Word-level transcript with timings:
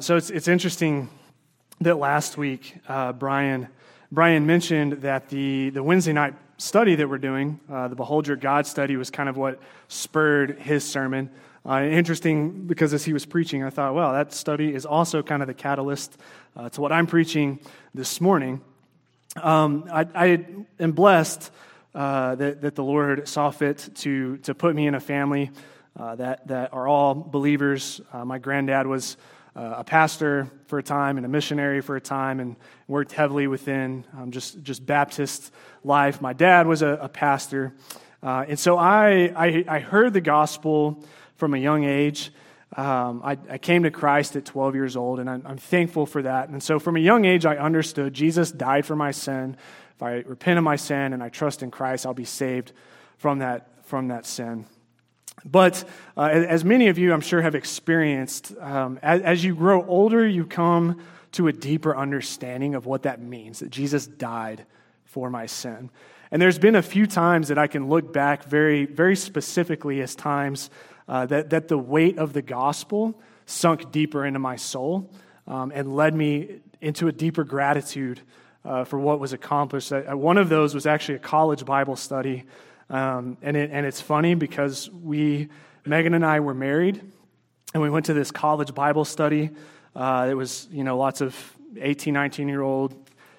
So 0.00 0.14
it's, 0.16 0.30
it's 0.30 0.46
interesting 0.46 1.08
that 1.80 1.98
last 1.98 2.38
week, 2.38 2.76
uh, 2.86 3.12
Brian, 3.12 3.66
Brian 4.12 4.46
mentioned 4.46 5.02
that 5.02 5.28
the, 5.28 5.70
the 5.70 5.82
Wednesday 5.82 6.12
night 6.12 6.34
study 6.56 6.94
that 6.94 7.08
we're 7.08 7.18
doing, 7.18 7.58
uh, 7.68 7.88
the 7.88 7.96
Behold 7.96 8.28
Your 8.28 8.36
God 8.36 8.64
study, 8.64 8.94
was 8.96 9.10
kind 9.10 9.28
of 9.28 9.36
what 9.36 9.60
spurred 9.88 10.60
his 10.60 10.84
sermon. 10.84 11.30
Uh, 11.66 11.82
interesting 11.82 12.68
because 12.68 12.94
as 12.94 13.04
he 13.04 13.12
was 13.12 13.26
preaching, 13.26 13.64
I 13.64 13.70
thought, 13.70 13.92
well, 13.92 14.12
that 14.12 14.32
study 14.32 14.72
is 14.72 14.86
also 14.86 15.20
kind 15.20 15.42
of 15.42 15.48
the 15.48 15.54
catalyst 15.54 16.16
uh, 16.56 16.68
to 16.68 16.80
what 16.80 16.92
I'm 16.92 17.08
preaching 17.08 17.58
this 17.92 18.20
morning. 18.20 18.60
Um, 19.34 19.88
I, 19.92 20.06
I, 20.14 20.46
am 20.78 20.92
blessed 20.92 21.50
uh, 21.92 22.36
that, 22.36 22.60
that 22.60 22.76
the 22.76 22.84
Lord 22.84 23.26
saw 23.26 23.50
fit 23.50 23.88
to, 23.96 24.36
to 24.38 24.54
put 24.54 24.76
me 24.76 24.86
in 24.86 24.94
a 24.94 25.00
family 25.00 25.50
uh, 25.98 26.14
that, 26.14 26.46
that 26.46 26.72
are 26.72 26.86
all 26.86 27.14
believers. 27.14 28.00
my 28.24 28.38
granddad 28.38 28.86
was 28.86 29.16
uh, 29.58 29.74
a 29.78 29.84
pastor 29.84 30.48
for 30.66 30.78
a 30.78 30.82
time 30.82 31.16
and 31.16 31.26
a 31.26 31.28
missionary 31.28 31.80
for 31.80 31.96
a 31.96 32.00
time 32.00 32.38
and 32.38 32.54
worked 32.86 33.12
heavily 33.12 33.48
within 33.48 34.04
um, 34.16 34.30
just, 34.30 34.62
just 34.62 34.86
Baptist 34.86 35.52
life. 35.82 36.20
My 36.20 36.32
dad 36.32 36.68
was 36.68 36.82
a, 36.82 36.90
a 37.02 37.08
pastor. 37.08 37.74
Uh, 38.22 38.44
and 38.48 38.58
so 38.58 38.78
I, 38.78 39.32
I, 39.34 39.64
I, 39.66 39.78
heard 39.80 40.12
the 40.12 40.20
gospel 40.20 41.04
from 41.36 41.54
a 41.54 41.58
young 41.58 41.82
age. 41.82 42.30
Um, 42.76 43.20
I, 43.24 43.36
I, 43.50 43.58
came 43.58 43.82
to 43.82 43.90
Christ 43.90 44.36
at 44.36 44.44
12 44.44 44.76
years 44.76 44.96
old, 44.96 45.18
and 45.18 45.28
I'm, 45.28 45.42
I'm, 45.44 45.56
thankful 45.58 46.06
for 46.06 46.22
that. 46.22 46.50
And 46.50 46.62
so 46.62 46.78
from 46.78 46.96
a 46.96 47.00
young 47.00 47.24
age, 47.24 47.44
I 47.44 47.56
understood 47.56 48.14
Jesus 48.14 48.52
died 48.52 48.86
for 48.86 48.94
my 48.94 49.10
sin. 49.10 49.56
If 49.96 50.02
I 50.02 50.12
repent 50.26 50.58
of 50.58 50.64
my 50.64 50.76
sin 50.76 51.12
and 51.12 51.22
I 51.22 51.30
trust 51.30 51.64
in 51.64 51.72
Christ, 51.72 52.06
I'll 52.06 52.14
be 52.14 52.24
saved 52.24 52.72
from 53.16 53.40
that, 53.40 53.84
from 53.84 54.08
that 54.08 54.24
sin. 54.26 54.66
But 55.50 55.84
uh, 56.16 56.22
as 56.22 56.64
many 56.64 56.88
of 56.88 56.98
you, 56.98 57.12
I'm 57.12 57.20
sure, 57.20 57.40
have 57.40 57.54
experienced, 57.54 58.54
um, 58.60 58.98
as, 59.02 59.22
as 59.22 59.44
you 59.44 59.54
grow 59.54 59.84
older, 59.86 60.26
you 60.26 60.44
come 60.44 61.00
to 61.32 61.48
a 61.48 61.52
deeper 61.52 61.96
understanding 61.96 62.74
of 62.74 62.86
what 62.86 63.02
that 63.02 63.20
means 63.20 63.60
that 63.60 63.70
Jesus 63.70 64.06
died 64.06 64.66
for 65.04 65.30
my 65.30 65.46
sin. 65.46 65.90
And 66.30 66.42
there's 66.42 66.58
been 66.58 66.74
a 66.74 66.82
few 66.82 67.06
times 67.06 67.48
that 67.48 67.58
I 67.58 67.66
can 67.66 67.88
look 67.88 68.12
back 68.12 68.44
very, 68.44 68.84
very 68.84 69.16
specifically 69.16 70.02
as 70.02 70.14
times 70.14 70.70
uh, 71.08 71.24
that, 71.26 71.50
that 71.50 71.68
the 71.68 71.78
weight 71.78 72.18
of 72.18 72.34
the 72.34 72.42
gospel 72.42 73.18
sunk 73.46 73.90
deeper 73.90 74.26
into 74.26 74.38
my 74.38 74.56
soul 74.56 75.10
um, 75.46 75.72
and 75.74 75.96
led 75.96 76.14
me 76.14 76.60
into 76.82 77.08
a 77.08 77.12
deeper 77.12 77.44
gratitude 77.44 78.20
uh, 78.64 78.84
for 78.84 78.98
what 78.98 79.18
was 79.18 79.32
accomplished. 79.32 79.90
Uh, 79.90 80.02
one 80.14 80.36
of 80.36 80.50
those 80.50 80.74
was 80.74 80.86
actually 80.86 81.14
a 81.14 81.20
college 81.20 81.64
Bible 81.64 81.96
study 81.96 82.44
um, 82.90 83.36
and, 83.42 83.56
it, 83.56 83.70
and 83.72 83.84
it's 83.86 84.00
funny 84.00 84.34
because 84.34 84.90
we, 84.90 85.48
Megan 85.84 86.14
and 86.14 86.24
I 86.24 86.40
were 86.40 86.54
married, 86.54 87.00
and 87.74 87.82
we 87.82 87.90
went 87.90 88.06
to 88.06 88.14
this 88.14 88.30
college 88.30 88.74
Bible 88.74 89.04
study. 89.04 89.50
Uh, 89.94 90.28
it 90.30 90.34
was, 90.34 90.68
you 90.70 90.84
know, 90.84 90.96
lots 90.96 91.20
of 91.20 91.36
18, 91.78 92.14
19 92.14 92.48
year 92.48 92.62
old 92.62 92.94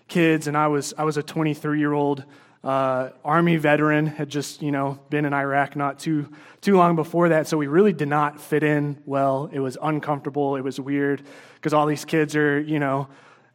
kids, 0.07 0.47
and 0.47 0.55
I 0.55 0.67
was, 0.67 0.93
I 0.97 1.03
was 1.03 1.17
a 1.17 1.23
23 1.23 1.79
year 1.79 1.93
old 1.93 2.23
uh, 2.63 3.09
Army 3.23 3.55
veteran, 3.55 4.05
had 4.05 4.29
just, 4.29 4.61
you 4.61 4.71
know, 4.71 4.99
been 5.09 5.25
in 5.25 5.33
Iraq 5.33 5.75
not 5.75 5.99
too, 5.99 6.29
too 6.61 6.75
long 6.75 6.95
before 6.95 7.29
that, 7.29 7.47
so 7.47 7.57
we 7.57 7.67
really 7.67 7.93
did 7.93 8.09
not 8.09 8.39
fit 8.39 8.63
in 8.63 9.01
well. 9.05 9.49
It 9.51 9.59
was 9.59 9.77
uncomfortable, 9.81 10.57
it 10.57 10.61
was 10.61 10.79
weird, 10.79 11.23
because 11.55 11.73
all 11.73 11.85
these 11.85 12.05
kids 12.05 12.35
are, 12.35 12.59
you 12.59 12.79
know, 12.79 13.07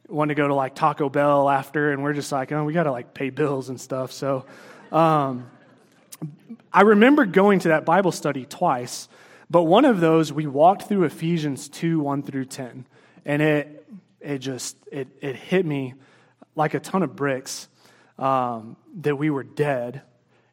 want 0.08 0.30
to 0.30 0.34
go 0.34 0.48
to 0.48 0.54
like 0.54 0.74
Taco 0.74 1.08
Bell 1.08 1.48
after, 1.48 1.92
and 1.92 2.02
we're 2.02 2.14
just 2.14 2.32
like, 2.32 2.50
oh, 2.52 2.64
we 2.64 2.72
got 2.72 2.84
to 2.84 2.92
like 2.92 3.14
pay 3.14 3.30
bills 3.30 3.68
and 3.68 3.80
stuff. 3.80 4.10
So, 4.10 4.46
um, 4.90 5.50
I 6.72 6.82
remember 6.82 7.24
going 7.26 7.60
to 7.60 7.68
that 7.68 7.84
Bible 7.84 8.12
study 8.12 8.44
twice, 8.44 9.08
but 9.50 9.62
one 9.64 9.84
of 9.84 10.00
those 10.00 10.32
we 10.32 10.46
walked 10.46 10.88
through 10.88 11.04
Ephesians 11.04 11.68
2 11.68 12.00
1 12.00 12.22
through 12.22 12.46
10, 12.46 12.86
and 13.24 13.42
it, 13.42 13.86
it 14.20 14.38
just 14.38 14.76
it, 14.90 15.08
it 15.20 15.36
hit 15.36 15.64
me 15.64 15.94
like 16.56 16.74
a 16.74 16.80
ton 16.80 17.02
of 17.02 17.16
bricks 17.16 17.68
um, 18.18 18.76
that 19.00 19.16
we 19.16 19.30
were 19.30 19.42
dead 19.42 20.02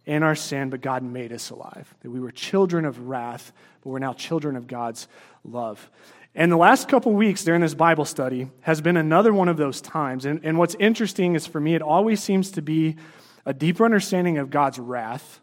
in 0.05 0.23
our 0.23 0.35
sin, 0.35 0.69
but 0.69 0.81
God 0.81 1.03
made 1.03 1.31
us 1.31 1.49
alive. 1.49 1.93
That 2.01 2.09
we 2.09 2.19
were 2.19 2.31
children 2.31 2.85
of 2.85 3.07
wrath, 3.07 3.51
but 3.83 3.89
we're 3.89 3.99
now 3.99 4.13
children 4.13 4.55
of 4.55 4.67
God's 4.67 5.07
love. 5.43 5.89
And 6.33 6.51
the 6.51 6.57
last 6.57 6.87
couple 6.87 7.11
weeks 7.11 7.43
during 7.43 7.61
this 7.61 7.73
Bible 7.73 8.05
study 8.05 8.49
has 8.61 8.79
been 8.79 8.95
another 8.95 9.33
one 9.33 9.49
of 9.49 9.57
those 9.57 9.81
times. 9.81 10.25
And, 10.25 10.39
and 10.43 10.57
what's 10.57 10.75
interesting 10.75 11.35
is 11.35 11.45
for 11.45 11.59
me, 11.59 11.75
it 11.75 11.81
always 11.81 12.23
seems 12.23 12.51
to 12.51 12.61
be 12.61 12.95
a 13.45 13.53
deeper 13.53 13.83
understanding 13.83 14.37
of 14.37 14.49
God's 14.49 14.79
wrath 14.79 15.40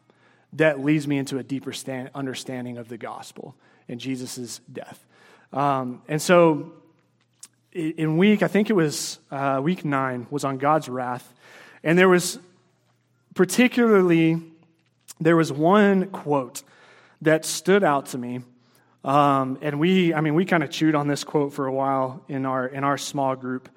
that 0.55 0.81
leads 0.81 1.07
me 1.07 1.19
into 1.19 1.39
a 1.39 1.43
deeper 1.43 1.73
stand, 1.73 2.11
understanding 2.15 2.79
of 2.79 2.89
the 2.89 2.97
gospel 2.97 3.55
and 3.89 4.01
Jesus' 4.01 4.61
death. 4.73 5.05
Um, 5.53 6.03
and 6.09 6.21
so 6.21 6.73
in 7.73 8.17
week, 8.17 8.43
I 8.43 8.49
think 8.49 8.71
it 8.71 8.75
was 8.75 9.19
uh, 9.31 9.61
week 9.63 9.85
nine, 9.85 10.27
was 10.31 10.45
on 10.45 10.59
God's 10.59 10.89
wrath. 10.89 11.33
And 11.85 11.99
there 11.99 12.09
was 12.09 12.39
particularly, 13.35 14.43
there 15.21 15.37
was 15.37 15.53
one 15.53 16.07
quote 16.07 16.63
that 17.23 17.45
stood 17.45 17.85
out 17.85 18.07
to 18.07 18.19
me. 18.19 18.41
Um, 19.05 19.59
and 19.63 19.79
we, 19.79 20.13
I 20.13 20.21
mean, 20.21 20.35
we 20.35 20.45
kind 20.45 20.63
of 20.63 20.71
chewed 20.71 20.95
on 20.95 21.09
this 21.09 21.25
quote 21.25 21.53
for 21.53 21.67
a 21.67 21.73
while 21.73 22.25
in 22.29 22.47
our, 22.47 22.67
in 22.67 22.85
our 22.85 22.99
small 22.99 23.37
group. 23.37 23.69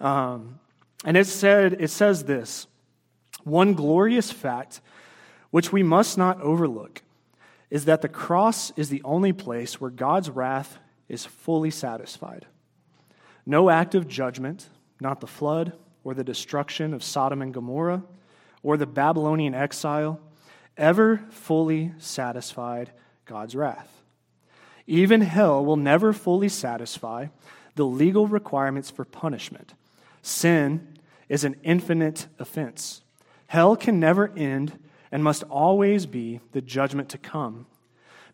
Um, 0.00 0.58
and 1.04 1.16
it 1.16 1.26
said, 1.26 1.76
it 1.80 1.90
says 1.90 2.24
this, 2.24 2.66
one 3.44 3.74
glorious 3.74 4.30
fact 4.30 4.80
which 5.52 5.70
we 5.70 5.84
must 5.84 6.18
not 6.18 6.40
overlook, 6.40 7.02
is 7.70 7.84
that 7.84 8.02
the 8.02 8.08
cross 8.08 8.72
is 8.74 8.88
the 8.88 9.02
only 9.04 9.32
place 9.32 9.80
where 9.80 9.90
God's 9.90 10.28
wrath 10.28 10.78
is 11.08 11.24
fully 11.24 11.70
satisfied. 11.70 12.46
No 13.46 13.70
act 13.70 13.94
of 13.94 14.08
judgment, 14.08 14.66
not 15.00 15.20
the 15.20 15.26
flood 15.26 15.74
or 16.04 16.14
the 16.14 16.24
destruction 16.24 16.94
of 16.94 17.04
Sodom 17.04 17.42
and 17.42 17.52
Gomorrah 17.54 18.02
or 18.62 18.76
the 18.76 18.86
Babylonian 18.86 19.54
exile, 19.54 20.18
ever 20.76 21.22
fully 21.30 21.92
satisfied 21.98 22.90
God's 23.26 23.54
wrath. 23.54 24.02
Even 24.86 25.20
hell 25.20 25.64
will 25.64 25.76
never 25.76 26.12
fully 26.12 26.48
satisfy 26.48 27.26
the 27.74 27.84
legal 27.84 28.26
requirements 28.26 28.90
for 28.90 29.04
punishment. 29.04 29.74
Sin 30.22 30.96
is 31.28 31.44
an 31.44 31.56
infinite 31.62 32.26
offense. 32.38 33.02
Hell 33.48 33.76
can 33.76 34.00
never 34.00 34.32
end 34.36 34.78
and 35.12 35.22
must 35.22 35.44
always 35.44 36.06
be 36.06 36.40
the 36.52 36.62
judgment 36.62 37.10
to 37.10 37.18
come. 37.18 37.66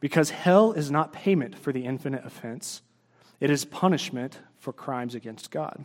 Because 0.01 0.31
hell 0.31 0.73
is 0.73 0.91
not 0.91 1.13
payment 1.13 1.59
for 1.59 1.73
the 1.73 1.85
infinite 1.85 2.25
offense, 2.25 2.83
it 3.41 3.51
is 3.51 3.65
punishment 3.65 4.39
for 4.59 4.73
crimes 4.73 5.15
against 5.15 5.51
God. 5.51 5.85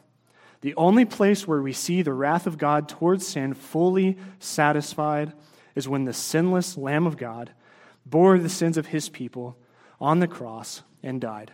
The 0.62 0.76
only 0.76 1.04
place 1.04 1.48
where 1.48 1.62
we 1.62 1.74
see 1.74 2.02
the 2.02 2.14
wrath 2.14 2.48
of 2.48 2.58
God 2.58 2.88
towards 2.88 3.28
sin 3.28 3.54
fully 3.54 4.18
satisfied 4.40 5.34
is 5.76 5.90
when 5.90 6.06
the 6.06 6.14
sinless 6.14 6.78
Lamb 6.78 7.06
of 7.06 7.18
God 7.18 7.52
bore 8.06 8.38
the 8.38 8.50
sins 8.50 8.78
of 8.78 8.88
his 8.88 9.10
people 9.10 9.58
on 10.00 10.20
the 10.20 10.28
cross 10.28 10.84
and 11.02 11.20
died. 11.20 11.52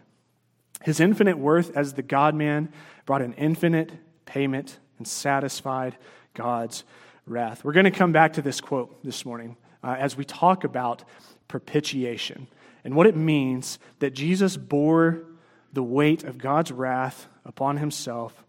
His 0.84 1.00
infinite 1.00 1.38
worth 1.38 1.76
as 1.76 1.94
the 1.94 2.02
God 2.02 2.36
man 2.36 2.72
brought 3.06 3.22
an 3.22 3.34
infinite 3.34 3.92
payment 4.26 4.78
and 4.98 5.08
satisfied 5.08 5.98
God's 6.34 6.84
wrath. 7.30 7.64
We're 7.64 7.74
going 7.74 7.86
to 7.86 7.92
come 7.92 8.12
back 8.12 8.34
to 8.34 8.42
this 8.42 8.60
quote 8.60 9.04
this 9.04 9.26
morning 9.26 9.56
uh, 9.84 9.96
as 10.00 10.18
we 10.18 10.26
talk 10.26 10.64
about 10.64 11.04
propitiation 11.48 12.48
and 12.84 12.96
what 12.96 13.08
it 13.08 13.16
means 13.16 13.80
that 14.00 14.12
Jesus 14.12 14.58
bore 14.58 15.24
the 15.72 15.84
weight 15.84 16.24
of 16.24 16.38
God's 16.38 16.72
wrath 16.72 17.28
upon 17.46 17.78
himself 17.78 18.44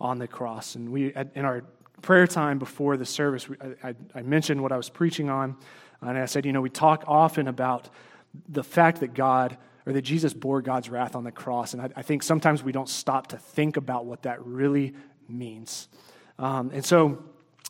on 0.00 0.18
the 0.18 0.28
cross. 0.28 0.74
And 0.74 0.90
we, 0.90 1.14
in 1.34 1.44
our 1.44 1.64
prayer 2.02 2.26
time 2.26 2.58
before 2.58 2.96
the 2.96 3.06
service, 3.06 3.48
I, 3.82 3.94
I 4.14 4.22
mentioned 4.22 4.62
what 4.62 4.72
I 4.72 4.76
was 4.76 4.90
preaching 4.90 5.30
on, 5.30 5.56
and 6.02 6.18
I 6.18 6.26
said, 6.26 6.44
you 6.44 6.52
know, 6.52 6.60
we 6.60 6.70
talk 6.70 7.04
often 7.06 7.48
about 7.48 7.88
the 8.48 8.62
fact 8.62 9.00
that 9.00 9.14
God 9.14 9.56
or 9.86 9.92
that 9.92 10.02
Jesus 10.02 10.34
bore 10.34 10.60
God's 10.60 10.90
wrath 10.90 11.14
on 11.16 11.24
the 11.24 11.32
cross. 11.32 11.72
And 11.72 11.80
I, 11.80 11.90
I 11.96 12.02
think 12.02 12.22
sometimes 12.22 12.62
we 12.62 12.72
don't 12.72 12.88
stop 12.88 13.28
to 13.28 13.38
think 13.38 13.76
about 13.76 14.04
what 14.04 14.22
that 14.22 14.44
really 14.44 14.94
means. 15.28 15.88
Um, 16.38 16.70
and 16.74 16.84
so 16.84 17.22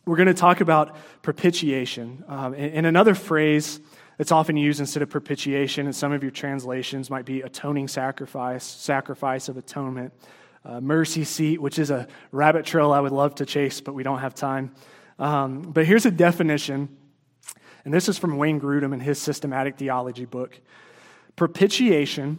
we're 0.07 0.17
going 0.17 0.29
to 0.29 0.35
talk 0.35 0.61
about 0.61 0.97
propitiation. 1.23 2.25
Um, 2.29 2.55
and, 2.55 2.87
another 2.87 3.15
phrase 3.15 3.81
that's 4.19 4.31
often 4.31 4.57
used 4.57 4.79
instead 4.79 5.03
of 5.03 5.11
propitiation 5.11 5.89
in 5.89 5.93
some 5.93 6.13
of 6.13 6.23
your 6.23 6.31
translations 6.31 7.11
might 7.11 7.25
be 7.25 7.43
atoning 7.43 7.89
sacrifice, 7.89 8.65
sacrifice 8.65 9.49
of 9.49 9.57
atonement, 9.57 10.13
uh, 10.65 10.81
mercy 10.81 11.25
seat, 11.25 11.61
which 11.61 11.79
is 11.79 11.91
a 11.91 12.07
rabbit 12.31 12.65
trail 12.65 12.93
I 12.93 13.01
would 13.01 13.13
love 13.13 13.35
to 13.37 13.47
chase, 13.47 13.81
but 13.81 13.95
we 13.95 14.05
don't 14.05 14.21
have 14.21 14.35
time. 14.35 14.73
Um, 15.19 15.63
but 15.63 15.87
here's 15.87 16.07
a 16.07 16.11
definition, 16.11 16.89
and 17.85 17.93
this 17.93 18.09
is 18.09 18.17
from 18.17 18.37
Wayne 18.37 18.61
Grudem 18.61 18.95
in 18.95 19.01
his 19.01 19.19
systematic 19.19 19.77
theology 19.77 20.25
book. 20.25 20.61
Propitiation 21.35 22.39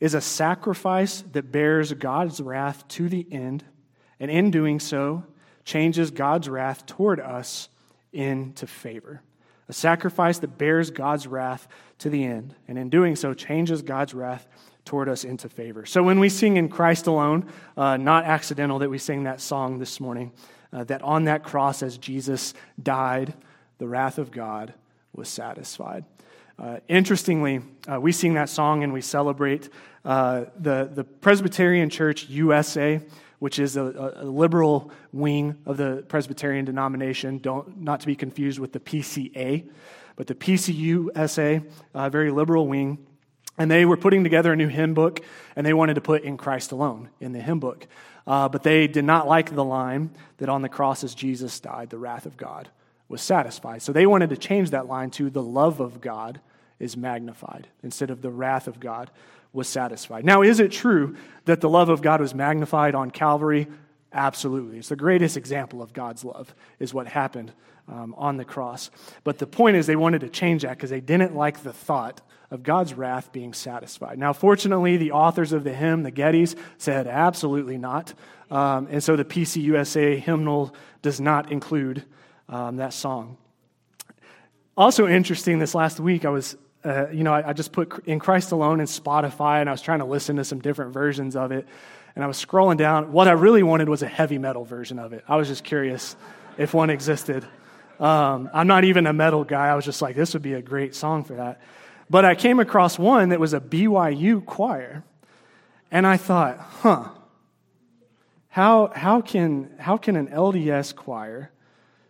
is 0.00 0.14
a 0.14 0.20
sacrifice 0.20 1.22
that 1.32 1.52
bears 1.52 1.92
God's 1.92 2.40
wrath 2.40 2.88
to 2.88 3.10
the 3.10 3.26
end, 3.30 3.62
and 4.18 4.30
in 4.30 4.50
doing 4.50 4.80
so, 4.80 5.24
changes 5.68 6.10
God's 6.10 6.48
wrath 6.48 6.86
toward 6.86 7.20
us 7.20 7.68
into 8.10 8.66
favor. 8.66 9.20
A 9.68 9.72
sacrifice 9.74 10.38
that 10.38 10.56
bears 10.56 10.90
God's 10.90 11.26
wrath 11.26 11.68
to 11.98 12.08
the 12.08 12.24
end, 12.24 12.54
and 12.66 12.78
in 12.78 12.88
doing 12.88 13.14
so, 13.14 13.34
changes 13.34 13.82
God's 13.82 14.14
wrath 14.14 14.48
toward 14.86 15.10
us 15.10 15.24
into 15.24 15.46
favor. 15.50 15.84
So 15.84 16.02
when 16.02 16.20
we 16.20 16.30
sing 16.30 16.56
in 16.56 16.70
Christ 16.70 17.06
alone, 17.06 17.50
uh, 17.76 17.98
not 17.98 18.24
accidental 18.24 18.78
that 18.78 18.88
we 18.88 18.96
sing 18.96 19.24
that 19.24 19.42
song 19.42 19.78
this 19.78 20.00
morning, 20.00 20.32
uh, 20.72 20.84
that 20.84 21.02
on 21.02 21.24
that 21.24 21.44
cross 21.44 21.82
as 21.82 21.98
Jesus 21.98 22.54
died, 22.82 23.34
the 23.76 23.86
wrath 23.86 24.16
of 24.16 24.30
God 24.30 24.72
was 25.14 25.28
satisfied. 25.28 26.06
Uh, 26.58 26.78
interestingly, 26.88 27.60
uh, 27.92 28.00
we 28.00 28.10
sing 28.10 28.34
that 28.34 28.48
song 28.48 28.82
and 28.84 28.92
we 28.94 29.02
celebrate 29.02 29.68
uh, 30.06 30.46
the, 30.58 30.90
the 30.90 31.04
Presbyterian 31.04 31.90
Church 31.90 32.26
USA, 32.30 33.02
which 33.38 33.58
is 33.58 33.76
a, 33.76 34.14
a, 34.16 34.24
liberal 34.24 34.90
wing 35.12 35.56
of 35.64 35.76
the 35.76 36.04
Presbyterian 36.08 36.64
denomination, 36.64 37.38
Don't, 37.38 37.80
not 37.80 38.00
to 38.00 38.06
be 38.06 38.16
confused 38.16 38.58
with 38.58 38.72
the 38.72 38.80
PCA, 38.80 39.68
but 40.16 40.26
the 40.26 40.34
PCUSA, 40.34 41.64
a 41.94 42.10
very 42.10 42.30
liberal 42.30 42.66
wing. 42.66 42.98
And 43.56 43.70
they 43.70 43.84
were 43.84 43.96
putting 43.96 44.22
together 44.22 44.52
a 44.52 44.56
new 44.56 44.68
hymn 44.68 44.94
book, 44.94 45.20
and 45.56 45.66
they 45.66 45.74
wanted 45.74 45.94
to 45.94 46.00
put 46.00 46.22
in 46.22 46.36
Christ 46.36 46.72
alone 46.72 47.10
in 47.20 47.32
the 47.32 47.40
hymn 47.40 47.60
book. 47.60 47.86
Uh, 48.26 48.48
but 48.48 48.62
they 48.62 48.86
did 48.86 49.04
not 49.04 49.26
like 49.26 49.54
the 49.54 49.64
line 49.64 50.10
that 50.38 50.48
on 50.48 50.62
the 50.62 50.68
cross 50.68 51.02
as 51.02 51.14
Jesus 51.14 51.58
died, 51.58 51.90
the 51.90 51.98
wrath 51.98 52.26
of 52.26 52.36
God 52.36 52.68
was 53.08 53.22
satisfied. 53.22 53.82
So 53.82 53.92
they 53.92 54.06
wanted 54.06 54.30
to 54.30 54.36
change 54.36 54.70
that 54.70 54.86
line 54.86 55.10
to 55.12 55.30
the 55.30 55.42
love 55.42 55.80
of 55.80 56.00
God 56.00 56.40
is 56.78 56.96
magnified 56.96 57.68
instead 57.82 58.10
of 58.10 58.22
the 58.22 58.30
wrath 58.30 58.68
of 58.68 58.78
God 58.78 59.10
was 59.52 59.68
satisfied. 59.68 60.24
Now, 60.24 60.42
is 60.42 60.60
it 60.60 60.70
true 60.70 61.16
that 61.46 61.60
the 61.60 61.68
love 61.68 61.88
of 61.88 62.02
God 62.02 62.20
was 62.20 62.34
magnified 62.34 62.94
on 62.94 63.10
Calvary? 63.10 63.66
Absolutely. 64.12 64.78
It's 64.78 64.88
the 64.88 64.96
greatest 64.96 65.36
example 65.36 65.82
of 65.82 65.92
God's 65.92 66.24
love, 66.24 66.54
is 66.78 66.94
what 66.94 67.06
happened 67.06 67.52
um, 67.88 68.14
on 68.16 68.36
the 68.36 68.44
cross. 68.44 68.90
But 69.24 69.38
the 69.38 69.46
point 69.46 69.76
is, 69.76 69.86
they 69.86 69.96
wanted 69.96 70.20
to 70.20 70.28
change 70.28 70.62
that 70.62 70.76
because 70.76 70.90
they 70.90 71.00
didn't 71.00 71.34
like 71.34 71.62
the 71.62 71.72
thought 71.72 72.20
of 72.50 72.62
God's 72.62 72.94
wrath 72.94 73.32
being 73.32 73.52
satisfied. 73.52 74.18
Now, 74.18 74.32
fortunately, 74.32 74.96
the 74.96 75.12
authors 75.12 75.52
of 75.52 75.64
the 75.64 75.74
hymn, 75.74 76.02
the 76.02 76.12
Gettys, 76.12 76.56
said 76.78 77.06
absolutely 77.06 77.76
not. 77.76 78.14
Um, 78.50 78.88
and 78.90 79.04
so 79.04 79.16
the 79.16 79.24
PCUSA 79.24 80.18
hymnal 80.18 80.74
does 81.02 81.20
not 81.20 81.52
include 81.52 82.04
um, 82.48 82.76
that 82.76 82.94
song. 82.94 83.36
Also 84.76 85.06
interesting, 85.06 85.58
this 85.58 85.74
last 85.74 86.00
week, 86.00 86.24
I 86.24 86.30
was, 86.30 86.56
uh, 86.84 87.08
you 87.10 87.24
know, 87.24 87.34
I, 87.34 87.50
I 87.50 87.52
just 87.52 87.72
put 87.72 88.06
In 88.06 88.18
Christ 88.18 88.52
Alone 88.52 88.80
in 88.80 88.86
Spotify, 88.86 89.60
and 89.60 89.68
I 89.68 89.72
was 89.72 89.82
trying 89.82 89.98
to 89.98 90.04
listen 90.04 90.36
to 90.36 90.44
some 90.44 90.60
different 90.60 90.92
versions 90.92 91.36
of 91.36 91.52
it. 91.52 91.66
And 92.14 92.24
I 92.24 92.26
was 92.26 92.44
scrolling 92.44 92.76
down. 92.76 93.12
What 93.12 93.28
I 93.28 93.32
really 93.32 93.62
wanted 93.62 93.88
was 93.88 94.02
a 94.02 94.08
heavy 94.08 94.38
metal 94.38 94.64
version 94.64 94.98
of 94.98 95.12
it. 95.12 95.24
I 95.28 95.36
was 95.36 95.48
just 95.48 95.64
curious 95.64 96.16
if 96.56 96.74
one 96.74 96.90
existed. 96.90 97.46
Um, 98.00 98.48
I'm 98.52 98.66
not 98.66 98.84
even 98.84 99.06
a 99.06 99.12
metal 99.12 99.44
guy. 99.44 99.66
I 99.68 99.74
was 99.74 99.84
just 99.84 100.02
like, 100.02 100.16
this 100.16 100.32
would 100.34 100.42
be 100.42 100.54
a 100.54 100.62
great 100.62 100.94
song 100.94 101.24
for 101.24 101.34
that. 101.34 101.60
But 102.10 102.24
I 102.24 102.34
came 102.34 102.60
across 102.60 102.98
one 102.98 103.30
that 103.30 103.40
was 103.40 103.54
a 103.54 103.60
BYU 103.60 104.44
choir. 104.44 105.04
And 105.90 106.06
I 106.06 106.16
thought, 106.16 106.58
huh, 106.58 107.08
how, 108.48 108.90
how, 108.94 109.20
can, 109.20 109.70
how 109.78 109.96
can 109.96 110.16
an 110.16 110.28
LDS 110.28 110.94
choir 110.94 111.50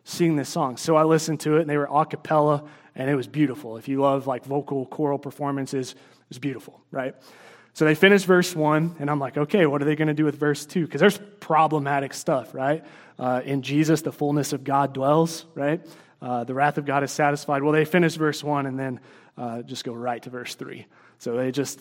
sing 0.05 0.37
this 0.37 0.49
song? 0.49 0.77
So 0.77 0.97
I 0.97 1.05
listened 1.05 1.41
to 1.41 1.57
it, 1.57 1.63
and 1.63 1.71
they 1.71 1.77
were 1.77 1.89
a 1.91 2.07
cappella, 2.07 2.65
and 2.99 3.09
it 3.09 3.15
was 3.15 3.27
beautiful. 3.27 3.79
If 3.79 3.89
you 3.89 4.03
love 4.03 4.27
like 4.27 4.45
vocal 4.45 4.85
choral 4.85 5.19
performances, 5.19 5.93
it 5.93 6.29
was 6.29 6.39
beautiful, 6.39 6.83
right? 6.91 7.15
So 7.73 7.85
they 7.85 7.95
finish 7.95 8.25
verse 8.25 8.57
one, 8.57 8.97
and 8.99 9.09
I'm 9.09 9.21
like, 9.21 9.39
okay, 9.39 9.65
what 9.65 9.81
are 9.81 9.85
they 9.85 9.95
going 9.95 10.09
to 10.09 10.15
do 10.15 10.25
with 10.25 10.35
verse 10.35 10.67
two? 10.67 10.85
Because 10.85 11.01
there's 11.01 11.21
problematic 11.39 12.13
stuff, 12.13 12.53
right? 12.53 12.85
Uh, 13.19 13.41
in 13.45 13.63
Jesus, 13.63 14.03
the 14.03 14.13
fullness 14.13 14.53
of 14.53 14.65
God 14.65 14.93
dwells, 14.93 15.47
right? 15.55 15.81
Uh, 16.21 16.43
the 16.43 16.55
wrath 16.55 16.77
of 16.79 16.85
God 16.85 17.05
is 17.05 17.13
satisfied. 17.13 17.63
Well, 17.63 17.73
they 17.73 17.85
finish 17.85 18.17
verse 18.17 18.43
one 18.43 18.67
and 18.67 18.79
then 18.79 19.01
uh, 19.37 19.63
just 19.63 19.85
go 19.85 19.93
right 19.93 20.21
to 20.25 20.31
verse 20.31 20.57
three. 20.57 20.87
So 21.19 21.37
they 21.37 21.53
just 21.53 21.81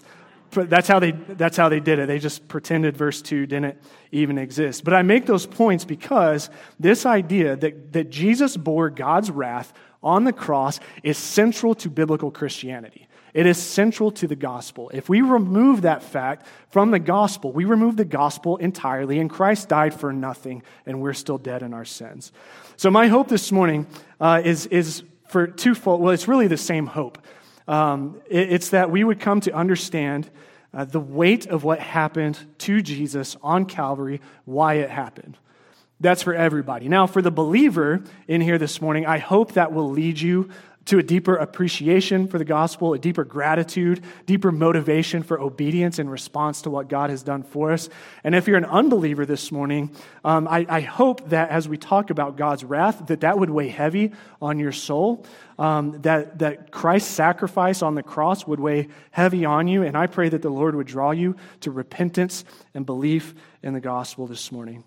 that's 0.52 0.88
how 0.88 1.00
they 1.00 1.12
that's 1.12 1.58
how 1.58 1.70
they 1.70 1.80
did 1.80 2.00
it. 2.00 2.08
They 2.08 2.20
just 2.20 2.48
pretended 2.48 2.96
verse 2.96 3.22
two 3.22 3.48
didn't 3.48 3.78
even 4.12 4.38
exist. 4.38 4.84
But 4.84 4.94
I 4.94 5.02
make 5.02 5.25
those 5.25 5.46
points 5.46 5.84
because 5.84 6.50
this 6.80 7.06
idea 7.06 7.56
that, 7.56 7.94
that 7.94 8.10
Jesus 8.10 8.56
bore 8.56 8.90
God's 8.90 9.31
wrath 9.31 9.74
on 10.07 10.24
the 10.24 10.31
cross 10.31 10.80
is 11.04 11.18
central 11.18 11.75
to 11.75 11.89
biblical 11.89 12.31
Christianity. 12.31 13.07
It 13.33 13.45
is 13.45 13.57
central 13.62 14.09
to 14.12 14.25
the 14.27 14.38
gospel. 14.38 14.89
If 14.94 15.09
we 15.09 15.21
remove 15.21 15.81
that 15.81 16.01
fact 16.01 16.48
from 16.69 16.92
the 16.92 17.00
gospel, 17.00 17.51
we 17.51 17.65
remove 17.65 17.98
the 17.98 18.06
gospel 18.06 18.56
entirely, 18.57 19.19
and 19.19 19.30
Christ 19.30 19.68
died 19.68 19.94
for 19.94 20.13
nothing, 20.13 20.63
and 20.86 21.01
we're 21.01 21.13
still 21.13 21.38
dead 21.38 21.62
in 21.62 21.74
our 21.74 21.86
sins. 21.86 22.31
So, 22.77 22.89
my 22.89 23.07
hope 23.07 23.27
this 23.27 23.51
morning 23.51 23.86
uh, 24.21 24.42
is, 24.44 24.65
is 24.68 25.04
for 25.27 25.45
twofold. 25.45 26.01
Well, 26.01 26.13
it's 26.13 26.27
really 26.27 26.48
the 26.48 26.57
same 26.57 26.88
hope. 26.88 27.19
Um, 27.68 28.21
it, 28.30 28.53
it's 28.53 28.69
that 28.69 28.89
we 28.89 29.03
would 29.03 29.19
come 29.19 29.42
to 29.42 29.53
understand 29.53 30.30
uh, 30.74 30.86
the 30.86 31.01
weight 31.01 31.48
of 31.48 31.65
what 31.65 31.80
happened 31.80 32.39
to 32.60 32.81
Jesus 32.81 33.36
on 33.44 33.65
Calvary, 33.65 34.21
why 34.45 34.75
it 34.75 34.89
happened. 34.89 35.38
That's 36.00 36.22
for 36.22 36.34
everybody. 36.34 36.90
Now, 36.90 37.08
for 37.08 37.22
the 37.22 37.32
believer 37.32 38.04
in 38.28 38.42
here 38.42 38.58
this 38.58 38.82
morning, 38.82 39.06
I 39.06 39.18
hope 39.18 39.54
that 39.54 39.74
will 39.74 39.90
lead 39.90 40.20
you 40.20 40.50
to 40.88 41.00
a 41.00 41.04
deeper 41.04 41.36
appreciation 41.36 42.28
for 42.28 42.38
the 42.38 42.46
gospel, 42.46 42.94
a 42.94 43.00
deeper 43.00 43.26
gratitude, 43.26 44.02
deeper 44.26 44.52
motivation 44.54 45.22
for 45.22 45.40
obedience 45.40 46.00
in 46.00 46.10
response 46.10 46.62
to 46.62 46.70
what 46.70 46.88
God 46.88 47.10
has 47.10 47.24
done 47.24 47.44
for 47.44 47.74
us. 47.74 47.90
And 48.24 48.34
if 48.34 48.48
you're 48.48 48.58
an 48.58 48.66
unbeliever 48.66 49.26
this 49.26 49.52
morning, 49.52 49.92
um, 50.24 50.48
I, 50.48 50.66
I, 50.70 50.82
hope 50.82 51.30
that 51.30 51.50
as 51.50 51.68
we 51.68 51.78
talk 51.78 52.10
about 52.10 52.38
God's 52.38 52.64
wrath, 52.64 53.08
that 53.08 53.22
that 53.22 53.38
would 53.38 53.50
weigh 53.50 53.68
heavy 53.68 54.14
on 54.42 54.60
your 54.60 54.72
soul, 54.72 55.26
um, 55.60 56.00
that, 56.04 56.40
that 56.40 56.72
Christ's 56.72 57.12
sacrifice 57.12 57.82
on 57.82 57.96
the 57.96 58.04
cross 58.04 58.48
would 58.48 58.62
weigh 58.62 58.88
heavy 59.12 59.44
on 59.44 59.68
you. 59.68 59.84
And 59.84 59.98
I 59.98 60.08
pray 60.08 60.30
that 60.30 60.42
the 60.42 60.50
Lord 60.50 60.74
would 60.74 60.88
draw 60.88 61.12
you 61.12 61.36
to 61.62 61.72
repentance 61.72 62.46
and 62.74 62.86
belief 62.86 63.36
in 63.62 63.74
the 63.74 63.82
gospel 63.82 64.26
this 64.26 64.54
morning. 64.54 64.86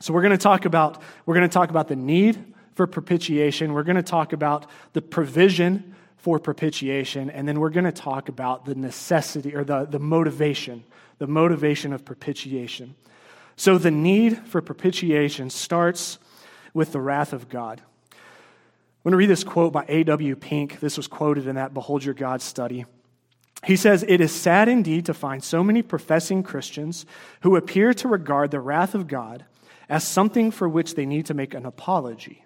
So 0.00 0.12
we're 0.12 0.22
going 0.22 0.32
to 0.32 0.38
talk 0.38 0.64
about, 0.64 1.02
we're 1.26 1.34
going 1.34 1.48
to 1.48 1.52
talk 1.52 1.70
about 1.70 1.88
the 1.88 1.96
need 1.96 2.54
for 2.74 2.86
propitiation. 2.86 3.72
We're 3.72 3.82
going 3.82 3.96
to 3.96 4.02
talk 4.02 4.32
about 4.32 4.66
the 4.92 5.02
provision 5.02 5.94
for 6.16 6.38
propitiation, 6.38 7.30
and 7.30 7.46
then 7.46 7.60
we're 7.60 7.70
going 7.70 7.84
to 7.84 7.92
talk 7.92 8.28
about 8.28 8.64
the 8.64 8.74
necessity 8.74 9.54
or 9.54 9.64
the, 9.64 9.84
the 9.84 9.98
motivation, 9.98 10.84
the 11.18 11.26
motivation 11.26 11.92
of 11.92 12.04
propitiation. 12.04 12.94
So 13.56 13.78
the 13.78 13.90
need 13.90 14.38
for 14.46 14.60
propitiation 14.60 15.50
starts 15.50 16.18
with 16.74 16.92
the 16.92 17.00
wrath 17.00 17.32
of 17.32 17.48
God. 17.48 17.80
I'm 18.12 19.02
going 19.04 19.12
to 19.12 19.16
read 19.16 19.30
this 19.30 19.44
quote 19.44 19.72
by 19.72 19.84
A.W. 19.88 20.36
Pink. 20.36 20.80
This 20.80 20.96
was 20.96 21.08
quoted 21.08 21.46
in 21.46 21.54
that 21.56 21.72
Behold 21.72 22.04
Your 22.04 22.14
God 22.14 22.42
study. 22.42 22.84
He 23.64 23.76
says, 23.76 24.04
It 24.06 24.20
is 24.20 24.32
sad 24.32 24.68
indeed 24.68 25.06
to 25.06 25.14
find 25.14 25.42
so 25.42 25.64
many 25.64 25.82
professing 25.82 26.42
Christians 26.42 27.06
who 27.40 27.56
appear 27.56 27.92
to 27.94 28.08
regard 28.08 28.50
the 28.50 28.60
wrath 28.60 28.94
of 28.94 29.08
God 29.08 29.44
as 29.88 30.06
something 30.06 30.50
for 30.50 30.68
which 30.68 30.94
they 30.94 31.06
need 31.06 31.26
to 31.26 31.34
make 31.34 31.54
an 31.54 31.66
apology 31.66 32.44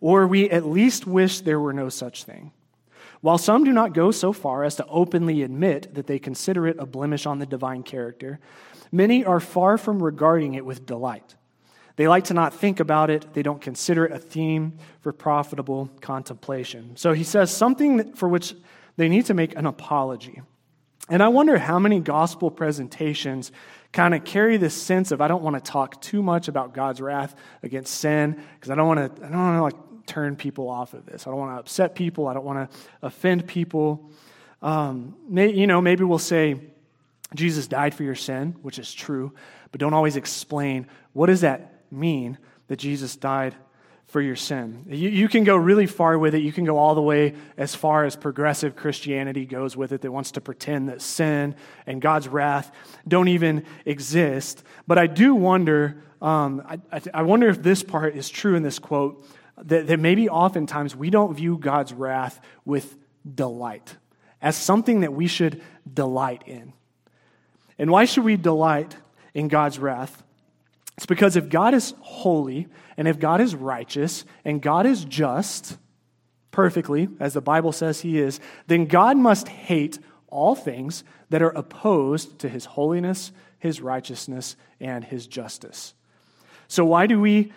or 0.00 0.26
we 0.26 0.50
at 0.50 0.66
least 0.66 1.06
wish 1.06 1.40
there 1.40 1.60
were 1.60 1.72
no 1.72 1.88
such 1.88 2.24
thing. 2.24 2.52
While 3.20 3.38
some 3.38 3.64
do 3.64 3.72
not 3.72 3.94
go 3.94 4.10
so 4.10 4.32
far 4.32 4.62
as 4.62 4.76
to 4.76 4.86
openly 4.86 5.42
admit 5.42 5.94
that 5.94 6.06
they 6.06 6.18
consider 6.18 6.66
it 6.66 6.76
a 6.78 6.86
blemish 6.86 7.26
on 7.26 7.38
the 7.38 7.46
divine 7.46 7.82
character, 7.82 8.38
many 8.92 9.24
are 9.24 9.40
far 9.40 9.78
from 9.78 10.02
regarding 10.02 10.54
it 10.54 10.64
with 10.64 10.86
delight. 10.86 11.34
They 11.96 12.08
like 12.08 12.24
to 12.24 12.34
not 12.34 12.52
think 12.52 12.78
about 12.78 13.08
it, 13.08 13.32
they 13.32 13.42
don't 13.42 13.60
consider 13.60 14.04
it 14.04 14.12
a 14.12 14.18
theme 14.18 14.78
for 15.00 15.12
profitable 15.12 15.90
contemplation. 16.02 16.92
So 16.96 17.14
he 17.14 17.24
says 17.24 17.50
something 17.50 18.12
for 18.12 18.28
which 18.28 18.54
they 18.98 19.08
need 19.08 19.26
to 19.26 19.34
make 19.34 19.56
an 19.56 19.64
apology. 19.64 20.42
And 21.08 21.22
I 21.22 21.28
wonder 21.28 21.58
how 21.58 21.78
many 21.78 22.00
gospel 22.00 22.50
presentations 22.50 23.52
kind 23.92 24.14
of 24.14 24.24
carry 24.24 24.56
this 24.56 24.74
sense 24.74 25.12
of 25.12 25.20
I 25.20 25.28
don't 25.28 25.42
want 25.42 25.56
to 25.56 25.70
talk 25.70 26.00
too 26.00 26.22
much 26.22 26.48
about 26.48 26.74
God's 26.74 27.00
wrath 27.00 27.34
against 27.62 27.94
sin 27.94 28.42
because 28.54 28.70
I 28.70 28.74
don't 28.74 28.88
want 28.88 29.16
to 29.16 29.24
I 29.24 29.28
don't 29.28 29.38
want 29.38 29.58
to 29.58 29.62
like 29.62 29.86
turn 30.06 30.36
people 30.36 30.68
off 30.68 30.94
of 30.94 31.06
this. 31.06 31.26
I 31.26 31.30
don't 31.30 31.38
want 31.38 31.56
to 31.56 31.60
upset 31.60 31.94
people. 31.94 32.28
I 32.28 32.34
don't 32.34 32.44
want 32.44 32.70
to 32.70 32.78
offend 33.02 33.46
people. 33.46 34.10
Um, 34.62 35.16
may, 35.28 35.52
you 35.52 35.66
know, 35.66 35.80
maybe 35.80 36.04
we'll 36.04 36.18
say, 36.18 36.60
Jesus 37.34 37.66
died 37.66 37.94
for 37.94 38.04
your 38.04 38.14
sin, 38.14 38.54
which 38.62 38.78
is 38.78 38.92
true, 38.94 39.32
but 39.72 39.80
don't 39.80 39.94
always 39.94 40.16
explain 40.16 40.86
what 41.12 41.26
does 41.26 41.40
that 41.40 41.84
mean 41.90 42.38
that 42.68 42.76
Jesus 42.76 43.16
died 43.16 43.54
for 44.06 44.20
your 44.20 44.36
sin. 44.36 44.84
You, 44.88 45.08
you 45.08 45.28
can 45.28 45.44
go 45.44 45.56
really 45.56 45.86
far 45.86 46.18
with 46.18 46.34
it. 46.34 46.42
You 46.42 46.52
can 46.52 46.64
go 46.64 46.78
all 46.78 46.94
the 46.94 47.02
way 47.02 47.34
as 47.56 47.74
far 47.74 48.04
as 48.04 48.14
progressive 48.14 48.76
Christianity 48.76 49.46
goes 49.46 49.76
with 49.76 49.92
it, 49.92 50.02
that 50.02 50.12
wants 50.12 50.32
to 50.32 50.40
pretend 50.40 50.88
that 50.88 51.02
sin 51.02 51.56
and 51.86 52.00
God's 52.00 52.28
wrath 52.28 52.70
don't 53.06 53.28
even 53.28 53.64
exist. 53.84 54.62
But 54.86 54.98
I 54.98 55.08
do 55.08 55.34
wonder, 55.34 56.02
um, 56.22 56.62
I, 56.92 57.00
I 57.12 57.22
wonder 57.22 57.48
if 57.48 57.62
this 57.62 57.82
part 57.82 58.16
is 58.16 58.28
true 58.28 58.54
in 58.54 58.62
this 58.62 58.78
quote 58.78 59.26
that, 59.64 59.88
that 59.88 59.98
maybe 59.98 60.28
oftentimes 60.28 60.94
we 60.94 61.10
don't 61.10 61.34
view 61.34 61.58
God's 61.58 61.92
wrath 61.92 62.40
with 62.64 62.96
delight, 63.34 63.96
as 64.40 64.56
something 64.56 65.00
that 65.00 65.12
we 65.12 65.26
should 65.26 65.62
delight 65.92 66.44
in. 66.46 66.72
And 67.78 67.90
why 67.90 68.04
should 68.04 68.24
we 68.24 68.36
delight 68.36 68.96
in 69.34 69.48
God's 69.48 69.78
wrath? 69.78 70.22
It's 70.96 71.06
because 71.06 71.36
if 71.36 71.48
God 71.48 71.74
is 71.74 71.94
holy, 72.00 72.68
and 72.96 73.06
if 73.06 73.18
God 73.18 73.40
is 73.40 73.54
righteous, 73.54 74.24
and 74.44 74.62
God 74.62 74.86
is 74.86 75.04
just 75.04 75.76
perfectly, 76.50 77.08
as 77.20 77.34
the 77.34 77.42
Bible 77.42 77.72
says 77.72 78.00
he 78.00 78.18
is, 78.18 78.40
then 78.66 78.86
God 78.86 79.16
must 79.16 79.48
hate 79.48 79.98
all 80.28 80.54
things 80.54 81.04
that 81.28 81.42
are 81.42 81.50
opposed 81.50 82.38
to 82.40 82.48
his 82.48 82.64
holiness, 82.64 83.30
his 83.58 83.80
righteousness, 83.80 84.56
and 84.80 85.04
his 85.04 85.26
justice. 85.26 85.94
So, 86.68 86.84
why 86.84 87.06
do 87.06 87.20
we 87.20 87.52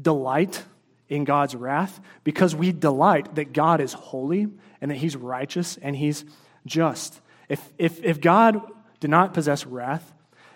delight 0.00 0.64
in 1.08 1.24
God's 1.24 1.54
wrath? 1.54 2.00
Because 2.24 2.56
we 2.56 2.72
delight 2.72 3.34
that 3.34 3.52
God 3.52 3.80
is 3.80 3.92
holy 3.92 4.48
and 4.80 4.90
that 4.90 4.96
he's 4.96 5.14
righteous 5.14 5.78
and 5.80 5.94
he's 5.94 6.24
just. 6.64 7.20
If, 7.48 7.72
if, 7.76 8.02
if 8.02 8.20
God 8.20 8.62
did 9.00 9.10
not 9.10 9.34
possess 9.34 9.66
wrath, 9.66 10.12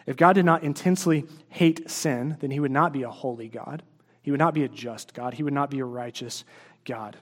if 0.06 0.16
God 0.16 0.34
did 0.34 0.44
not 0.44 0.62
intensely 0.62 1.26
hate 1.48 1.90
sin, 1.90 2.36
then 2.40 2.50
he 2.50 2.60
would 2.60 2.70
not 2.70 2.92
be 2.92 3.02
a 3.02 3.10
holy 3.10 3.48
God. 3.48 3.82
He 4.22 4.30
would 4.30 4.40
not 4.40 4.54
be 4.54 4.64
a 4.64 4.68
just 4.68 5.14
God. 5.14 5.34
He 5.34 5.42
would 5.42 5.52
not 5.52 5.70
be 5.70 5.80
a 5.80 5.84
righteous 5.84 6.44
God. 6.84 7.16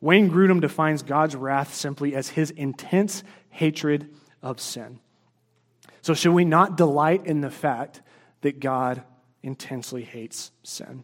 Wayne 0.00 0.30
Grudem 0.30 0.60
defines 0.60 1.02
God's 1.02 1.34
wrath 1.34 1.74
simply 1.74 2.14
as 2.14 2.28
his 2.28 2.50
intense 2.50 3.24
hatred 3.50 4.08
of 4.42 4.60
sin. 4.60 5.00
So, 6.02 6.14
should 6.14 6.32
we 6.32 6.44
not 6.44 6.76
delight 6.76 7.26
in 7.26 7.40
the 7.40 7.50
fact 7.50 8.02
that 8.42 8.60
God 8.60 9.02
intensely 9.42 10.04
hates 10.04 10.52
sin? 10.62 11.02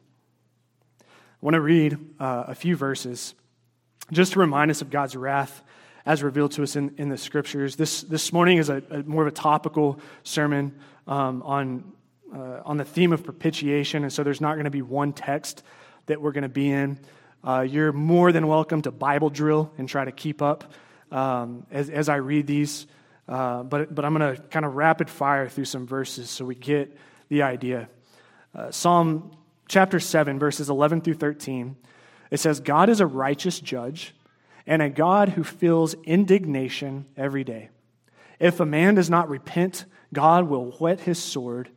I 1.00 1.04
want 1.40 1.54
to 1.54 1.60
read 1.60 1.98
uh, 2.20 2.44
a 2.48 2.54
few 2.54 2.76
verses 2.76 3.34
just 4.12 4.34
to 4.34 4.38
remind 4.38 4.70
us 4.70 4.82
of 4.82 4.90
God's 4.90 5.16
wrath 5.16 5.62
as 6.04 6.22
revealed 6.22 6.52
to 6.52 6.62
us 6.62 6.76
in, 6.76 6.94
in 6.98 7.08
the 7.08 7.16
scriptures. 7.16 7.76
This, 7.76 8.02
this 8.02 8.32
morning 8.32 8.58
is 8.58 8.68
a, 8.68 8.82
a 8.90 9.02
more 9.02 9.22
of 9.22 9.28
a 9.28 9.36
topical 9.36 9.98
sermon 10.22 10.78
um, 11.06 11.42
on, 11.42 11.92
uh, 12.34 12.60
on 12.64 12.76
the 12.76 12.84
theme 12.84 13.12
of 13.12 13.24
propitiation, 13.24 14.02
and 14.02 14.12
so 14.12 14.22
there's 14.22 14.40
not 14.40 14.54
going 14.54 14.64
to 14.64 14.70
be 14.70 14.82
one 14.82 15.12
text 15.12 15.62
that 16.06 16.20
we're 16.20 16.32
going 16.32 16.42
to 16.42 16.48
be 16.48 16.70
in. 16.70 16.98
Uh, 17.44 17.60
you're 17.60 17.92
more 17.92 18.32
than 18.32 18.46
welcome 18.46 18.82
to 18.82 18.90
Bible 18.90 19.30
drill 19.30 19.72
and 19.78 19.88
try 19.88 20.04
to 20.04 20.12
keep 20.12 20.42
up 20.42 20.72
um, 21.10 21.66
as, 21.70 21.90
as 21.90 22.08
I 22.08 22.16
read 22.16 22.46
these, 22.46 22.86
uh, 23.28 23.62
but, 23.62 23.94
but 23.94 24.04
I'm 24.04 24.16
going 24.16 24.36
to 24.36 24.42
kind 24.42 24.64
of 24.64 24.74
rapid 24.74 25.10
fire 25.10 25.48
through 25.48 25.66
some 25.66 25.86
verses 25.86 26.30
so 26.30 26.44
we 26.44 26.54
get 26.54 26.96
the 27.28 27.42
idea. 27.42 27.88
Uh, 28.54 28.70
Psalm 28.70 29.36
chapter 29.68 30.00
7, 30.00 30.38
verses 30.38 30.70
11 30.70 31.00
through 31.00 31.14
13, 31.14 31.76
it 32.30 32.40
says, 32.40 32.60
God 32.60 32.88
is 32.88 33.00
a 33.00 33.06
righteous 33.06 33.60
judge 33.60 34.14
and 34.66 34.80
a 34.80 34.88
God 34.88 35.30
who 35.30 35.44
feels 35.44 35.94
indignation 36.04 37.06
every 37.16 37.44
day. 37.44 37.70
If 38.38 38.60
a 38.60 38.66
man 38.66 38.94
does 38.94 39.10
not 39.10 39.28
repent, 39.28 39.84
God 40.12 40.48
will 40.48 40.72
whet 40.72 41.00
his 41.00 41.18
sword. 41.18 41.70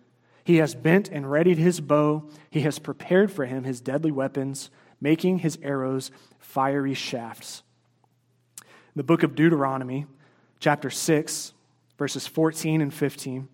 He 0.43 0.57
has 0.57 0.75
bent 0.75 1.09
and 1.09 1.29
readied 1.29 1.57
his 1.57 1.81
bow. 1.81 2.29
He 2.49 2.61
has 2.61 2.79
prepared 2.79 3.31
for 3.31 3.45
him 3.45 3.63
his 3.63 3.81
deadly 3.81 4.11
weapons, 4.11 4.69
making 5.01 5.39
his 5.39 5.57
arrows 5.61 6.11
fiery 6.39 6.93
shafts. 6.93 7.63
The 8.95 9.03
book 9.03 9.23
of 9.23 9.35
Deuteronomy, 9.35 10.05
chapter 10.59 10.89
6, 10.89 11.53
verses 11.97 12.27
14 12.27 12.81
and 12.81 12.93
15. 12.93 13.47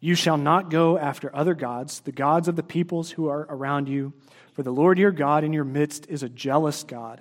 You 0.00 0.14
shall 0.14 0.36
not 0.36 0.70
go 0.70 0.96
after 0.96 1.34
other 1.34 1.54
gods, 1.54 2.00
the 2.00 2.12
gods 2.12 2.46
of 2.46 2.56
the 2.56 2.62
peoples 2.62 3.12
who 3.12 3.28
are 3.28 3.46
around 3.48 3.88
you, 3.88 4.12
for 4.52 4.62
the 4.62 4.72
Lord 4.72 4.98
your 4.98 5.10
God 5.10 5.42
in 5.42 5.52
your 5.52 5.64
midst 5.64 6.06
is 6.08 6.22
a 6.22 6.28
jealous 6.28 6.84
God 6.84 7.20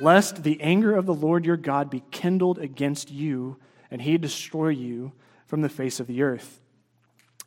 lest 0.00 0.42
the 0.42 0.60
anger 0.62 0.96
of 0.96 1.06
the 1.06 1.14
Lord 1.14 1.44
your 1.44 1.58
God 1.58 1.90
be 1.90 2.02
kindled 2.10 2.58
against 2.58 3.10
you, 3.10 3.58
and 3.90 4.00
he 4.00 4.16
destroy 4.18 4.68
you 4.68 5.12
from 5.50 5.62
the 5.62 5.68
face 5.68 5.98
of 5.98 6.06
the 6.06 6.22
earth. 6.22 6.60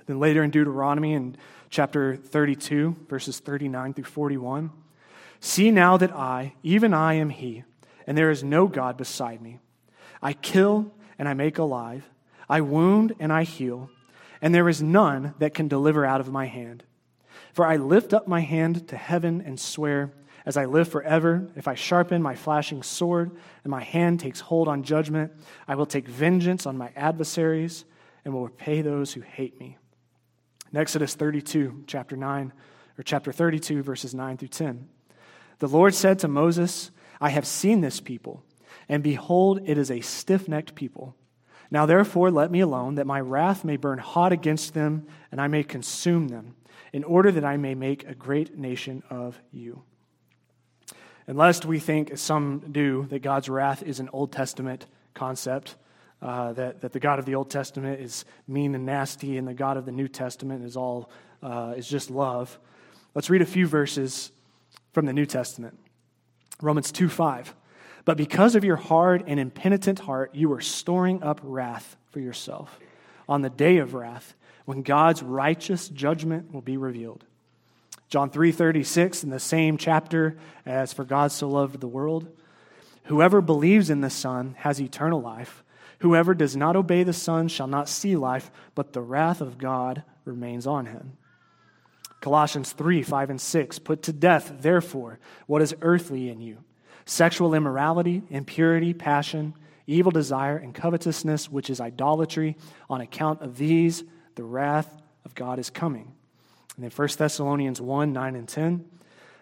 Then 0.08 0.20
later 0.20 0.44
in 0.44 0.52
Deuteronomy, 0.52 1.14
in 1.14 1.38
chapter 1.70 2.18
32, 2.18 2.98
verses 3.08 3.40
39 3.40 3.94
through 3.94 4.04
41, 4.04 4.72
see 5.40 5.72
now 5.72 5.96
that 5.96 6.12
I, 6.12 6.54
even 6.64 6.94
I, 6.94 7.14
am 7.14 7.30
he, 7.30 7.64
and 8.06 8.18
there 8.18 8.30
is 8.30 8.44
no 8.44 8.68
God 8.68 8.98
beside 8.98 9.42
me. 9.42 9.62
I 10.22 10.34
kill 10.34 10.92
and 11.18 11.30
I 11.30 11.34
make 11.34 11.58
alive, 11.58 12.10
I 12.50 12.60
wound 12.60 13.14
and 13.20 13.32
I 13.32 13.44
heal, 13.44 13.90
and 14.42 14.54
there 14.54 14.68
is 14.68 14.84
none 14.84 15.34
that 15.40 15.54
can 15.54 15.70
deliver 15.70 16.06
out 16.06 16.20
of 16.20 16.30
my 16.30 16.48
hand. 16.48 16.84
For 17.54 17.66
I 17.66 17.78
lift 17.78 18.14
up 18.14 18.28
my 18.28 18.42
hand 18.42 18.86
to 18.90 18.98
heaven 18.98 19.42
and 19.42 19.58
swear 19.58 20.12
as 20.46 20.58
I 20.58 20.66
live 20.66 20.90
forever, 20.90 21.48
if 21.56 21.70
I 21.70 21.76
sharpen 21.76 22.22
my 22.22 22.36
flashing 22.36 22.84
sword 22.84 23.32
and 23.64 23.72
my 23.72 23.82
hand 23.82 24.20
takes 24.20 24.42
hold 24.42 24.68
on 24.68 24.84
judgment, 24.84 25.32
I 25.70 25.76
will 25.76 25.86
take 25.86 26.06
vengeance 26.06 26.66
on 26.66 26.78
my 26.78 26.92
adversaries 26.98 27.86
and 28.26 28.34
will 28.34 28.44
repay 28.44 28.82
those 28.82 29.14
who 29.14 29.22
hate 29.22 29.60
me. 29.60 29.78
In 30.72 30.80
Exodus 30.80 31.16
32, 31.16 31.84
chapter 31.88 32.16
9, 32.16 32.54
or 32.98 33.04
chapter 33.04 33.32
32, 33.32 33.84
verses 33.84 34.14
9 34.14 34.38
through 34.38 34.48
10. 34.48 34.88
The 35.60 35.68
Lord 35.68 35.94
said 35.94 36.20
to 36.20 36.28
Moses, 36.28 36.92
I 37.22 37.30
have 37.30 37.46
seen 37.46 37.82
this 37.82 38.00
people, 38.00 38.44
and 38.90 39.04
behold, 39.04 39.62
it 39.66 39.78
is 39.78 39.92
a 39.92 40.02
stiff 40.02 40.48
necked 40.48 40.76
people. 40.76 41.16
Now 41.72 41.86
therefore, 41.86 42.32
let 42.32 42.52
me 42.52 42.60
alone, 42.60 42.96
that 42.96 43.08
my 43.08 43.20
wrath 43.20 43.64
may 43.64 43.78
burn 43.78 44.00
hot 44.00 44.32
against 44.32 44.74
them, 44.74 45.08
and 45.32 45.40
I 45.40 45.48
may 45.48 45.64
consume 45.64 46.28
them, 46.28 46.56
in 46.92 47.04
order 47.04 47.32
that 47.32 47.46
I 47.46 47.58
may 47.58 47.76
make 47.76 48.08
a 48.08 48.14
great 48.14 48.58
nation 48.58 49.04
of 49.10 49.40
you. 49.52 49.84
And 51.26 51.38
lest 51.38 51.66
we 51.66 51.80
think, 51.80 52.12
as 52.12 52.22
some 52.22 52.64
do, 52.72 53.08
that 53.10 53.22
God's 53.22 53.50
wrath 53.50 53.82
is 53.82 54.00
an 54.00 54.10
Old 54.12 54.32
Testament 54.32 54.86
concept, 55.14 55.76
uh, 56.24 56.54
that, 56.54 56.80
that 56.82 56.94
the 56.94 57.00
God 57.00 57.20
of 57.20 57.26
the 57.26 57.36
Old 57.36 57.50
Testament 57.50 58.00
is 58.00 58.24
mean 58.48 58.76
and 58.76 58.86
nasty, 58.86 59.38
and 59.38 59.46
the 59.46 59.54
God 59.54 59.76
of 59.76 59.86
the 59.86 59.92
New 59.92 60.08
Testament 60.08 60.64
is 60.64 60.78
all 60.78 61.12
uh, 61.44 61.74
is 61.76 61.88
just 61.88 62.10
love. 62.10 62.58
Let's 63.14 63.30
read 63.30 63.42
a 63.42 63.46
few 63.46 63.68
verses 63.68 64.32
from 64.94 65.06
the 65.06 65.12
New 65.12 65.26
Testament. 65.26 65.78
Romans 66.62 66.94
2 66.94 67.10
5. 67.10 67.54
But 68.06 68.16
because 68.16 68.56
of 68.56 68.64
your 68.64 68.78
hard 68.78 69.26
and 69.28 69.40
impenitent 69.40 70.00
heart, 70.00 70.34
you 70.34 70.52
are 70.54 70.62
storing 70.62 71.22
up 71.24 71.42
wrath 71.44 71.98
for 72.12 72.22
yourself 72.22 72.80
on 73.28 73.42
the 73.42 73.50
day 73.50 73.78
of 73.78 73.94
wrath, 73.94 74.34
when 74.66 74.82
God's 74.82 75.22
righteous 75.22 75.90
judgment 75.90 76.54
will 76.54 76.62
be 76.62 76.78
revealed. 76.78 77.26
John 78.08 78.30
3:36 78.30 79.24
in 79.24 79.30
the 79.30 79.40
same 79.40 79.78
chapter 79.78 80.38
as 80.66 80.94
for 80.94 81.04
God 81.04 81.34
so 81.34 81.50
loved 81.50 81.82
the 81.82 81.88
world, 81.88 82.28
whoever 83.06 83.42
believes 83.42 83.90
in 83.90 84.00
the 84.00 84.10
Son 84.10 84.56
has 84.60 84.80
eternal 84.80 85.22
life. 85.22 85.63
Whoever 86.04 86.34
does 86.34 86.54
not 86.54 86.76
obey 86.76 87.04
the 87.04 87.14
Son 87.14 87.48
shall 87.48 87.66
not 87.66 87.88
see 87.88 88.18
life, 88.18 88.52
but 88.76 88.92
the 88.92 89.00
wrath 89.00 89.40
of 89.40 89.58
God 89.58 90.04
remains 90.26 90.68
on 90.68 90.86
him. 90.86 91.14
Colossians 92.20 92.74
3 92.74 93.04
5 93.04 93.30
and 93.30 93.40
6. 93.40 93.80
Put 93.80 94.04
to 94.04 94.12
death, 94.12 94.52
therefore, 94.60 95.20
what 95.48 95.62
is 95.62 95.74
earthly 95.82 96.28
in 96.28 96.42
you 96.42 96.58
sexual 97.06 97.54
immorality, 97.54 98.22
impurity, 98.30 98.94
passion, 98.94 99.54
evil 99.88 100.12
desire, 100.12 100.58
and 100.58 100.76
covetousness, 100.76 101.50
which 101.50 101.70
is 101.70 101.80
idolatry. 101.80 102.58
On 102.90 103.00
account 103.00 103.42
of 103.42 103.58
these, 103.58 104.04
the 104.36 104.44
wrath 104.44 105.02
of 105.24 105.34
God 105.36 105.58
is 105.58 105.70
coming. 105.70 106.12
And 106.76 106.84
then 106.84 106.92
1 106.92 107.08
Thessalonians 107.18 107.80
1 107.80 108.12
9 108.12 108.36
and 108.36 108.50
10. 108.50 108.90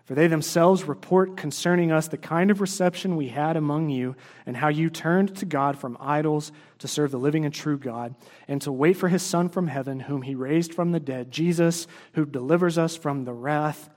For 0.05 0.15
they 0.15 0.27
themselves 0.27 0.83
report 0.85 1.37
concerning 1.37 1.91
us 1.91 2.07
the 2.07 2.17
kind 2.17 2.51
of 2.51 2.59
reception 2.59 3.15
we 3.15 3.29
had 3.29 3.55
among 3.55 3.89
you, 3.89 4.15
and 4.45 4.57
how 4.57 4.67
you 4.67 4.89
turned 4.89 5.35
to 5.37 5.45
God 5.45 5.77
from 5.77 5.97
idols 5.99 6.51
to 6.79 6.87
serve 6.87 7.11
the 7.11 7.19
living 7.19 7.45
and 7.45 7.53
true 7.53 7.77
God, 7.77 8.15
and 8.47 8.61
to 8.63 8.71
wait 8.71 8.97
for 8.97 9.09
his 9.09 9.21
Son 9.23 9.47
from 9.47 9.67
heaven, 9.67 10.01
whom 10.01 10.23
he 10.23 10.35
raised 10.35 10.73
from 10.73 10.91
the 10.91 10.99
dead, 10.99 11.31
Jesus, 11.31 11.87
who 12.13 12.25
delivers 12.25 12.77
us 12.77 12.95
from 12.95 13.25
the 13.25 13.33
wrath 13.33 13.89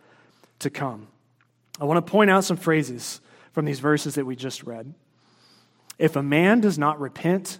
to 0.60 0.70
come. 0.70 1.08
I 1.80 1.84
want 1.84 2.04
to 2.04 2.10
point 2.10 2.30
out 2.30 2.44
some 2.44 2.56
phrases 2.56 3.20
from 3.52 3.64
these 3.64 3.80
verses 3.80 4.14
that 4.14 4.26
we 4.26 4.36
just 4.36 4.62
read. 4.64 4.94
If 5.98 6.16
a 6.16 6.22
man 6.22 6.60
does 6.60 6.78
not 6.78 7.00
repent, 7.00 7.58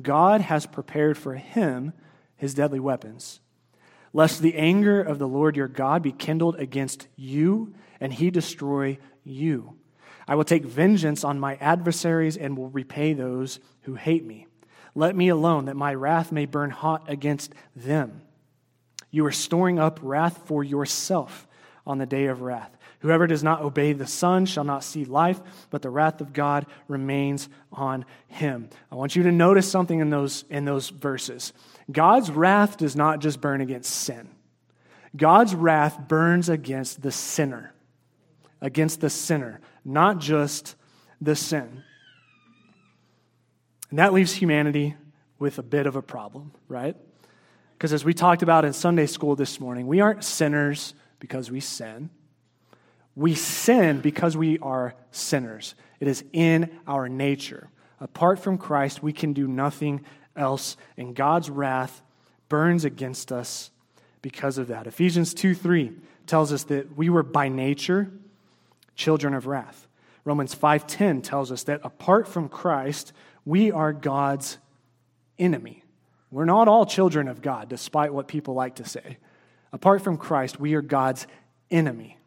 God 0.00 0.40
has 0.40 0.66
prepared 0.66 1.18
for 1.18 1.34
him 1.34 1.92
his 2.36 2.54
deadly 2.54 2.80
weapons 2.80 3.40
lest 4.12 4.42
the 4.42 4.56
anger 4.56 5.00
of 5.00 5.18
the 5.18 5.28
Lord 5.28 5.56
your 5.56 5.68
God 5.68 6.02
be 6.02 6.12
kindled 6.12 6.56
against 6.56 7.08
you 7.16 7.74
and 8.02 8.12
he 8.12 8.30
destroy 8.30 8.98
you. 9.24 9.74
I 10.26 10.34
will 10.34 10.44
take 10.44 10.64
vengeance 10.64 11.24
on 11.24 11.38
my 11.38 11.54
adversaries 11.56 12.36
and 12.36 12.58
will 12.58 12.68
repay 12.68 13.12
those 13.12 13.60
who 13.82 13.94
hate 13.94 14.24
me. 14.26 14.48
Let 14.94 15.16
me 15.16 15.28
alone, 15.28 15.66
that 15.66 15.76
my 15.76 15.94
wrath 15.94 16.32
may 16.32 16.46
burn 16.46 16.70
hot 16.70 17.08
against 17.08 17.54
them. 17.76 18.22
You 19.10 19.24
are 19.26 19.32
storing 19.32 19.78
up 19.78 20.00
wrath 20.02 20.42
for 20.46 20.64
yourself 20.64 21.46
on 21.86 21.98
the 21.98 22.06
day 22.06 22.26
of 22.26 22.42
wrath. 22.42 22.76
Whoever 23.00 23.26
does 23.26 23.44
not 23.44 23.62
obey 23.62 23.92
the 23.92 24.06
Son 24.06 24.46
shall 24.46 24.64
not 24.64 24.84
see 24.84 25.04
life, 25.04 25.40
but 25.70 25.82
the 25.82 25.90
wrath 25.90 26.20
of 26.20 26.32
God 26.32 26.66
remains 26.88 27.48
on 27.72 28.04
him. 28.26 28.68
I 28.90 28.96
want 28.96 29.14
you 29.14 29.24
to 29.24 29.32
notice 29.32 29.70
something 29.70 30.00
in 30.00 30.10
those, 30.10 30.44
in 30.50 30.64
those 30.64 30.88
verses. 30.88 31.52
God's 31.90 32.30
wrath 32.30 32.78
does 32.78 32.96
not 32.96 33.20
just 33.20 33.40
burn 33.40 33.60
against 33.60 33.90
sin, 33.92 34.28
God's 35.16 35.54
wrath 35.54 36.08
burns 36.08 36.48
against 36.48 37.02
the 37.02 37.12
sinner, 37.12 37.72
against 38.62 39.00
the 39.02 39.10
sinner, 39.10 39.60
not 39.84 40.18
just 40.18 40.76
the 41.20 41.36
sin. 41.36 41.82
And 43.90 43.98
that 43.98 44.14
leaves 44.14 44.32
humanity 44.32 44.94
with 45.38 45.58
a 45.58 45.62
bit 45.62 45.86
of 45.86 45.96
a 45.96 46.02
problem, 46.02 46.52
right? 46.68 46.96
Because 47.76 47.92
as 47.92 48.04
we 48.04 48.14
talked 48.14 48.42
about 48.42 48.64
in 48.64 48.72
Sunday 48.72 49.06
school 49.06 49.36
this 49.36 49.60
morning, 49.60 49.86
we 49.86 50.00
aren't 50.00 50.24
sinners 50.24 50.94
because 51.18 51.50
we 51.50 51.60
sin. 51.60 52.08
We 53.14 53.34
sin 53.34 54.00
because 54.00 54.36
we 54.36 54.58
are 54.60 54.94
sinners. 55.10 55.74
It 56.00 56.08
is 56.08 56.24
in 56.32 56.70
our 56.86 57.08
nature. 57.08 57.68
Apart 58.00 58.38
from 58.38 58.56
Christ, 58.56 59.02
we 59.02 59.12
can 59.12 59.32
do 59.32 59.46
nothing 59.46 60.04
else, 60.36 60.76
and 60.96 61.14
God's 61.14 61.50
wrath 61.50 62.00
burns 62.48 62.84
against 62.84 63.32
us 63.32 63.70
because 64.22 64.56
of 64.56 64.68
that. 64.68 64.86
Ephesians 64.86 65.34
2 65.34 65.54
3 65.54 65.92
tells 66.26 66.52
us 66.52 66.64
that 66.64 66.96
we 66.96 67.10
were 67.10 67.22
by 67.22 67.48
nature 67.48 68.10
children 68.94 69.34
of 69.34 69.46
wrath. 69.46 69.88
Romans 70.24 70.54
5:10 70.54 71.22
tells 71.22 71.50
us 71.50 71.64
that 71.64 71.80
apart 71.82 72.28
from 72.28 72.48
Christ, 72.48 73.12
we 73.44 73.72
are 73.72 73.92
God's 73.92 74.58
enemy. 75.38 75.82
We're 76.30 76.44
not 76.44 76.68
all 76.68 76.86
children 76.86 77.28
of 77.28 77.42
God, 77.42 77.68
despite 77.68 78.14
what 78.14 78.28
people 78.28 78.54
like 78.54 78.76
to 78.76 78.84
say. 78.84 79.18
Apart 79.72 80.02
from 80.02 80.16
Christ, 80.16 80.60
we 80.60 80.74
are 80.74 80.82
God's 80.82 81.26
enemy. 81.70 82.18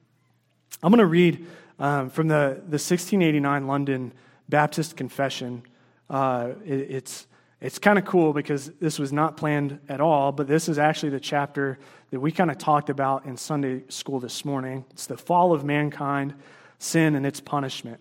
I'm 0.84 0.92
going 0.92 1.00
to 1.00 1.06
read 1.06 1.46
um, 1.80 2.10
from 2.10 2.28
the, 2.28 2.62
the 2.68 2.78
1689 2.78 3.68
London 3.68 4.14
Baptist 4.50 4.96
Confession. 4.96 5.64
Uh, 6.10 6.50
it, 6.66 6.92
it's 6.92 7.28
it's 7.66 7.80
kind 7.80 7.98
of 7.98 8.06
cool 8.06 8.32
because 8.32 8.68
this 8.80 9.00
was 9.00 9.12
not 9.12 9.38
planned 9.38 9.80
at 9.90 10.00
all, 10.00 10.32
but 10.32 10.48
this 10.48 10.70
is 10.70 10.78
actually 10.78 11.10
the 11.10 11.20
chapter 11.20 11.80
that 12.12 12.20
we 12.20 12.32
kind 12.32 12.52
of 12.52 12.60
talked 12.60 12.92
about 12.92 13.26
in 13.26 13.38
Sunday 13.38 13.82
school 13.90 14.20
this 14.20 14.46
morning. 14.46 14.86
It's 14.92 15.08
the 15.08 15.18
fall 15.18 15.52
of 15.52 15.66
mankind, 15.66 16.36
sin, 16.78 17.16
and 17.16 17.26
its 17.26 17.40
punishment. 17.40 18.00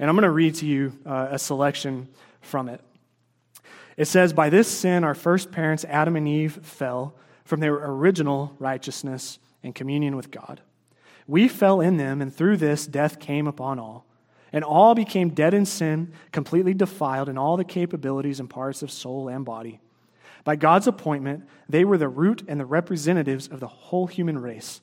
And 0.00 0.10
I'm 0.10 0.16
going 0.16 0.24
to 0.24 0.30
read 0.30 0.56
to 0.56 0.66
you 0.66 0.92
uh, 1.06 1.28
a 1.30 1.38
selection 1.38 2.08
from 2.40 2.68
it. 2.68 2.80
It 3.96 4.06
says, 4.06 4.32
By 4.32 4.50
this 4.50 4.66
sin, 4.66 5.04
our 5.04 5.14
first 5.14 5.52
parents, 5.52 5.84
Adam 5.84 6.16
and 6.16 6.26
Eve, 6.26 6.58
fell 6.64 7.14
from 7.44 7.60
their 7.60 7.74
original 7.74 8.56
righteousness 8.58 9.38
and 9.62 9.72
communion 9.72 10.16
with 10.16 10.32
God. 10.32 10.62
We 11.28 11.46
fell 11.46 11.80
in 11.80 11.96
them, 11.96 12.20
and 12.20 12.34
through 12.34 12.56
this, 12.56 12.88
death 12.88 13.20
came 13.20 13.46
upon 13.46 13.78
all. 13.78 14.04
And 14.56 14.64
all 14.64 14.94
became 14.94 15.34
dead 15.34 15.52
in 15.52 15.66
sin, 15.66 16.14
completely 16.32 16.72
defiled 16.72 17.28
in 17.28 17.36
all 17.36 17.58
the 17.58 17.62
capabilities 17.62 18.40
and 18.40 18.48
parts 18.48 18.80
of 18.80 18.90
soul 18.90 19.28
and 19.28 19.44
body. 19.44 19.80
By 20.44 20.56
God's 20.56 20.86
appointment, 20.86 21.44
they 21.68 21.84
were 21.84 21.98
the 21.98 22.08
root 22.08 22.42
and 22.48 22.58
the 22.58 22.64
representatives 22.64 23.48
of 23.48 23.60
the 23.60 23.66
whole 23.66 24.06
human 24.06 24.38
race. 24.38 24.80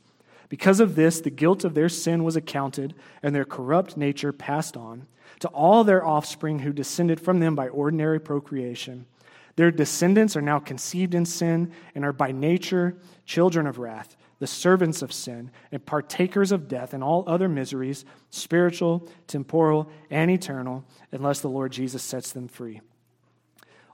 Because 0.48 0.80
of 0.80 0.94
this, 0.94 1.22
the 1.22 1.32
guilt 1.32 1.64
of 1.64 1.74
their 1.74 1.90
sin 1.90 2.24
was 2.24 2.36
accounted, 2.36 2.94
and 3.24 3.34
their 3.34 3.46
corrupt 3.46 3.98
nature 3.98 4.32
passed 4.32 4.78
on 4.78 5.08
to 5.40 5.48
all 5.48 5.84
their 5.84 6.06
offspring 6.06 6.60
who 6.60 6.72
descended 6.72 7.20
from 7.20 7.40
them 7.40 7.56
by 7.56 7.68
ordinary 7.70 8.20
procreation. 8.20 9.08
Their 9.56 9.72
descendants 9.72 10.36
are 10.38 10.42
now 10.44 10.60
conceived 10.60 11.16
in 11.16 11.26
sin 11.26 11.72
and 11.96 12.06
are 12.06 12.14
by 12.14 12.32
nature 12.32 12.96
children 13.26 13.66
of 13.66 13.80
wrath 13.80 14.16
the 14.44 14.48
servants 14.48 15.02
of 15.02 15.14
sin, 15.14 15.50
and 15.72 15.86
partakers 15.86 16.52
of 16.52 16.68
death 16.68 16.94
and 16.94 17.02
all 17.02 17.24
other 17.28 17.48
miseries, 17.48 18.04
spiritual, 18.30 19.08
temporal, 19.26 19.90
and 20.10 20.30
eternal, 20.30 20.84
unless 21.14 21.40
the 21.40 21.48
Lord 21.48 21.72
Jesus 21.72 22.04
sets 22.04 22.34
them 22.34 22.50
free. 22.50 22.82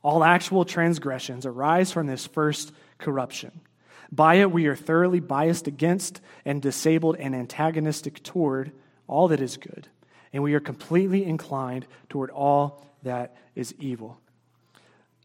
All 0.01 0.23
actual 0.23 0.65
transgressions 0.65 1.45
arise 1.45 1.91
from 1.91 2.07
this 2.07 2.25
first 2.25 2.71
corruption. 2.97 3.61
By 4.11 4.37
it, 4.37 4.51
we 4.51 4.65
are 4.65 4.75
thoroughly 4.75 5.19
biased 5.19 5.67
against 5.67 6.19
and 6.45 6.63
disabled 6.63 7.17
and 7.17 7.35
antagonistic 7.35 8.23
toward 8.23 8.71
all 9.07 9.27
that 9.27 9.41
is 9.41 9.55
good, 9.55 9.87
and 10.33 10.41
we 10.41 10.55
are 10.55 10.59
completely 10.59 11.25
inclined 11.25 11.85
toward 12.09 12.31
all 12.31 12.83
that 13.03 13.37
is 13.53 13.75
evil. 13.77 14.17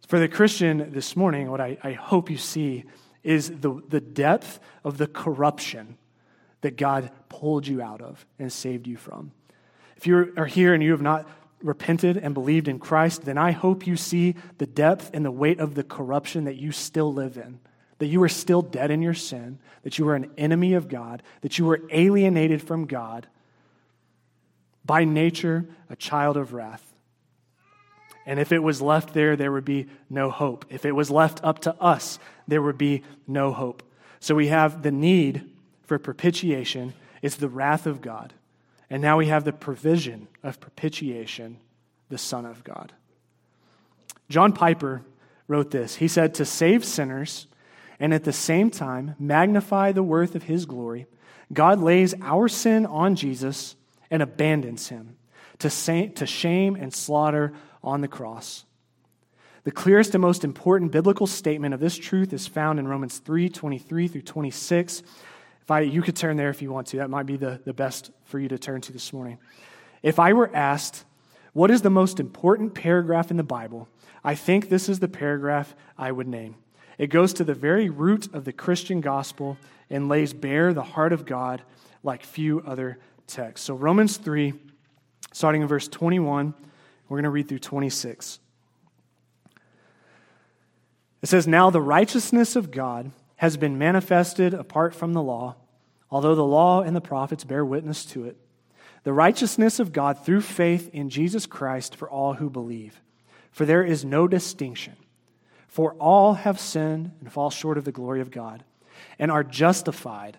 For 0.07 0.19
the 0.19 0.28
Christian 0.28 0.93
this 0.93 1.16
morning, 1.16 1.50
what 1.50 1.62
I, 1.62 1.78
I 1.83 1.93
hope 1.93 2.28
you 2.28 2.37
see 2.37 2.85
is 3.25 3.50
the, 3.50 3.83
the 3.88 4.00
depth 4.00 4.61
of 4.85 4.99
the 4.99 5.07
corruption 5.07 5.99
that 6.61 6.76
God 6.76 7.11
pulled 7.28 7.66
you 7.66 7.83
out 7.83 8.00
of 8.00 8.25
and 8.38 8.52
saved 8.52 8.87
you 8.87 8.97
from. 8.97 9.33
If 9.97 10.07
you 10.07 10.33
are 10.37 10.47
here 10.47 10.75
and 10.75 10.83
you 10.83 10.93
have 10.93 11.02
not 11.02 11.28
repented 11.62 12.16
and 12.16 12.35
believed 12.35 12.69
in 12.69 12.78
Christ, 12.78 13.25
then 13.25 13.38
I 13.38 13.52
hope 13.52 13.87
you 13.87 13.97
see 13.97 14.35
the 14.59 14.66
depth 14.66 15.11
and 15.14 15.25
the 15.25 15.31
weight 15.31 15.61
of 15.61 15.75
the 15.75 15.83
corruption 15.83 16.45
that 16.45 16.57
you 16.57 16.73
still 16.73 17.12
live 17.12 17.37
in. 17.37 17.59
That 17.99 18.07
you 18.07 18.23
are 18.23 18.28
still 18.28 18.61
dead 18.61 18.90
in 18.90 19.02
your 19.02 19.14
sin, 19.14 19.59
that 19.83 19.99
you 19.99 20.09
are 20.09 20.14
an 20.14 20.31
enemy 20.37 20.75
of 20.75 20.88
God, 20.88 21.23
that 21.40 21.59
you 21.59 21.64
were 21.64 21.81
alienated 21.90 22.61
from 22.61 22.87
God, 22.87 23.26
by 24.84 25.04
nature, 25.04 25.67
a 25.89 25.97
child 25.97 26.37
of 26.37 26.52
wrath. 26.52 26.94
And 28.26 28.41
if 28.41 28.52
it 28.52 28.63
was 28.63 28.80
left 28.80 29.13
there, 29.13 29.37
there 29.37 29.52
would 29.52 29.65
be 29.65 29.87
no 30.08 30.30
hope. 30.30 30.65
If 30.71 30.84
it 30.84 30.93
was 30.93 31.10
left 31.10 31.43
up 31.45 31.60
to 31.60 31.75
us, 31.80 32.19
there 32.49 32.63
would 32.63 32.78
be 32.78 33.02
no 33.26 33.52
hope. 33.52 33.82
So 34.21 34.34
we 34.34 34.49
have 34.49 34.82
the 34.82 34.91
need 34.91 35.50
for 35.82 35.99
propitiation, 35.99 36.95
it's 37.21 37.37
the 37.37 37.49
wrath 37.49 37.87
of 37.87 38.00
God. 38.00 38.32
And 38.89 39.02
now 39.02 39.19
we 39.19 39.26
have 39.26 39.45
the 39.45 39.52
provision 39.52 40.28
of 40.43 40.60
propitiation, 40.60 41.58
the 42.08 42.19
Son 42.19 42.47
of 42.47 42.65
God. 42.65 42.93
John 44.28 44.52
Piper 44.52 45.02
wrote 45.49 45.71
this. 45.71 45.97
He 45.97 46.08
said, 46.08 46.34
To 46.34 46.45
save 46.45 46.84
sinners 46.84 47.47
and 48.00 48.15
at 48.15 48.25
the 48.25 48.32
same 48.32 48.71
time 48.71 49.15
magnify 49.19 49.93
the 49.93 50.02
worth 50.02 50.34
of 50.34 50.45
his 50.45 50.65
glory, 50.65 51.06
God 51.52 51.80
lays 51.80 52.15
our 52.23 52.49
sin 52.49 52.87
on 52.87 53.17
Jesus 53.17 53.76
and 54.10 54.23
abandons 54.23 54.89
him 54.89 55.17
to, 55.58 55.71
shame 56.26 56.76
and 56.76 56.93
slaughter 56.93 57.52
on 57.84 58.00
the 58.00 58.08
cross. 58.08 58.64
The 59.64 59.70
clearest 59.70 60.14
and 60.14 60.20
most 60.20 60.44
important 60.44 60.92
biblical 60.92 61.26
statement 61.26 61.73
of 61.73 61.80
this 61.80 61.97
truth 61.97 62.32
is 62.32 62.47
found 62.47 62.78
in 62.78 62.86
Romans 62.86 63.18
3 63.18 63.49
23 63.49 64.08
through 64.08 64.23
26. 64.23 65.02
If 65.62 65.70
I, 65.70 65.80
you 65.80 66.02
could 66.02 66.16
turn 66.16 66.36
there 66.36 66.50
if 66.50 66.60
you 66.60 66.70
want 66.70 66.88
to. 66.88 66.99
That 66.99 67.08
might 67.08 67.25
be 67.25 67.38
the, 67.38 67.60
the 67.64 67.73
best 67.73 68.10
for 68.25 68.38
you 68.38 68.49
to 68.49 68.58
turn 68.58 68.82
to 68.82 68.92
this 68.92 69.12
morning. 69.12 69.38
If 70.02 70.18
I 70.18 70.34
were 70.34 70.54
asked, 70.54 71.04
what 71.54 71.70
is 71.70 71.80
the 71.80 71.90
most 71.90 72.20
important 72.20 72.75
paragraph 72.75 73.30
in 73.30 73.38
the 73.38 73.42
Bible? 73.42 73.88
I 74.23 74.34
think 74.34 74.68
this 74.68 74.90
is 74.90 74.99
the 74.99 75.08
paragraph 75.08 75.75
I 75.97 76.12
would 76.12 76.28
name. 76.28 76.56
It 76.99 77.06
goes 77.06 77.32
to 77.34 77.44
the 77.44 77.54
very 77.54 77.88
root 77.88 78.32
of 78.34 78.44
the 78.44 78.52
Christian 78.52 79.00
gospel 79.00 79.56
and 79.88 80.08
lays 80.08 80.34
bare 80.34 80.75
the 80.75 80.82
heart 80.82 81.12
of 81.12 81.25
God 81.25 81.62
like 82.02 82.23
few 82.23 82.60
other 82.66 82.99
texts. 83.26 83.66
So, 83.66 83.75
Romans 83.75 84.18
3, 84.18 84.52
starting 85.32 85.62
in 85.62 85.68
verse 85.68 85.88
21 85.88 86.54
we're 87.08 87.17
going 87.17 87.25
to 87.25 87.30
read 87.30 87.49
through 87.49 87.58
26. 87.58 88.38
It 91.23 91.28
says, 91.28 91.47
Now 91.47 91.71
the 91.71 91.80
righteousness 91.80 92.56
of 92.56 92.71
God 92.71 93.10
has 93.36 93.56
been 93.56 93.78
manifested 93.78 94.54
apart 94.54 94.95
from 94.95 95.12
the 95.12 95.23
law, 95.23 95.56
although 96.10 96.34
the 96.34 96.45
law 96.45 96.82
and 96.82 96.95
the 96.95 97.00
prophets 97.00 97.45
bear 97.45 97.64
witness 97.64 98.04
to 98.06 98.25
it. 98.25 98.36
The 99.04 99.12
righteousness 99.12 99.78
of 99.78 99.93
God 99.93 100.25
through 100.25 100.40
faith 100.40 100.88
in 100.93 101.10
Jesus 101.10 101.47
Christ 101.47 101.95
for 101.95 102.08
all 102.08 102.34
who 102.34 102.49
believe. 102.49 103.00
For 103.52 103.67
there 103.67 103.84
is 103.84 104.04
no 104.04 104.26
distinction. 104.26 104.97
For 105.69 105.93
all 105.95 106.34
have 106.34 106.58
sinned 106.58 107.12
and 107.21 107.32
fall 107.32 107.50
short 107.50 107.78
of 107.78 107.84
the 107.84 107.93
glory 107.93 108.21
of 108.21 108.30
God, 108.30 108.64
and 109.19 109.30
are 109.30 109.45
justified 109.45 110.38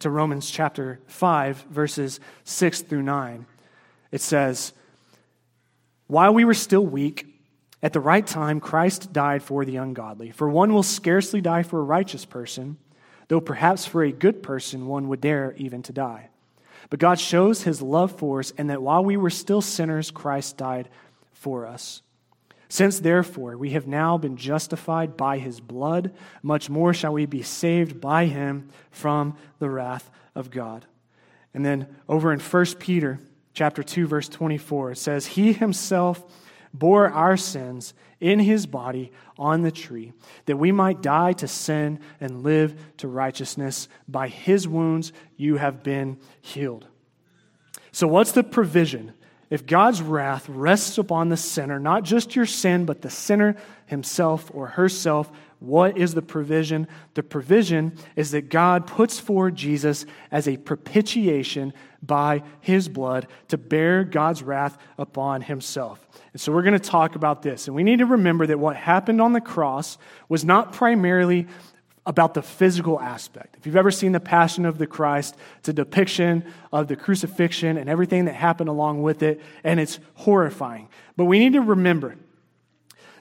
to 0.00 0.10
Romans 0.10 0.50
chapter 0.50 1.00
5, 1.06 1.66
verses 1.70 2.20
6 2.44 2.82
through 2.82 3.02
9. 3.02 3.46
It 4.12 4.20
says, 4.20 4.72
While 6.06 6.34
we 6.34 6.44
were 6.44 6.54
still 6.54 6.84
weak, 6.84 7.26
at 7.82 7.92
the 7.92 8.00
right 8.00 8.26
time, 8.26 8.60
Christ 8.60 9.12
died 9.12 9.42
for 9.42 9.64
the 9.64 9.76
ungodly. 9.76 10.30
For 10.30 10.48
one 10.48 10.72
will 10.72 10.82
scarcely 10.82 11.40
die 11.40 11.62
for 11.62 11.78
a 11.78 11.84
righteous 11.84 12.24
person, 12.24 12.76
though 13.28 13.40
perhaps 13.40 13.86
for 13.86 14.02
a 14.02 14.10
good 14.10 14.42
person 14.42 14.86
one 14.86 15.08
would 15.08 15.20
dare 15.20 15.54
even 15.56 15.82
to 15.84 15.92
die. 15.92 16.30
But 16.90 17.00
God 17.00 17.20
shows 17.20 17.62
his 17.62 17.82
love 17.82 18.12
for 18.12 18.40
us, 18.40 18.52
and 18.56 18.70
that 18.70 18.82
while 18.82 19.04
we 19.04 19.16
were 19.16 19.30
still 19.30 19.60
sinners, 19.60 20.10
Christ 20.10 20.56
died 20.56 20.88
for 21.32 21.66
us. 21.66 22.02
Since 22.68 23.00
therefore 23.00 23.56
we 23.56 23.70
have 23.70 23.86
now 23.86 24.18
been 24.18 24.36
justified 24.36 25.16
by 25.16 25.38
his 25.38 25.60
blood, 25.60 26.14
much 26.42 26.68
more 26.68 26.92
shall 26.92 27.14
we 27.14 27.24
be 27.24 27.42
saved 27.42 28.00
by 28.00 28.26
him 28.26 28.68
from 28.90 29.36
the 29.58 29.70
wrath 29.70 30.10
of 30.34 30.50
God. 30.50 30.84
And 31.54 31.64
then 31.64 31.88
over 32.08 32.32
in 32.32 32.40
1 32.40 32.64
Peter 32.78 33.20
chapter 33.54 33.82
2 33.82 34.06
verse 34.06 34.28
24 34.28 34.92
it 34.92 34.98
says 34.98 35.26
he 35.26 35.52
himself 35.52 36.24
bore 36.72 37.10
our 37.10 37.36
sins 37.36 37.94
in 38.20 38.38
his 38.38 38.66
body 38.66 39.10
on 39.38 39.62
the 39.62 39.70
tree 39.70 40.12
that 40.44 40.56
we 40.56 40.70
might 40.70 41.00
die 41.00 41.32
to 41.32 41.48
sin 41.48 41.98
and 42.20 42.42
live 42.42 42.78
to 42.98 43.08
righteousness 43.08 43.88
by 44.06 44.28
his 44.28 44.68
wounds 44.68 45.12
you 45.36 45.56
have 45.56 45.82
been 45.82 46.18
healed. 46.40 46.86
So 47.92 48.06
what's 48.06 48.32
the 48.32 48.44
provision 48.44 49.14
if 49.50 49.66
God's 49.66 50.02
wrath 50.02 50.48
rests 50.48 50.98
upon 50.98 51.28
the 51.28 51.36
sinner, 51.36 51.78
not 51.78 52.02
just 52.02 52.36
your 52.36 52.46
sin, 52.46 52.84
but 52.84 53.02
the 53.02 53.10
sinner 53.10 53.56
himself 53.86 54.50
or 54.52 54.66
herself, 54.66 55.30
what 55.60 55.98
is 55.98 56.14
the 56.14 56.22
provision? 56.22 56.86
The 57.14 57.22
provision 57.22 57.96
is 58.14 58.30
that 58.30 58.48
God 58.48 58.86
puts 58.86 59.18
forward 59.18 59.56
Jesus 59.56 60.06
as 60.30 60.46
a 60.46 60.56
propitiation 60.56 61.72
by 62.00 62.42
his 62.60 62.88
blood 62.88 63.26
to 63.48 63.58
bear 63.58 64.04
God's 64.04 64.42
wrath 64.42 64.78
upon 64.98 65.40
himself. 65.42 66.06
And 66.32 66.40
so 66.40 66.52
we're 66.52 66.62
going 66.62 66.74
to 66.74 66.78
talk 66.78 67.16
about 67.16 67.42
this. 67.42 67.66
And 67.66 67.74
we 67.74 67.82
need 67.82 67.98
to 67.98 68.06
remember 68.06 68.46
that 68.46 68.58
what 68.58 68.76
happened 68.76 69.20
on 69.20 69.32
the 69.32 69.40
cross 69.40 69.98
was 70.28 70.44
not 70.44 70.72
primarily 70.72 71.48
about 72.08 72.32
the 72.32 72.42
physical 72.42 72.98
aspect. 72.98 73.56
If 73.58 73.66
you've 73.66 73.76
ever 73.76 73.90
seen 73.90 74.12
The 74.12 74.18
Passion 74.18 74.64
of 74.64 74.78
the 74.78 74.86
Christ, 74.86 75.36
it's 75.58 75.68
a 75.68 75.74
depiction 75.74 76.42
of 76.72 76.88
the 76.88 76.96
crucifixion 76.96 77.76
and 77.76 77.88
everything 77.88 78.24
that 78.24 78.34
happened 78.34 78.70
along 78.70 79.02
with 79.02 79.22
it, 79.22 79.42
and 79.62 79.78
it's 79.78 80.00
horrifying. 80.14 80.88
But 81.18 81.26
we 81.26 81.38
need 81.38 81.52
to 81.52 81.60
remember 81.60 82.16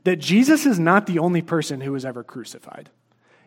that 0.06 0.16
Jesus 0.16 0.66
is 0.66 0.80
not 0.80 1.06
the 1.06 1.20
only 1.20 1.42
person 1.42 1.82
who 1.82 1.92
was 1.92 2.06
ever 2.06 2.24
crucified. 2.24 2.90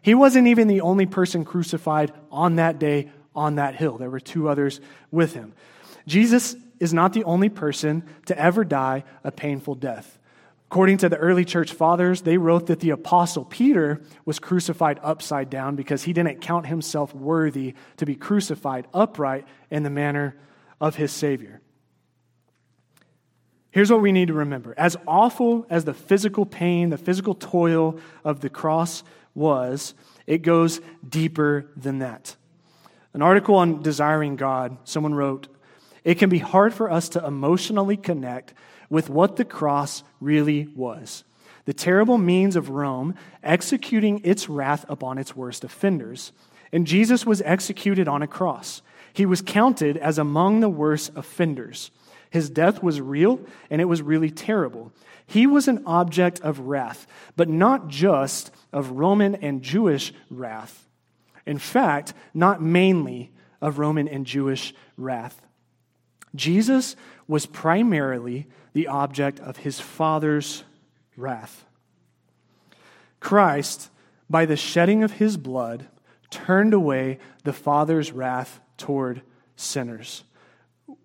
He 0.02 0.14
wasn't 0.14 0.46
even 0.46 0.68
the 0.68 0.82
only 0.82 1.06
person 1.06 1.46
crucified 1.46 2.12
on 2.30 2.56
that 2.56 2.78
day 2.78 3.10
on 3.34 3.54
that 3.54 3.74
hill. 3.74 3.96
There 3.96 4.10
were 4.10 4.20
two 4.20 4.46
others 4.46 4.78
with 5.10 5.32
him. 5.32 5.54
Jesus 6.06 6.54
is 6.78 6.92
not 6.92 7.14
the 7.14 7.24
only 7.24 7.48
person 7.48 8.04
to 8.26 8.38
ever 8.38 8.62
die 8.62 9.04
a 9.24 9.32
painful 9.32 9.76
death. 9.76 10.18
According 10.70 10.98
to 10.98 11.08
the 11.08 11.16
early 11.16 11.44
church 11.44 11.72
fathers, 11.72 12.22
they 12.22 12.38
wrote 12.38 12.68
that 12.68 12.78
the 12.78 12.90
apostle 12.90 13.44
Peter 13.44 14.00
was 14.24 14.38
crucified 14.38 15.00
upside 15.02 15.50
down 15.50 15.74
because 15.74 16.04
he 16.04 16.12
didn't 16.12 16.42
count 16.42 16.66
himself 16.66 17.12
worthy 17.12 17.74
to 17.96 18.06
be 18.06 18.14
crucified 18.14 18.86
upright 18.94 19.48
in 19.68 19.82
the 19.82 19.90
manner 19.90 20.36
of 20.80 20.94
his 20.94 21.10
Savior. 21.10 21.60
Here's 23.72 23.90
what 23.90 24.00
we 24.00 24.12
need 24.12 24.28
to 24.28 24.34
remember 24.34 24.72
as 24.76 24.96
awful 25.08 25.66
as 25.70 25.84
the 25.84 25.92
physical 25.92 26.46
pain, 26.46 26.90
the 26.90 26.98
physical 26.98 27.34
toil 27.34 27.98
of 28.22 28.38
the 28.38 28.48
cross 28.48 29.02
was, 29.34 29.94
it 30.24 30.42
goes 30.42 30.80
deeper 31.08 31.66
than 31.76 31.98
that. 31.98 32.36
An 33.12 33.22
article 33.22 33.56
on 33.56 33.82
desiring 33.82 34.36
God, 34.36 34.76
someone 34.84 35.14
wrote, 35.16 35.48
It 36.04 36.20
can 36.20 36.30
be 36.30 36.38
hard 36.38 36.72
for 36.72 36.88
us 36.88 37.08
to 37.10 37.26
emotionally 37.26 37.96
connect 37.96 38.54
with 38.90 39.08
what 39.08 39.36
the 39.36 39.44
cross 39.44 40.02
really 40.20 40.66
was 40.74 41.24
the 41.70 41.74
terrible 41.74 42.18
means 42.18 42.56
of 42.56 42.70
Rome 42.70 43.14
executing 43.44 44.22
its 44.24 44.48
wrath 44.48 44.84
upon 44.88 45.18
its 45.18 45.36
worst 45.36 45.62
offenders. 45.62 46.32
And 46.72 46.86
Jesus 46.86 47.26
was 47.26 47.42
executed 47.42 48.08
on 48.08 48.22
a 48.22 48.26
cross. 48.26 48.82
He 49.12 49.26
was 49.26 49.40
counted 49.40 49.96
as 49.96 50.18
among 50.18 50.60
the 50.60 50.68
worst 50.68 51.12
offenders. 51.14 51.92
His 52.30 52.50
death 52.50 52.82
was 52.82 53.00
real 53.00 53.40
and 53.70 53.80
it 53.80 53.84
was 53.84 54.02
really 54.02 54.30
terrible. 54.30 54.92
He 55.26 55.46
was 55.46 55.68
an 55.68 55.84
object 55.86 56.40
of 56.40 56.58
wrath, 56.60 57.06
but 57.36 57.48
not 57.48 57.86
just 57.86 58.50
of 58.72 58.92
Roman 58.92 59.36
and 59.36 59.62
Jewish 59.62 60.12
wrath. 60.28 60.88
In 61.46 61.58
fact, 61.58 62.14
not 62.34 62.60
mainly 62.60 63.30
of 63.60 63.78
Roman 63.78 64.08
and 64.08 64.26
Jewish 64.26 64.74
wrath. 64.96 65.40
Jesus 66.34 66.96
was 67.30 67.46
primarily 67.46 68.46
the 68.72 68.88
object 68.88 69.40
of 69.40 69.58
his 69.58 69.80
Father's 69.80 70.64
wrath. 71.16 71.64
Christ, 73.20 73.90
by 74.28 74.44
the 74.44 74.56
shedding 74.56 75.02
of 75.02 75.12
his 75.12 75.36
blood, 75.36 75.86
turned 76.30 76.74
away 76.74 77.18
the 77.44 77.52
Father's 77.52 78.12
wrath 78.12 78.60
toward 78.76 79.22
sinners 79.56 80.24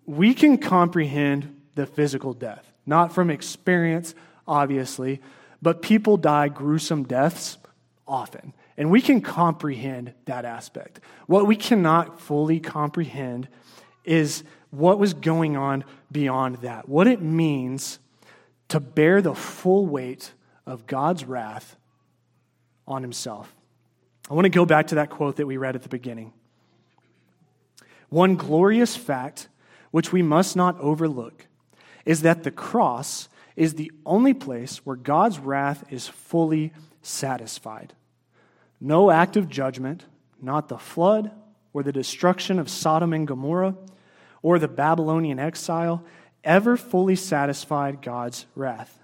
we 0.06 0.34
can 0.34 0.58
comprehend 0.58 1.60
the 1.74 1.86
physical 1.86 2.32
death, 2.32 2.72
not 2.86 3.12
from 3.12 3.30
experience, 3.30 4.14
obviously, 4.46 5.20
but 5.60 5.82
people 5.82 6.16
die 6.16 6.48
gruesome 6.48 7.04
deaths 7.04 7.58
often. 8.06 8.54
And 8.76 8.90
we 8.90 9.00
can 9.00 9.20
comprehend 9.20 10.12
that 10.26 10.44
aspect. 10.44 11.00
What 11.26 11.46
we 11.46 11.56
cannot 11.56 12.20
fully 12.20 12.60
comprehend 12.60 13.48
is 14.04 14.44
what 14.78 14.98
was 14.98 15.14
going 15.14 15.56
on 15.56 15.84
beyond 16.10 16.56
that, 16.56 16.88
what 16.88 17.06
it 17.06 17.20
means 17.20 17.98
to 18.68 18.80
bear 18.80 19.22
the 19.22 19.34
full 19.34 19.86
weight 19.86 20.32
of 20.66 20.86
God's 20.86 21.24
wrath 21.24 21.76
on 22.86 23.02
himself. 23.02 23.54
I 24.30 24.34
want 24.34 24.44
to 24.44 24.50
go 24.50 24.66
back 24.66 24.88
to 24.88 24.96
that 24.96 25.10
quote 25.10 25.36
that 25.36 25.46
we 25.46 25.56
read 25.56 25.76
at 25.76 25.82
the 25.82 25.88
beginning. 25.88 26.32
One 28.08 28.36
glorious 28.36 28.96
fact 28.96 29.48
which 29.96 30.12
we 30.12 30.20
must 30.20 30.56
not 30.56 30.78
overlook, 30.78 31.46
is 32.04 32.20
that 32.20 32.42
the 32.42 32.50
cross 32.50 33.30
is 33.56 33.74
the 33.74 33.90
only 34.04 34.34
place 34.34 34.84
where 34.84 34.94
God's 34.94 35.38
wrath 35.38 35.84
is 35.90 36.06
fully 36.06 36.70
satisfied. 37.00 37.94
No 38.78 39.10
act 39.10 39.38
of 39.38 39.48
judgment, 39.48 40.04
not 40.40 40.68
the 40.68 40.76
flood 40.76 41.30
or 41.72 41.82
the 41.82 41.92
destruction 41.92 42.58
of 42.58 42.68
Sodom 42.68 43.14
and 43.14 43.26
Gomorrah 43.26 43.74
or 44.46 44.60
the 44.60 44.68
Babylonian 44.68 45.40
exile, 45.40 46.04
ever 46.44 46.76
fully 46.76 47.16
satisfied 47.16 48.00
God's 48.00 48.46
wrath. 48.54 49.00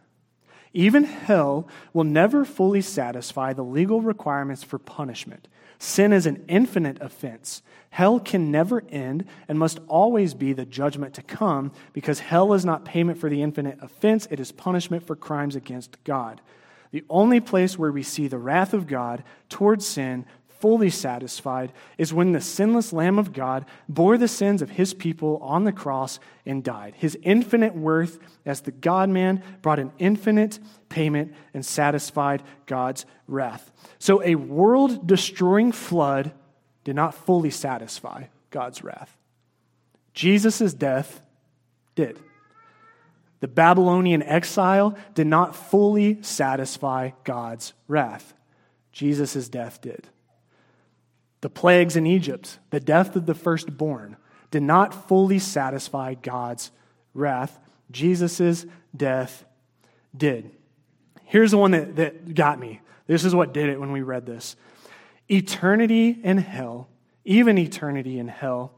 Even 0.73 1.03
hell 1.03 1.67
will 1.93 2.05
never 2.05 2.45
fully 2.45 2.81
satisfy 2.81 3.53
the 3.53 3.65
legal 3.65 4.01
requirements 4.01 4.63
for 4.63 4.79
punishment. 4.79 5.49
Sin 5.81 6.13
is 6.13 6.27
an 6.27 6.45
infinite 6.47 7.03
offense 7.03 7.61
Hell 7.91 8.21
can 8.21 8.53
never 8.53 8.85
end 8.89 9.27
and 9.49 9.59
must 9.59 9.81
always 9.87 10.33
be 10.33 10.53
the 10.53 10.65
judgment 10.65 11.13
to 11.15 11.23
come 11.23 11.73
because 11.93 12.21
hell 12.21 12.55
is 12.55 12.65
not 12.65 12.87
payment 12.87 13.19
for 13.19 13.29
the 13.29 13.43
infinite 13.43 13.79
offense, 13.83 14.27
it 14.31 14.41
is 14.41 14.51
punishment 14.51 15.07
for 15.07 15.15
crimes 15.15 15.57
against 15.57 16.03
God. 16.05 16.41
The 16.93 17.05
only 17.11 17.41
place 17.41 17.79
where 17.79 17.93
we 17.93 18.03
see 18.03 18.29
the 18.29 18.39
wrath 18.39 18.73
of 18.73 18.87
God 18.87 19.25
towards 19.51 19.87
sin 19.87 20.25
fully 20.63 20.91
satisfied 20.91 21.73
is 21.99 22.15
when 22.15 22.31
the 22.31 22.41
sinless 22.41 22.93
Lamb 22.93 23.19
of 23.19 23.33
God 23.33 23.67
bore 23.89 24.17
the 24.17 24.29
sins 24.29 24.63
of 24.63 24.71
his 24.71 24.95
people 24.95 25.39
on 25.43 25.65
the 25.65 25.73
cross 25.73 26.21
and 26.47 26.63
died. 26.63 26.95
His 26.97 27.19
infinite 27.23 27.75
worth 27.75 28.21
as 28.47 28.61
the 28.61 28.71
God 28.71 29.11
man 29.11 29.43
brought 29.61 29.81
an 29.81 29.91
infinite 29.99 30.61
payment 30.89 31.35
and 31.53 31.67
satisfied 31.67 32.45
God's 32.67 33.05
wrath. 33.27 33.73
So, 33.99 34.23
a 34.23 34.37
world 34.37 35.05
destroying 35.07 35.73
flood 35.73 36.33
did 36.85 36.95
not 36.95 37.15
fully 37.15 37.51
satisfy 37.51 38.27
God's 38.51 38.85
wrath. 38.85 39.17
Jesus' 40.15 40.73
death 40.75 41.23
did. 41.97 42.21
The 43.41 43.49
Babylonian 43.49 44.23
exile 44.23 44.97
did 45.15 45.27
not 45.27 45.57
fully 45.57 46.23
satisfy 46.23 47.11
God's 47.25 47.73
wrath. 47.89 48.35
Jesus' 48.93 49.49
death 49.49 49.81
did. 49.81 50.07
The 51.43 51.51
plagues 51.51 51.97
in 51.97 52.07
Egypt, 52.07 52.59
the 52.71 52.81
death 52.81 53.15
of 53.15 53.27
the 53.27 53.35
firstborn, 53.35 54.17
did 54.51 54.63
not 54.63 55.09
fully 55.09 55.39
satisfy 55.39 56.15
God's 56.15 56.71
wrath. 57.15 57.59
Jesus' 57.91 58.65
death 58.97 59.45
did. 60.17 60.51
Here's 61.25 61.51
the 61.51 61.59
one 61.59 61.73
that, 61.73 61.97
that 61.97 62.35
got 62.35 62.59
me. 62.59 62.81
This 63.07 63.25
is 63.25 63.35
what 63.35 63.53
did 63.53 63.69
it 63.69 63.81
when 63.81 63.93
we 63.93 64.03
read 64.03 64.25
this. 64.25 64.57
Eternity 65.29 66.17
in 66.23 66.39
hell, 66.39 66.89
even 67.25 67.59
eternity 67.59 68.19
in 68.19 68.29
hell, 68.29 68.73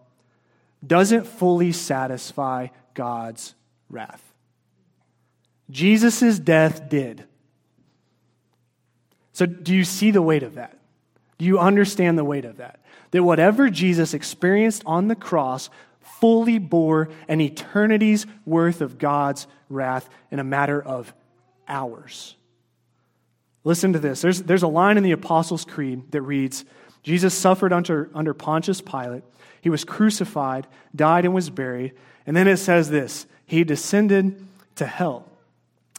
doesn't 0.86 1.26
fully 1.26 1.72
satisfy 1.72 2.68
God's 2.94 3.54
wrath. 3.90 4.32
Jesus' 5.70 6.38
death 6.38 6.88
did. 6.88 7.24
So, 9.32 9.46
do 9.46 9.74
you 9.74 9.84
see 9.84 10.10
the 10.10 10.22
weight 10.22 10.42
of 10.42 10.54
that? 10.54 10.78
Do 11.38 11.44
you 11.44 11.58
understand 11.58 12.18
the 12.18 12.24
weight 12.24 12.44
of 12.44 12.58
that? 12.58 12.80
That 13.10 13.22
whatever 13.22 13.70
Jesus 13.70 14.14
experienced 14.14 14.82
on 14.86 15.08
the 15.08 15.16
cross 15.16 15.70
fully 16.00 16.58
bore 16.58 17.08
an 17.28 17.40
eternity's 17.40 18.26
worth 18.46 18.80
of 18.80 18.98
God's 18.98 19.46
wrath 19.68 20.08
in 20.30 20.38
a 20.38 20.44
matter 20.44 20.80
of 20.80 21.12
hours. 21.66 22.36
Listen 23.64 23.92
to 23.94 23.98
this. 23.98 24.20
There's, 24.20 24.42
there's 24.42 24.62
a 24.62 24.68
line 24.68 24.96
in 24.96 25.02
the 25.02 25.12
Apostles' 25.12 25.64
Creed 25.64 26.12
that 26.12 26.22
reads 26.22 26.64
Jesus 27.02 27.34
suffered 27.34 27.72
under, 27.72 28.10
under 28.14 28.34
Pontius 28.34 28.80
Pilate. 28.80 29.24
He 29.60 29.70
was 29.70 29.84
crucified, 29.84 30.66
died, 30.94 31.24
and 31.24 31.34
was 31.34 31.50
buried. 31.50 31.94
And 32.26 32.36
then 32.36 32.48
it 32.48 32.58
says 32.58 32.90
this 32.90 33.26
He 33.46 33.64
descended 33.64 34.46
to 34.76 34.86
hell. 34.86 35.28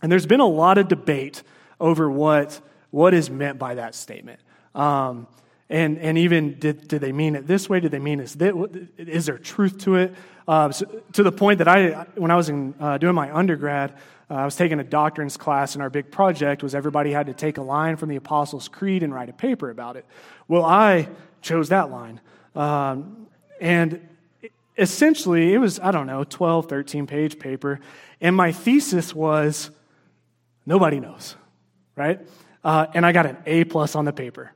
And 0.02 0.12
there's 0.12 0.26
been 0.26 0.40
a 0.40 0.48
lot 0.48 0.78
of 0.78 0.88
debate 0.88 1.44
over 1.80 2.10
what, 2.10 2.60
what 2.92 3.14
is 3.14 3.30
meant 3.30 3.58
by 3.58 3.76
that 3.76 3.96
statement. 3.96 4.40
Um, 4.76 5.28
and, 5.70 5.98
and 5.98 6.18
even 6.18 6.60
did, 6.60 6.88
did 6.88 7.02
they 7.02 7.12
mean 7.12 7.36
it 7.36 7.48
this 7.48 7.68
way? 7.68 7.80
Did 7.80 7.92
they 7.92 8.00
mean 8.00 8.20
it? 8.20 8.36
Is 8.98 9.26
there 9.26 9.38
truth 9.38 9.80
to 9.80 9.96
it? 9.96 10.14
Uh, 10.48 10.72
so, 10.72 10.86
to 11.14 11.24
the 11.24 11.32
point 11.32 11.58
that 11.58 11.68
I, 11.68 12.06
when 12.16 12.30
I 12.30 12.36
was 12.36 12.50
in, 12.50 12.76
uh, 12.80 13.00
doing 13.00 13.16
my 13.16 13.36
undergrad, 13.36 13.94
uh, 14.30 14.36
I 14.36 14.46
was 14.46 14.56
taking 14.56 14.80
a 14.80 14.84
doctrines 14.84 15.38
class, 15.38 15.74
and 15.74 15.82
our 15.82 15.90
big 15.90 16.12
project 16.12 16.62
was 16.62 16.76
everybody 16.76 17.12
had 17.12 17.26
to 17.28 17.34
take 17.34 17.58
a 17.58 17.64
line 17.64 17.96
from 17.96 18.10
the 18.10 18.16
Apostles' 18.16 18.68
Creed 18.68 19.02
and 19.02 19.14
write 19.14 19.30
a 19.30 19.34
paper 19.34 19.72
about 19.72 19.96
it. 19.96 20.06
Well, 20.48 20.64
I 20.64 21.10
chose 21.42 21.70
that 21.70 21.90
line. 21.90 22.22
Um, 22.56 23.28
and 23.60 24.08
essentially, 24.78 25.54
it 25.54 25.58
was, 25.58 25.80
I 25.80 25.90
don't 25.90 26.06
know, 26.06 26.24
12, 26.24 26.70
13 26.70 27.08
page 27.08 27.40
paper. 27.40 27.80
And 28.22 28.36
my 28.36 28.52
thesis 28.52 29.16
was 29.16 29.72
nobody 30.66 31.00
knows, 31.00 31.36
right? 31.96 32.20
Uh, 32.64 32.86
and 32.94 33.04
I 33.04 33.12
got 33.12 33.26
an 33.26 33.38
A 33.48 33.64
plus 33.64 33.96
on 33.96 34.06
the 34.06 34.14
paper 34.14 34.52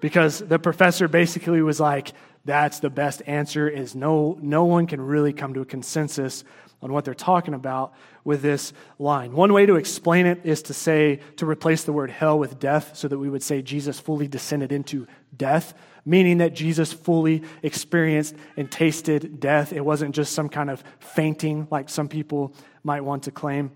because 0.00 0.38
the 0.38 0.58
professor 0.58 1.08
basically 1.08 1.62
was 1.62 1.80
like, 1.80 2.12
that's 2.44 2.80
the 2.80 2.90
best 2.90 3.22
answer 3.26 3.68
is 3.68 3.94
no, 3.94 4.38
no 4.40 4.64
one 4.64 4.86
can 4.86 5.00
really 5.00 5.32
come 5.32 5.54
to 5.54 5.60
a 5.60 5.66
consensus 5.66 6.44
on 6.80 6.92
what 6.92 7.04
they're 7.04 7.14
talking 7.14 7.54
about 7.54 7.92
with 8.24 8.40
this 8.40 8.72
line. 8.98 9.32
One 9.32 9.52
way 9.52 9.66
to 9.66 9.76
explain 9.76 10.26
it 10.26 10.40
is 10.44 10.62
to 10.62 10.74
say, 10.74 11.20
to 11.36 11.46
replace 11.46 11.84
the 11.84 11.92
word 11.92 12.10
hell 12.10 12.38
with 12.38 12.58
death, 12.58 12.96
so 12.96 13.08
that 13.08 13.18
we 13.18 13.28
would 13.28 13.42
say 13.42 13.62
Jesus 13.62 13.98
fully 13.98 14.28
descended 14.28 14.70
into 14.70 15.06
death, 15.36 15.74
meaning 16.04 16.38
that 16.38 16.54
Jesus 16.54 16.92
fully 16.92 17.42
experienced 17.62 18.34
and 18.56 18.70
tasted 18.70 19.40
death. 19.40 19.72
It 19.72 19.84
wasn't 19.84 20.14
just 20.14 20.32
some 20.32 20.48
kind 20.48 20.70
of 20.70 20.82
fainting 21.00 21.66
like 21.70 21.88
some 21.88 22.08
people 22.08 22.54
might 22.84 23.02
want 23.02 23.24
to 23.24 23.30
claim. 23.30 23.72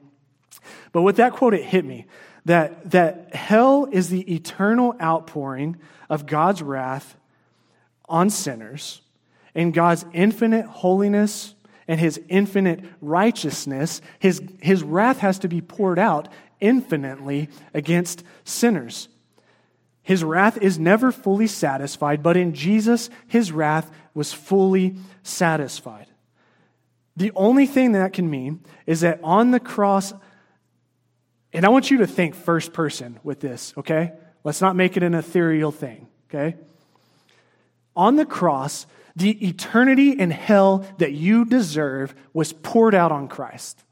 But 0.92 1.02
with 1.02 1.16
that 1.16 1.32
quote, 1.32 1.54
it 1.54 1.64
hit 1.64 1.84
me 1.84 2.06
that, 2.44 2.90
that 2.90 3.34
hell 3.34 3.88
is 3.90 4.08
the 4.08 4.32
eternal 4.32 4.94
outpouring 5.00 5.76
of 6.08 6.26
God's 6.26 6.62
wrath 6.62 7.16
on 8.08 8.30
sinners, 8.30 9.00
and 9.54 9.72
God's 9.72 10.04
infinite 10.12 10.66
holiness 10.66 11.54
and 11.88 11.98
his 11.98 12.20
infinite 12.28 12.80
righteousness, 13.00 14.00
his, 14.18 14.42
his 14.60 14.82
wrath 14.82 15.18
has 15.18 15.38
to 15.40 15.48
be 15.48 15.60
poured 15.60 15.98
out 15.98 16.28
infinitely 16.60 17.48
against 17.74 18.22
sinners. 18.44 19.08
His 20.02 20.24
wrath 20.24 20.58
is 20.58 20.78
never 20.78 21.12
fully 21.12 21.46
satisfied, 21.46 22.22
but 22.22 22.36
in 22.36 22.54
Jesus, 22.54 23.10
his 23.26 23.52
wrath 23.52 23.90
was 24.14 24.32
fully 24.32 24.96
satisfied. 25.22 26.06
The 27.16 27.32
only 27.34 27.66
thing 27.66 27.92
that 27.92 28.12
can 28.12 28.30
mean 28.30 28.60
is 28.86 29.02
that 29.02 29.20
on 29.22 29.50
the 29.50 29.60
cross, 29.60 30.12
and 31.52 31.64
I 31.64 31.68
want 31.68 31.90
you 31.90 31.98
to 31.98 32.06
think 32.06 32.34
first 32.34 32.72
person 32.72 33.18
with 33.22 33.40
this, 33.40 33.74
okay? 33.76 34.12
Let's 34.44 34.60
not 34.60 34.76
make 34.76 34.96
it 34.96 35.02
an 35.02 35.14
ethereal 35.14 35.70
thing, 35.70 36.08
okay? 36.28 36.56
On 37.94 38.16
the 38.16 38.24
cross, 38.24 38.86
the 39.14 39.46
eternity 39.46 40.10
in 40.10 40.30
hell 40.30 40.86
that 40.98 41.12
you 41.12 41.44
deserve 41.44 42.14
was 42.32 42.52
poured 42.52 42.94
out 42.94 43.12
on 43.12 43.28
Christ. 43.28 43.84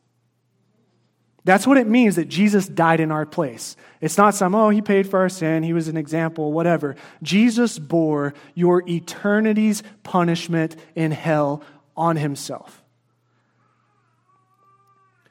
That's 1.45 1.67
what 1.67 1.79
it 1.79 1.87
means 1.87 2.17
that 2.17 2.29
Jesus 2.29 2.67
died 2.67 3.01
in 3.01 3.11
our 3.11 3.25
place. 3.25 3.77
It's 4.01 4.19
not 4.19 4.35
some, 4.35 4.55
oh, 4.55 4.69
he 4.69 4.83
paid 4.83 5.09
for 5.09 5.21
our 5.21 5.29
sin, 5.29 5.63
he 5.63 5.73
was 5.73 5.89
an 5.89 5.97
example, 5.97 6.53
whatever. 6.53 6.97
Jesus 7.23 7.79
bore 7.79 8.35
your 8.55 8.87
eternity's 8.89 9.83
punishment 10.03 10.77
in 10.95 11.13
hell 11.13 11.63
on 11.97 12.17
himself. 12.17 12.80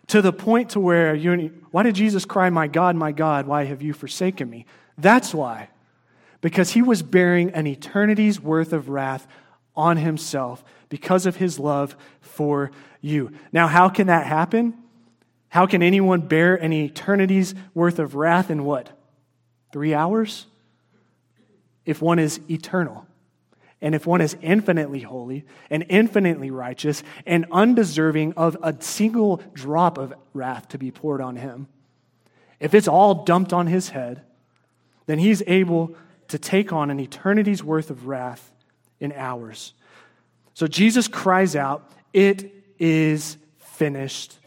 To 0.10 0.22
the 0.24 0.34
point 0.34 0.72
to 0.72 0.80
where 0.80 1.14
you, 1.14 1.52
why 1.72 1.84
did 1.84 1.96
Jesus 1.96 2.26
cry, 2.26 2.50
My 2.50 2.68
God, 2.68 2.96
my 2.96 3.12
God, 3.12 3.46
why 3.46 3.66
have 3.66 3.82
you 3.82 3.94
forsaken 3.94 4.50
me? 4.50 4.66
That's 4.98 5.34
why. 5.34 5.70
Because 6.42 6.72
he 6.72 6.82
was 6.82 7.04
bearing 7.04 7.52
an 7.52 7.68
eternity's 7.68 8.40
worth 8.40 8.74
of 8.74 8.90
wrath 8.90 9.28
on 9.76 9.98
himself 9.98 10.64
because 10.90 11.26
of 11.26 11.36
his 11.36 11.60
love 11.60 11.96
for 12.22 12.72
you. 13.02 13.32
Now, 13.52 13.68
how 13.68 13.88
can 13.88 14.08
that 14.08 14.26
happen? 14.26 14.74
How 15.50 15.68
can 15.68 15.84
anyone 15.84 16.22
bear 16.22 16.56
an 16.56 16.74
eternity's 16.74 17.54
worth 17.74 18.00
of 18.00 18.16
wrath 18.16 18.50
in 18.50 18.66
what? 18.66 18.90
Three 19.72 19.94
hours? 19.94 20.48
If 21.86 22.02
one 22.02 22.18
is 22.18 22.40
eternal. 22.50 23.06
And 23.82 23.96
if 23.96 24.06
one 24.06 24.22
is 24.22 24.36
infinitely 24.42 25.00
holy 25.02 25.46
and 25.70 25.86
infinitely 25.88 26.52
righteous 26.52 27.02
and 27.26 27.46
undeserving 27.52 28.34
of 28.34 28.58
a 28.62 28.76
single 28.82 29.42
drop 29.54 29.98
of 29.98 30.14
wrath 30.34 30.68
to 30.70 30.78
be 30.78 30.92
poured 30.92 31.22
on 31.22 31.38
him, 31.38 31.68
if 32.60 32.74
it's 32.74 32.88
all 32.88 33.24
dumped 33.24 33.54
on 33.54 33.68
his 33.68 33.90
head, 33.90 34.22
then 35.06 35.18
he's 35.18 35.42
able 35.48 35.96
to 36.28 36.38
take 36.38 36.74
on 36.74 36.92
an 36.92 37.00
eternity's 37.00 37.64
worth 37.64 37.90
of 37.90 38.06
wrath 38.06 38.52
in 39.00 39.14
hours. 39.14 39.74
So 40.54 40.68
Jesus 40.68 41.08
cries 41.08 41.56
out, 41.56 41.90
It 42.12 42.54
is 42.78 43.38
finished, 43.60 44.38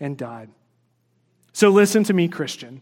and 0.00 0.16
died. 0.16 0.48
So 1.52 1.68
listen 1.68 2.04
to 2.04 2.14
me, 2.14 2.28
Christian. 2.28 2.80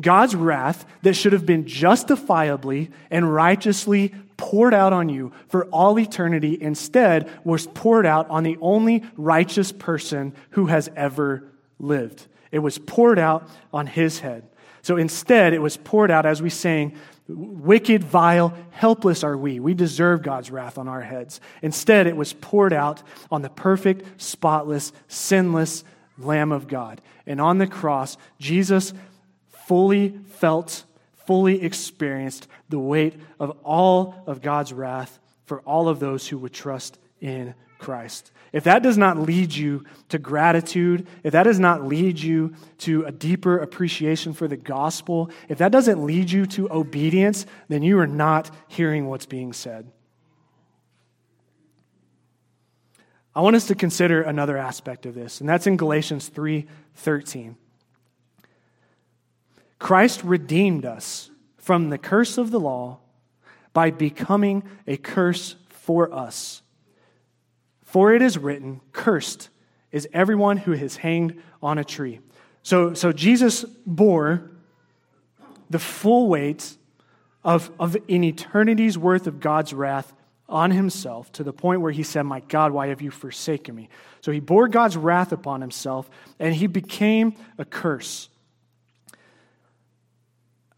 God's 0.00 0.34
wrath 0.34 0.86
that 1.02 1.14
should 1.14 1.34
have 1.34 1.44
been 1.44 1.66
justifiably 1.66 2.90
and 3.10 3.32
righteously 3.32 4.14
poured 4.42 4.74
out 4.74 4.92
on 4.92 5.08
you 5.08 5.30
for 5.48 5.66
all 5.66 5.96
eternity 6.00 6.58
instead 6.60 7.30
was 7.44 7.68
poured 7.68 8.04
out 8.04 8.28
on 8.28 8.42
the 8.42 8.58
only 8.60 9.04
righteous 9.16 9.70
person 9.70 10.34
who 10.50 10.66
has 10.66 10.90
ever 10.96 11.44
lived. 11.78 12.26
It 12.50 12.58
was 12.58 12.76
poured 12.76 13.20
out 13.20 13.48
on 13.72 13.86
his 13.86 14.18
head. 14.18 14.48
So 14.82 14.96
instead, 14.96 15.52
it 15.52 15.62
was 15.62 15.76
poured 15.76 16.10
out, 16.10 16.26
as 16.26 16.42
we 16.42 16.50
sang, 16.50 16.96
Wicked, 17.28 18.02
vile, 18.02 18.52
helpless 18.72 19.22
are 19.22 19.36
we. 19.36 19.60
We 19.60 19.74
deserve 19.74 20.22
God's 20.22 20.50
wrath 20.50 20.76
on 20.76 20.88
our 20.88 21.00
heads. 21.00 21.40
Instead, 21.62 22.08
it 22.08 22.16
was 22.16 22.32
poured 22.32 22.72
out 22.72 23.00
on 23.30 23.42
the 23.42 23.48
perfect, 23.48 24.20
spotless, 24.20 24.92
sinless 25.06 25.84
Lamb 26.18 26.50
of 26.50 26.66
God. 26.66 27.00
And 27.28 27.40
on 27.40 27.58
the 27.58 27.68
cross, 27.68 28.16
Jesus 28.40 28.92
fully 29.66 30.18
felt, 30.32 30.84
fully 31.32 31.62
experienced 31.62 32.46
the 32.68 32.78
weight 32.78 33.14
of 33.40 33.56
all 33.64 34.22
of 34.26 34.42
God's 34.42 34.70
wrath 34.70 35.18
for 35.46 35.62
all 35.62 35.88
of 35.88 35.98
those 35.98 36.28
who 36.28 36.36
would 36.36 36.52
trust 36.52 36.98
in 37.22 37.54
Christ. 37.78 38.32
If 38.52 38.64
that 38.64 38.82
does 38.82 38.98
not 38.98 39.16
lead 39.16 39.54
you 39.54 39.86
to 40.10 40.18
gratitude, 40.18 41.06
if 41.24 41.32
that 41.32 41.44
does 41.44 41.58
not 41.58 41.86
lead 41.86 42.20
you 42.20 42.52
to 42.80 43.06
a 43.06 43.10
deeper 43.10 43.56
appreciation 43.56 44.34
for 44.34 44.46
the 44.46 44.58
gospel, 44.58 45.30
if 45.48 45.56
that 45.56 45.72
doesn't 45.72 46.04
lead 46.04 46.30
you 46.30 46.44
to 46.44 46.70
obedience, 46.70 47.46
then 47.68 47.82
you 47.82 47.98
are 47.98 48.06
not 48.06 48.50
hearing 48.68 49.08
what's 49.08 49.24
being 49.24 49.54
said. 49.54 49.90
I 53.34 53.40
want 53.40 53.56
us 53.56 53.68
to 53.68 53.74
consider 53.74 54.20
another 54.20 54.58
aspect 54.58 55.06
of 55.06 55.14
this, 55.14 55.40
and 55.40 55.48
that's 55.48 55.66
in 55.66 55.78
Galatians 55.78 56.28
3:13. 56.28 57.56
Christ 59.82 60.22
redeemed 60.22 60.86
us 60.86 61.28
from 61.58 61.90
the 61.90 61.98
curse 61.98 62.38
of 62.38 62.52
the 62.52 62.60
law 62.60 63.00
by 63.72 63.90
becoming 63.90 64.62
a 64.86 64.96
curse 64.96 65.56
for 65.70 66.14
us. 66.14 66.62
For 67.84 68.14
it 68.14 68.22
is 68.22 68.38
written, 68.38 68.80
Cursed 68.92 69.50
is 69.90 70.06
everyone 70.12 70.58
who 70.58 70.72
is 70.72 70.98
hanged 70.98 71.42
on 71.60 71.78
a 71.78 71.84
tree. 71.84 72.20
So, 72.62 72.94
so 72.94 73.10
Jesus 73.10 73.64
bore 73.84 74.52
the 75.68 75.80
full 75.80 76.28
weight 76.28 76.76
of, 77.42 77.72
of 77.80 77.96
an 78.08 78.22
eternity's 78.22 78.96
worth 78.96 79.26
of 79.26 79.40
God's 79.40 79.74
wrath 79.74 80.12
on 80.48 80.70
himself 80.70 81.32
to 81.32 81.42
the 81.42 81.52
point 81.52 81.80
where 81.80 81.90
he 81.90 82.04
said, 82.04 82.22
My 82.22 82.38
God, 82.38 82.70
why 82.70 82.86
have 82.86 83.02
you 83.02 83.10
forsaken 83.10 83.74
me? 83.74 83.88
So 84.20 84.30
he 84.30 84.38
bore 84.38 84.68
God's 84.68 84.96
wrath 84.96 85.32
upon 85.32 85.60
himself 85.60 86.08
and 86.38 86.54
he 86.54 86.68
became 86.68 87.34
a 87.58 87.64
curse. 87.64 88.28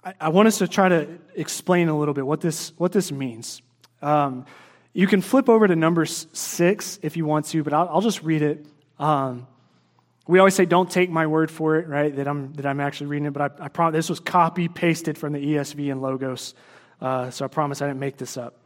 I, 0.05 0.15
I 0.21 0.29
want 0.29 0.49
us 0.49 0.59
to 0.59 0.69
try 0.69 0.89
to 0.89 1.09
explain 1.35 1.89
a 1.89 1.99
little 1.99 2.15
bit 2.15 2.27
what 2.27 2.41
this, 2.41 2.73
what 2.77 2.93
this 2.93 3.11
means. 3.11 3.63
Um, 4.03 4.45
you 4.93 5.07
can 5.07 5.21
flip 5.21 5.49
over 5.49 5.67
to 5.67 5.75
number 5.75 6.05
six 6.05 6.99
if 7.03 7.17
you 7.17 7.25
want 7.25 7.47
to, 7.47 7.65
but 7.65 7.73
I'll, 7.73 7.89
I'll 7.89 8.01
just 8.01 8.23
read 8.23 8.43
it. 8.43 8.67
Um, 8.99 9.47
we 10.27 10.39
always 10.39 10.55
say, 10.55 10.65
don't 10.65 10.91
take 10.91 11.11
my 11.11 11.27
word 11.27 11.51
for 11.51 11.77
it, 11.77 11.89
right? 11.89 12.15
That 12.15 12.29
I'm, 12.29 12.53
that 12.55 12.67
I'm 12.67 12.81
actually 12.81 13.09
reading 13.09 13.27
it, 13.27 13.33
but 13.33 13.61
I, 13.61 13.65
I 13.65 13.69
promise 13.69 13.97
this 13.99 14.09
was 14.09 14.21
copy 14.21 14.69
pasted 14.69 15.19
from 15.19 15.33
the 15.33 15.39
ESV 15.39 15.91
and 15.91 16.01
Logos. 16.01 16.55
Uh, 17.01 17.31
so 17.31 17.45
I 17.45 17.49
promise 17.49 17.83
I 17.83 17.89
didn't 17.89 18.01
make 18.01 18.17
this 18.17 18.37
up. 18.37 18.57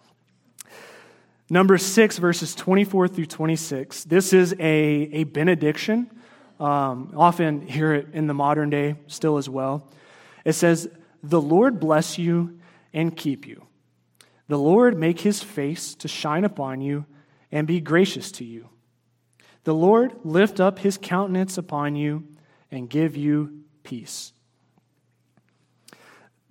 Number 1.51 1.79
six, 1.79 2.19
verses 2.19 2.55
24 2.55 3.09
through 3.09 3.27
26. 3.27 4.05
This 4.05 4.33
is 4.33 4.53
a, 4.59 4.61
a 4.61 5.25
benediction. 5.25 6.11
Um, 6.61 7.15
often 7.17 7.67
hear 7.67 7.95
it 7.95 8.09
in 8.13 8.27
the 8.27 8.35
modern 8.35 8.71
day 8.71 8.97
still 9.07 9.39
as 9.39 9.49
well. 9.49 9.89
It 10.45 10.53
says, 10.53 10.89
The 11.23 11.41
Lord 11.41 11.81
bless 11.81 12.19
you 12.19 12.59
and 12.93 13.17
keep 13.17 13.47
you. 13.47 13.67
The 14.49 14.59
Lord 14.59 14.99
make 14.99 15.21
his 15.21 15.43
face 15.43 15.95
to 15.97 16.09
shine 16.09 16.45
upon 16.45 16.81
you 16.81 17.05
and 17.53 17.67
be 17.67 17.81
gracious 17.81 18.33
to 18.33 18.45
you. 18.45 18.69
The 19.65 19.75
Lord 19.75 20.15
lift 20.25 20.61
up 20.61 20.79
his 20.79 20.99
countenance 21.01 21.59
upon 21.59 21.97
you 21.97 22.27
and 22.71 22.89
give 22.89 23.17
you 23.17 23.65
peace. 23.83 24.33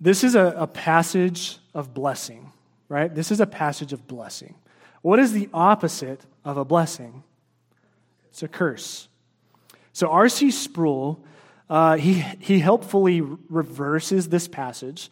This 0.00 0.22
is 0.22 0.36
a, 0.36 0.54
a, 0.56 0.66
passage 0.68 1.58
of 1.74 1.92
blessing, 1.92 2.52
right? 2.88 3.12
This 3.12 3.32
is 3.32 3.40
a 3.40 3.46
passage 3.46 3.92
of 3.92 4.06
blessing. 4.06 4.54
What 5.02 5.18
is 5.18 5.32
the 5.32 5.48
opposite 5.52 6.24
of 6.44 6.56
a 6.56 6.64
blessing? 6.64 7.24
It's 8.30 8.44
a 8.44 8.48
curse. 8.48 9.08
So 9.92 10.08
R.C. 10.10 10.52
Sproul, 10.52 11.24
uh, 11.70 11.96
he, 11.96 12.14
he 12.14 12.60
helpfully 12.60 13.20
reverses 13.20 14.28
this 14.28 14.48
passage 14.48 15.10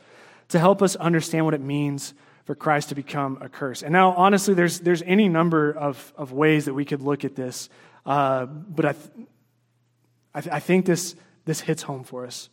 to 0.49 0.59
help 0.59 0.83
us 0.83 0.97
understand 0.97 1.45
what 1.45 1.55
it 1.55 1.61
means 1.61 2.15
for 2.45 2.55
Christ 2.55 2.91
to 2.91 2.95
become 2.95 3.39
a 3.41 3.49
curse. 3.49 3.83
And 3.83 3.93
now, 3.93 4.13
honestly, 4.13 4.55
there's, 4.55 4.81
there's 4.81 5.03
any 5.03 5.29
number 5.29 5.73
of, 5.73 6.13
of 6.17 6.33
ways 6.33 6.67
that 6.67 6.75
we 6.75 6.85
could 6.85 7.03
look 7.03 7.25
at 7.25 7.35
this, 7.35 7.69
uh, 8.07 8.47
but 8.47 8.85
I, 8.85 8.93
th- 8.93 9.29
I, 10.35 10.41
th- 10.41 10.55
I 10.55 10.61
think 10.61 10.87
this, 10.87 11.17
this 11.45 11.61
hits 11.61 11.83
home 11.83 12.05
for 12.05 12.25
us. 12.25 12.49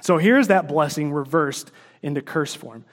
So 0.00 0.18
here's 0.18 0.48
that 0.48 0.68
blessing 0.68 1.12
reversed 1.12 1.72
into 2.02 2.22
curse 2.22 2.54
form. 2.54 2.84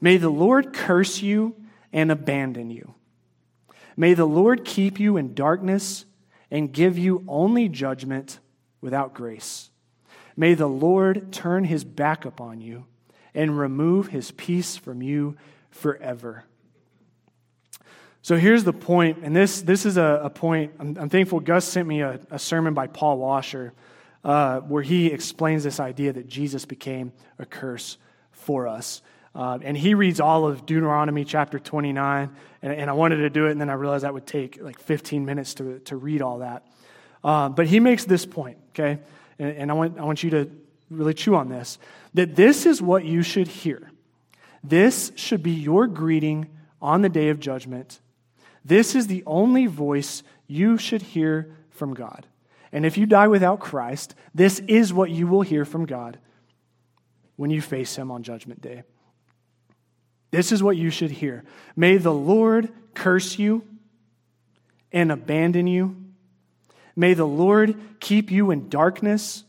May 0.00 0.16
the 0.16 0.30
Lord 0.30 0.72
curse 0.72 1.20
you 1.20 1.56
and 1.92 2.10
abandon 2.10 2.70
you. 2.70 2.94
May 3.96 4.14
the 4.14 4.24
Lord 4.24 4.64
keep 4.64 4.98
you 4.98 5.18
in 5.18 5.34
darkness 5.34 6.06
and 6.50 6.72
give 6.72 6.96
you 6.96 7.24
only 7.28 7.68
judgment 7.68 8.38
without 8.80 9.12
grace. 9.12 9.70
May 10.36 10.54
the 10.54 10.68
Lord 10.68 11.32
turn 11.32 11.64
his 11.64 11.84
back 11.84 12.24
upon 12.24 12.60
you 12.60 12.86
and 13.34 13.58
remove 13.58 14.08
his 14.08 14.30
peace 14.32 14.76
from 14.76 15.02
you 15.02 15.36
forever. 15.70 16.44
So 18.22 18.36
here's 18.36 18.62
the 18.62 18.72
point, 18.72 19.18
and 19.22 19.34
this, 19.34 19.62
this 19.62 19.84
is 19.84 19.96
a, 19.96 20.20
a 20.24 20.30
point. 20.30 20.74
I'm, 20.78 20.96
I'm, 20.96 21.08
thankful 21.08 21.40
Gus 21.40 21.64
sent 21.64 21.88
me 21.88 22.02
a, 22.02 22.20
a 22.30 22.38
sermon 22.38 22.72
by 22.72 22.86
Paul 22.86 23.18
Washer 23.18 23.72
uh, 24.22 24.60
where 24.60 24.82
he 24.82 25.08
explains 25.08 25.64
this 25.64 25.80
idea 25.80 26.12
that 26.12 26.28
Jesus 26.28 26.64
became 26.64 27.12
a 27.40 27.46
curse 27.46 27.98
for 28.30 28.68
us. 28.68 29.02
Uh, 29.34 29.58
and 29.62 29.76
he 29.76 29.94
reads 29.94 30.20
all 30.20 30.46
of 30.46 30.66
Deuteronomy 30.66 31.24
chapter 31.24 31.58
29, 31.58 32.30
and, 32.60 32.72
and, 32.72 32.90
I 32.90 32.92
wanted 32.92 33.16
to 33.16 33.30
do 33.30 33.46
it, 33.46 33.52
and 33.52 33.60
then 33.60 33.70
I 33.70 33.74
realized 33.74 34.04
that 34.04 34.12
would 34.12 34.26
take 34.26 34.62
like 34.62 34.78
15 34.78 35.24
minutes 35.24 35.54
to, 35.54 35.80
to 35.80 35.96
read 35.96 36.20
all 36.20 36.40
that. 36.40 36.66
Uh, 37.24 37.48
but 37.48 37.66
he 37.66 37.80
makes 37.80 38.04
this 38.04 38.26
point, 38.26 38.58
okay? 38.70 39.00
And, 39.38 39.56
and 39.56 39.70
I, 39.70 39.74
want, 39.74 39.98
I 39.98 40.04
want 40.04 40.22
you 40.22 40.30
to 40.30 40.50
really 40.90 41.14
chew 41.14 41.34
on 41.34 41.48
this 41.48 41.78
that 42.14 42.36
this 42.36 42.66
is 42.66 42.82
what 42.82 43.04
you 43.04 43.22
should 43.22 43.48
hear. 43.48 43.90
This 44.62 45.12
should 45.16 45.42
be 45.42 45.52
your 45.52 45.86
greeting 45.86 46.48
on 46.80 47.02
the 47.02 47.08
day 47.08 47.30
of 47.30 47.40
judgment. 47.40 48.00
This 48.64 48.94
is 48.94 49.06
the 49.06 49.24
only 49.26 49.66
voice 49.66 50.22
you 50.46 50.78
should 50.78 51.02
hear 51.02 51.56
from 51.70 51.94
God. 51.94 52.26
And 52.70 52.86
if 52.86 52.96
you 52.96 53.06
die 53.06 53.28
without 53.28 53.60
Christ, 53.60 54.14
this 54.34 54.60
is 54.60 54.92
what 54.92 55.10
you 55.10 55.26
will 55.26 55.42
hear 55.42 55.64
from 55.64 55.84
God 55.84 56.18
when 57.36 57.50
you 57.50 57.60
face 57.60 57.96
Him 57.96 58.10
on 58.10 58.22
Judgment 58.22 58.60
Day. 58.60 58.82
This 60.30 60.52
is 60.52 60.62
what 60.62 60.76
you 60.76 60.90
should 60.90 61.10
hear. 61.10 61.44
May 61.76 61.98
the 61.98 62.12
Lord 62.12 62.72
curse 62.94 63.38
you 63.38 63.66
and 64.90 65.12
abandon 65.12 65.66
you. 65.66 66.01
May 66.94 67.14
the 67.14 67.26
Lord 67.26 67.76
keep 68.00 68.30
you 68.30 68.50
in 68.50 68.68
darkness 68.68 69.44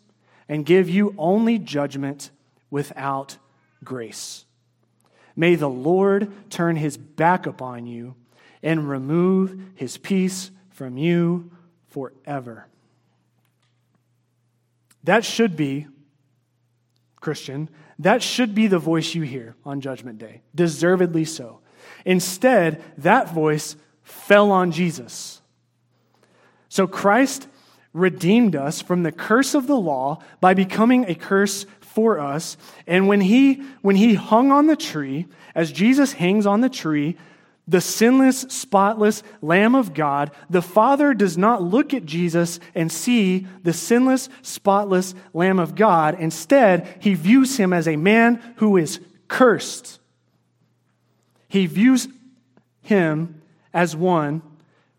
and 0.47 0.65
give 0.65 0.89
you 0.89 1.13
only 1.17 1.58
judgment 1.60 2.29
without 2.69 3.38
grace. 3.84 4.45
May 5.36 5.56
the 5.56 5.69
Lord 5.69 6.49
turn 6.49 6.75
his 6.75 6.97
back 6.97 7.45
upon 7.45 7.86
you 7.88 8.15
and 8.62 8.89
remove 8.89 9.60
his 9.75 9.97
peace 9.97 10.51
from 10.69 10.97
you 10.97 11.51
forever. 11.89 12.67
That 15.03 15.25
should 15.25 15.58
be, 15.58 15.88
Christian, 17.19 17.69
that 17.99 18.23
should 18.23 18.56
be 18.56 18.67
the 18.67 18.79
voice 18.79 19.13
you 19.13 19.23
hear 19.23 19.56
on 19.65 19.82
Judgment 19.82 20.17
Day, 20.17 20.41
deservedly 20.56 21.25
so. 21.25 21.60
Instead, 22.06 22.82
that 22.99 23.34
voice 23.34 23.75
fell 24.03 24.51
on 24.51 24.71
Jesus. 24.71 25.41
So 26.73 26.88
Christ 26.88 27.47
redeemed 27.93 28.55
us 28.55 28.81
from 28.81 29.03
the 29.03 29.12
curse 29.12 29.53
of 29.53 29.67
the 29.67 29.77
law 29.77 30.23
by 30.41 30.55
becoming 30.55 31.05
a 31.07 31.13
curse 31.13 31.67
for 31.81 32.19
us. 32.19 32.57
And 32.88 33.07
when 33.07 33.21
he, 33.21 33.62
when 33.83 33.95
he 33.95 34.15
hung 34.15 34.51
on 34.51 34.65
the 34.65 34.75
tree, 34.75 35.27
as 35.53 35.71
Jesus 35.71 36.13
hangs 36.13 36.47
on 36.47 36.62
the 36.62 36.69
tree, 36.69 37.15
the 37.67 37.79
sinless, 37.79 38.39
spotless 38.49 39.21
Lamb 39.39 39.75
of 39.75 39.93
God, 39.93 40.31
the 40.49 40.63
Father 40.63 41.13
does 41.13 41.38
not 41.38 41.62
look 41.62 41.93
at 41.93 42.07
Jesus 42.07 42.59
and 42.73 42.91
see 42.91 43.45
the 43.62 43.71
sinless, 43.71 44.27
spotless 44.41 45.13
Lamb 45.31 45.59
of 45.59 45.75
God. 45.75 46.19
Instead, 46.19 46.97
he 46.99 47.13
views 47.13 47.55
him 47.55 47.71
as 47.71 47.88
a 47.88 47.97
man 47.97 48.41
who 48.55 48.77
is 48.77 48.99
cursed. 49.27 49.99
He 51.47 51.67
views 51.67 52.07
him 52.81 53.43
as 53.75 53.95
one 53.95 54.41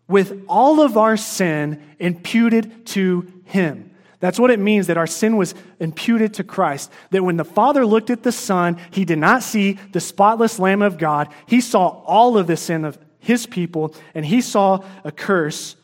with 0.07 0.43
all 0.47 0.81
of 0.81 0.97
our 0.97 1.17
sin 1.17 1.81
imputed 1.99 2.85
to 2.87 3.31
him. 3.45 3.91
That's 4.19 4.39
what 4.39 4.51
it 4.51 4.59
means 4.59 4.87
that 4.87 4.97
our 4.97 5.07
sin 5.07 5.37
was 5.37 5.53
imputed 5.79 6.35
to 6.35 6.43
Christ. 6.43 6.91
That 7.11 7.23
when 7.23 7.37
the 7.37 7.45
Father 7.45 7.85
looked 7.85 8.09
at 8.09 8.23
the 8.23 8.31
Son, 8.31 8.77
he 8.91 9.05
did 9.05 9.19
not 9.19 9.43
see 9.43 9.73
the 9.91 9.99
spotless 9.99 10.57
Lamb 10.57 10.81
of 10.81 10.97
God. 10.97 11.29
He 11.45 11.61
saw 11.61 11.87
all 12.05 12.37
of 12.37 12.47
the 12.47 12.57
sin 12.57 12.85
of 12.85 12.97
his 13.19 13.45
people, 13.45 13.93
and 14.13 14.25
he 14.25 14.41
saw 14.41 14.83
a 15.03 15.11
curse. 15.11 15.75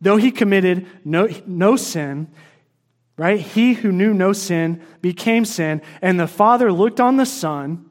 Though 0.00 0.16
he 0.16 0.30
committed 0.30 0.86
no, 1.04 1.28
no 1.46 1.76
sin, 1.76 2.28
right? 3.16 3.40
He 3.40 3.72
who 3.72 3.90
knew 3.90 4.12
no 4.12 4.32
sin 4.32 4.82
became 5.00 5.44
sin, 5.44 5.80
and 6.02 6.20
the 6.20 6.28
Father 6.28 6.70
looked 6.72 7.00
on 7.00 7.16
the 7.16 7.26
Son, 7.26 7.86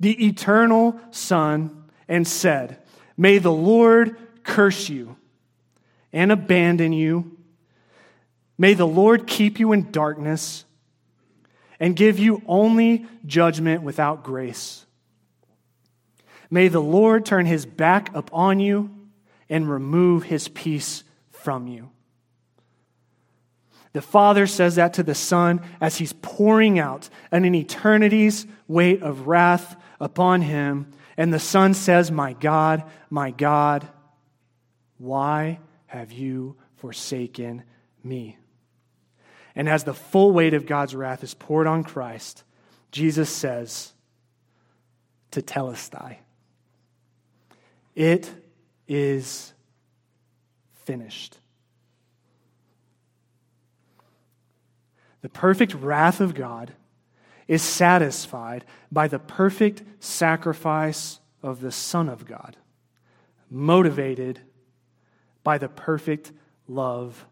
the 0.00 0.26
eternal 0.26 0.98
Son, 1.10 1.84
and 2.08 2.26
said, 2.26 2.79
May 3.20 3.38
the 3.38 3.52
Lord 3.52 4.16
curse 4.42 4.88
you 4.88 5.16
and 6.12 6.32
abandon 6.32 6.92
you 6.92 7.36
May 8.60 8.74
the 8.74 8.86
Lord 8.86 9.26
keep 9.26 9.58
you 9.58 9.72
in 9.72 9.90
darkness 9.90 10.66
and 11.80 11.96
give 11.96 12.18
you 12.18 12.42
only 12.46 13.06
judgment 13.24 13.82
without 13.82 14.22
grace. 14.22 14.84
May 16.50 16.68
the 16.68 16.82
Lord 16.82 17.24
turn 17.24 17.46
his 17.46 17.64
back 17.64 18.14
upon 18.14 18.60
you 18.60 18.90
and 19.48 19.70
remove 19.70 20.24
his 20.24 20.48
peace 20.48 21.04
from 21.30 21.68
you. 21.68 21.88
The 23.94 24.02
Father 24.02 24.46
says 24.46 24.74
that 24.74 24.92
to 24.94 25.02
the 25.02 25.14
Son 25.14 25.62
as 25.80 25.96
he's 25.96 26.12
pouring 26.12 26.78
out 26.78 27.08
an 27.32 27.46
eternity's 27.54 28.46
weight 28.68 29.00
of 29.00 29.26
wrath 29.26 29.74
upon 29.98 30.42
him. 30.42 30.92
And 31.20 31.34
the 31.34 31.38
Son 31.38 31.74
says, 31.74 32.10
My 32.10 32.32
God, 32.32 32.82
my 33.10 33.30
God, 33.30 33.86
why 34.96 35.58
have 35.84 36.12
you 36.12 36.56
forsaken 36.76 37.62
me? 38.02 38.38
And 39.54 39.68
as 39.68 39.84
the 39.84 39.92
full 39.92 40.32
weight 40.32 40.54
of 40.54 40.64
God's 40.64 40.94
wrath 40.94 41.22
is 41.22 41.34
poured 41.34 41.66
on 41.66 41.84
Christ, 41.84 42.42
Jesus 42.90 43.28
says 43.28 43.92
Tetelestai, 45.30 46.16
It 47.94 48.32
is 48.88 49.52
finished. 50.86 51.36
The 55.20 55.28
perfect 55.28 55.74
wrath 55.74 56.22
of 56.22 56.34
God 56.34 56.72
is 57.50 57.62
satisfied 57.62 58.64
by 58.92 59.08
the 59.08 59.18
perfect 59.18 59.82
sacrifice 59.98 61.18
of 61.42 61.60
the 61.60 61.72
Son 61.72 62.08
of 62.08 62.24
God, 62.24 62.56
motivated 63.50 64.40
by 65.42 65.58
the 65.58 65.68
perfect 65.68 66.30
love 66.68 67.26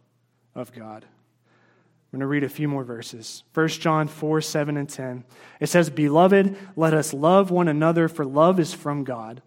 of 0.56 0.72
God. 0.72 1.04
I'm 1.04 2.18
going 2.18 2.20
to 2.22 2.26
read 2.26 2.42
a 2.42 2.48
few 2.48 2.66
more 2.66 2.82
verses. 2.82 3.44
1 3.54 3.68
John 3.68 4.08
4, 4.08 4.40
7, 4.40 4.76
and 4.76 4.88
10. 4.88 5.22
It 5.60 5.68
says, 5.68 5.88
Beloved, 5.88 6.56
let 6.74 6.94
us 6.94 7.14
love 7.14 7.52
one 7.52 7.68
another, 7.68 8.08
for 8.08 8.24
love 8.24 8.58
is 8.58 8.74
from 8.74 9.04
God. 9.04 9.40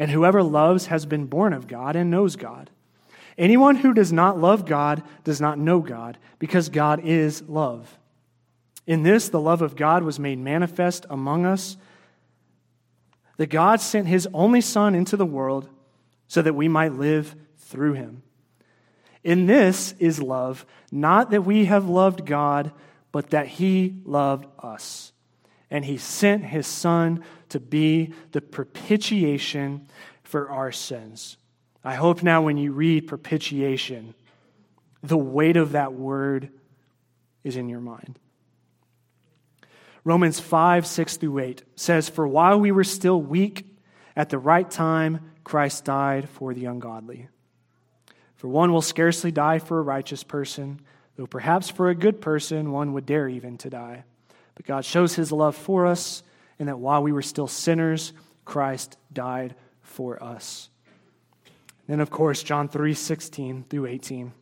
And 0.00 0.10
whoever 0.10 0.42
loves 0.42 0.86
has 0.86 1.06
been 1.06 1.26
born 1.26 1.52
of 1.52 1.68
God 1.68 1.94
and 1.94 2.10
knows 2.10 2.34
God. 2.34 2.70
Anyone 3.36 3.76
who 3.76 3.94
does 3.94 4.12
not 4.12 4.36
love 4.36 4.66
God 4.66 5.04
does 5.22 5.40
not 5.40 5.60
know 5.60 5.78
God, 5.78 6.18
because 6.40 6.70
God 6.70 7.04
is 7.04 7.42
love. 7.42 7.96
In 8.88 9.02
this, 9.02 9.28
the 9.28 9.40
love 9.40 9.60
of 9.60 9.76
God 9.76 10.02
was 10.02 10.18
made 10.18 10.38
manifest 10.38 11.04
among 11.10 11.44
us, 11.44 11.76
that 13.36 13.50
God 13.50 13.82
sent 13.82 14.08
his 14.08 14.26
only 14.32 14.62
Son 14.62 14.94
into 14.94 15.14
the 15.16 15.26
world 15.26 15.68
so 16.26 16.40
that 16.40 16.54
we 16.54 16.68
might 16.68 16.94
live 16.94 17.36
through 17.58 17.92
him. 17.92 18.22
In 19.22 19.44
this 19.44 19.94
is 19.98 20.22
love, 20.22 20.64
not 20.90 21.30
that 21.32 21.42
we 21.42 21.66
have 21.66 21.86
loved 21.86 22.24
God, 22.24 22.72
but 23.12 23.30
that 23.30 23.46
He 23.46 23.96
loved 24.04 24.46
us. 24.58 25.12
And 25.70 25.84
He 25.84 25.98
sent 25.98 26.44
His 26.44 26.66
Son 26.66 27.22
to 27.50 27.60
be 27.60 28.14
the 28.32 28.40
propitiation 28.40 29.88
for 30.22 30.48
our 30.50 30.72
sins. 30.72 31.36
I 31.84 31.94
hope 31.94 32.22
now 32.22 32.42
when 32.42 32.56
you 32.56 32.72
read 32.72 33.06
propitiation, 33.06 34.14
the 35.02 35.18
weight 35.18 35.58
of 35.58 35.72
that 35.72 35.92
word 35.92 36.50
is 37.44 37.56
in 37.56 37.68
your 37.68 37.80
mind. 37.80 38.18
Romans 40.08 40.40
5, 40.40 40.86
6 40.86 41.16
through 41.18 41.38
8 41.38 41.62
says, 41.76 42.08
For 42.08 42.26
while 42.26 42.58
we 42.58 42.72
were 42.72 42.82
still 42.82 43.20
weak, 43.20 43.66
at 44.16 44.30
the 44.30 44.38
right 44.38 44.68
time, 44.70 45.32
Christ 45.44 45.84
died 45.84 46.30
for 46.30 46.54
the 46.54 46.64
ungodly. 46.64 47.28
For 48.36 48.48
one 48.48 48.72
will 48.72 48.80
scarcely 48.80 49.30
die 49.30 49.58
for 49.58 49.78
a 49.78 49.82
righteous 49.82 50.24
person, 50.24 50.80
though 51.16 51.26
perhaps 51.26 51.68
for 51.68 51.90
a 51.90 51.94
good 51.94 52.22
person 52.22 52.72
one 52.72 52.94
would 52.94 53.04
dare 53.04 53.28
even 53.28 53.58
to 53.58 53.68
die. 53.68 54.04
But 54.54 54.64
God 54.64 54.86
shows 54.86 55.14
his 55.14 55.30
love 55.30 55.54
for 55.54 55.84
us 55.84 56.22
and 56.58 56.70
that 56.70 56.78
while 56.78 57.02
we 57.02 57.12
were 57.12 57.20
still 57.20 57.46
sinners, 57.46 58.14
Christ 58.46 58.96
died 59.12 59.56
for 59.82 60.22
us. 60.22 60.70
Then, 61.86 62.00
of 62.00 62.08
course, 62.08 62.42
John 62.42 62.70
3 62.70 62.94
16 62.94 63.66
through 63.68 63.84
18. 63.84 64.32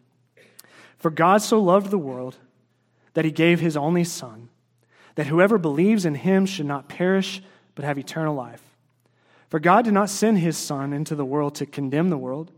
For 0.96 1.10
God 1.10 1.42
so 1.42 1.58
loved 1.58 1.90
the 1.90 1.98
world 1.98 2.36
that 3.14 3.24
he 3.24 3.32
gave 3.32 3.58
his 3.58 3.76
only 3.76 4.04
Son, 4.04 4.45
that 5.16 5.26
whoever 5.26 5.58
believes 5.58 6.06
in 6.06 6.14
him 6.14 6.46
should 6.46 6.66
not 6.66 6.88
perish, 6.88 7.42
but 7.74 7.84
have 7.84 7.98
eternal 7.98 8.34
life. 8.34 8.62
For 9.48 9.60
God 9.60 9.84
did 9.84 9.94
not 9.94 10.10
send 10.10 10.38
his 10.38 10.56
Son 10.56 10.92
into 10.92 11.14
the 11.14 11.24
world 11.24 11.54
to 11.56 11.66
condemn 11.66 12.10
the 12.10 12.18
world, 12.18 12.52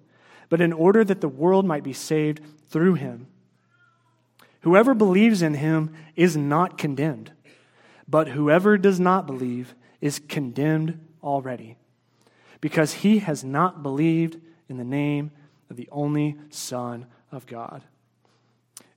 but 0.48 0.60
in 0.60 0.72
order 0.72 1.04
that 1.04 1.20
the 1.20 1.28
world 1.28 1.64
might 1.64 1.82
be 1.82 1.92
saved 1.92 2.40
through 2.68 2.94
him. 2.94 3.26
Whoever 4.62 4.94
believes 4.94 5.40
in 5.42 5.54
him 5.54 5.94
is 6.16 6.36
not 6.36 6.78
condemned, 6.78 7.32
but 8.08 8.28
whoever 8.28 8.76
does 8.76 8.98
not 8.98 9.26
believe 9.26 9.74
is 10.00 10.20
condemned 10.28 10.98
already, 11.22 11.76
because 12.60 12.92
he 12.94 13.20
has 13.20 13.44
not 13.44 13.82
believed 13.82 14.40
in 14.68 14.78
the 14.78 14.84
name 14.84 15.30
of 15.70 15.76
the 15.76 15.88
only 15.92 16.36
Son 16.50 17.06
of 17.30 17.46
God. 17.46 17.82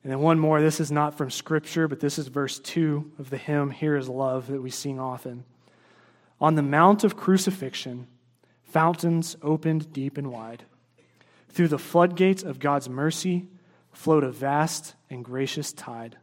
And 0.04 0.12
then 0.12 0.20
one 0.20 0.40
more. 0.40 0.62
This 0.62 0.80
is 0.80 0.92
not 0.92 1.18
from 1.18 1.30
Scripture, 1.30 1.88
but 1.88 2.00
this 2.00 2.18
is 2.18 2.28
verse 2.28 2.60
2 2.60 3.14
of 3.20 3.30
the 3.30 3.38
hymn, 3.38 3.72
Here 3.72 3.96
is 3.96 4.10
Love, 4.10 4.48
that 4.48 4.62
we 4.62 4.72
sing 4.72 5.00
often. 5.00 5.44
On 6.40 6.56
the 6.56 6.64
Mount 6.64 7.04
of 7.04 7.16
Crucifixion, 7.16 8.08
fountains 8.64 9.36
opened 9.44 9.94
deep 9.94 10.18
and 10.18 10.32
wide. 10.32 10.64
Through 11.50 11.68
the 11.68 11.78
floodgates 11.78 12.42
of 12.42 12.60
God's 12.60 12.90
mercy 12.90 13.48
flowed 13.92 14.24
a 14.24 14.32
vast 14.32 14.96
and 15.10 15.24
gracious 15.24 15.72
tide. 15.74 16.18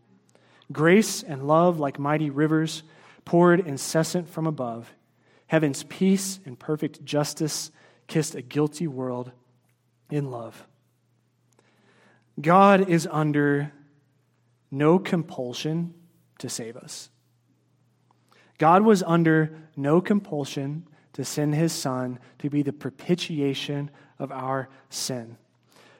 Grace 0.73 1.23
and 1.23 1.47
love, 1.47 1.79
like 1.79 1.99
mighty 1.99 2.31
rivers, 2.31 2.83
poured 3.25 3.61
incessant 3.61 4.29
from 4.29 4.47
above. 4.47 4.93
Heaven's 5.47 5.83
peace 5.85 6.41
and 6.45 6.59
perfect 6.59 7.05
justice 7.05 7.71
kissed 8.07 8.35
a 8.35 8.43
guilty 8.43 8.87
world 8.87 9.33
in 10.11 10.31
love. 10.31 10.67
God 12.41 12.89
is 12.89 13.09
under 13.11 13.73
no 14.71 14.99
compulsion 14.99 15.95
to 16.39 16.49
save 16.49 16.77
us. 16.77 17.11
God 18.59 18.83
was 18.83 19.03
under 19.03 19.57
no 19.77 20.01
compulsion 20.01 20.87
to 21.15 21.25
send 21.25 21.55
his 21.55 21.73
son 21.73 22.19
to 22.39 22.51
be 22.51 22.63
the 22.63 22.73
propitiation 22.73 23.91
of 24.19 24.31
our 24.31 24.69
sin. 24.91 25.37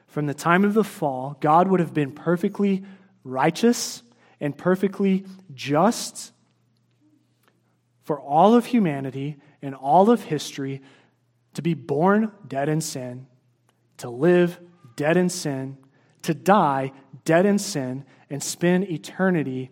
From 0.07 0.25
the 0.25 0.33
time 0.33 0.63
of 0.63 0.73
the 0.73 0.83
fall, 0.83 1.37
God 1.39 1.67
would 1.67 1.79
have 1.79 1.93
been 1.93 2.11
perfectly 2.11 2.83
righteous 3.23 4.03
and 4.39 4.57
perfectly 4.57 5.25
just 5.53 6.31
for 8.03 8.19
all 8.19 8.55
of 8.55 8.65
humanity 8.65 9.37
and 9.61 9.75
all 9.75 10.09
of 10.09 10.23
history 10.23 10.81
to 11.53 11.61
be 11.61 11.73
born 11.73 12.31
dead 12.47 12.69
in 12.69 12.81
sin, 12.81 13.27
to 13.97 14.09
live 14.09 14.59
dead 14.95 15.17
in 15.17 15.29
sin, 15.29 15.77
to 16.23 16.33
die 16.33 16.91
dead 17.25 17.45
in 17.45 17.59
sin, 17.59 18.05
and 18.29 18.41
spend 18.41 18.89
eternity 18.89 19.71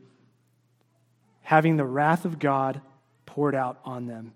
having 1.41 1.77
the 1.77 1.85
wrath 1.85 2.25
of 2.25 2.39
God 2.39 2.81
poured 3.25 3.55
out 3.55 3.79
on 3.85 4.07
them. 4.07 4.33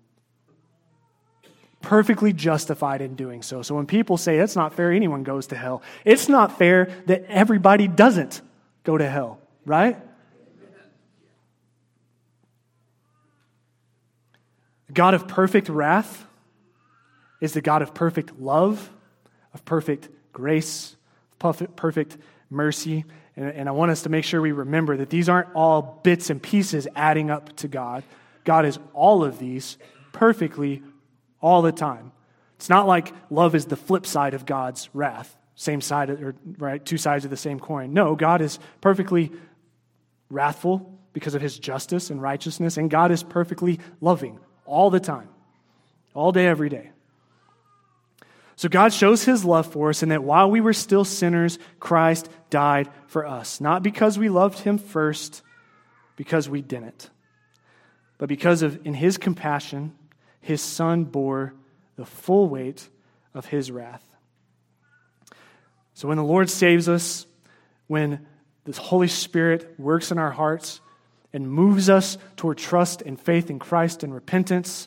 Perfectly 1.80 2.32
justified 2.32 3.00
in 3.00 3.14
doing 3.14 3.42
so. 3.42 3.62
So 3.62 3.74
when 3.74 3.86
people 3.86 4.16
say 4.16 4.38
it's 4.38 4.56
not 4.56 4.74
fair, 4.74 4.92
anyone 4.92 5.24
goes 5.24 5.48
to 5.48 5.56
hell, 5.56 5.82
it's 6.04 6.28
not 6.28 6.58
fair 6.58 6.86
that 7.06 7.24
everybody 7.28 7.88
doesn't 7.88 8.40
go 8.84 8.96
to 8.96 9.08
hell, 9.08 9.40
right? 9.64 9.98
God 14.92 15.14
of 15.14 15.26
perfect 15.26 15.68
wrath 15.68 16.24
is 17.40 17.52
the 17.52 17.60
God 17.60 17.82
of 17.82 17.94
perfect 17.94 18.38
love, 18.38 18.90
of 19.54 19.64
perfect 19.64 20.08
grace, 20.32 20.96
perfect 21.42 22.18
mercy. 22.50 23.04
And, 23.36 23.68
I 23.68 23.72
want 23.72 23.90
us 23.90 24.02
to 24.02 24.08
make 24.08 24.24
sure 24.24 24.40
we 24.40 24.52
remember 24.52 24.96
that 24.98 25.10
these 25.10 25.28
aren't 25.28 25.54
all 25.54 26.00
bits 26.02 26.30
and 26.30 26.42
pieces 26.42 26.86
adding 26.94 27.30
up 27.30 27.56
to 27.56 27.68
God. 27.68 28.04
God 28.44 28.66
is 28.66 28.78
all 28.92 29.24
of 29.24 29.38
these 29.38 29.78
perfectly 30.12 30.82
all 31.40 31.62
the 31.62 31.72
time. 31.72 32.12
It's 32.56 32.68
not 32.68 32.86
like 32.86 33.12
love 33.30 33.54
is 33.54 33.64
the 33.64 33.76
flip 33.76 34.06
side 34.06 34.34
of 34.34 34.46
God's 34.46 34.88
wrath, 34.92 35.36
same 35.54 35.80
side, 35.80 36.10
or 36.10 36.34
right, 36.58 36.84
two 36.84 36.98
sides 36.98 37.24
of 37.24 37.30
the 37.30 37.36
same 37.36 37.58
coin. 37.58 37.92
No, 37.92 38.14
God 38.14 38.40
is 38.40 38.58
perfectly 38.80 39.32
wrathful 40.30 40.98
because 41.12 41.34
of 41.34 41.42
his 41.42 41.58
justice 41.58 42.10
and 42.10 42.22
righteousness, 42.22 42.76
and 42.76 42.90
God 42.90 43.10
is 43.10 43.22
perfectly 43.22 43.80
loving 44.00 44.38
all 44.64 44.90
the 44.90 45.00
time, 45.00 45.28
all 46.14 46.32
day, 46.32 46.46
every 46.46 46.68
day. 46.68 46.90
So 48.62 48.68
God 48.68 48.92
shows 48.92 49.24
his 49.24 49.44
love 49.44 49.66
for 49.66 49.88
us, 49.88 50.04
and 50.04 50.12
that 50.12 50.22
while 50.22 50.48
we 50.48 50.60
were 50.60 50.72
still 50.72 51.04
sinners, 51.04 51.58
Christ 51.80 52.28
died 52.48 52.88
for 53.08 53.26
us. 53.26 53.60
Not 53.60 53.82
because 53.82 54.20
we 54.20 54.28
loved 54.28 54.60
him 54.60 54.78
first, 54.78 55.42
because 56.14 56.48
we 56.48 56.62
didn't, 56.62 57.10
but 58.18 58.28
because 58.28 58.62
of 58.62 58.86
in 58.86 58.94
his 58.94 59.18
compassion, 59.18 59.96
his 60.40 60.62
son 60.62 61.02
bore 61.02 61.54
the 61.96 62.06
full 62.06 62.48
weight 62.48 62.88
of 63.34 63.46
his 63.46 63.72
wrath. 63.72 64.06
So 65.94 66.06
when 66.06 66.16
the 66.16 66.22
Lord 66.22 66.48
saves 66.48 66.88
us, 66.88 67.26
when 67.88 68.24
the 68.62 68.80
Holy 68.80 69.08
Spirit 69.08 69.74
works 69.76 70.12
in 70.12 70.18
our 70.18 70.30
hearts 70.30 70.80
and 71.32 71.50
moves 71.50 71.90
us 71.90 72.16
toward 72.36 72.58
trust 72.58 73.02
and 73.02 73.20
faith 73.20 73.50
in 73.50 73.58
Christ 73.58 74.04
and 74.04 74.14
repentance, 74.14 74.86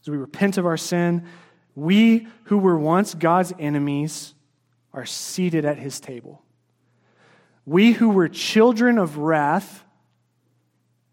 as 0.00 0.08
we 0.08 0.16
repent 0.16 0.58
of 0.58 0.66
our 0.66 0.76
sin, 0.76 1.28
we 1.74 2.26
who 2.44 2.58
were 2.58 2.78
once 2.78 3.14
God's 3.14 3.52
enemies 3.58 4.34
are 4.92 5.06
seated 5.06 5.64
at 5.64 5.78
his 5.78 6.00
table. 6.00 6.42
We 7.66 7.92
who 7.92 8.10
were 8.10 8.28
children 8.28 8.98
of 8.98 9.18
wrath, 9.18 9.84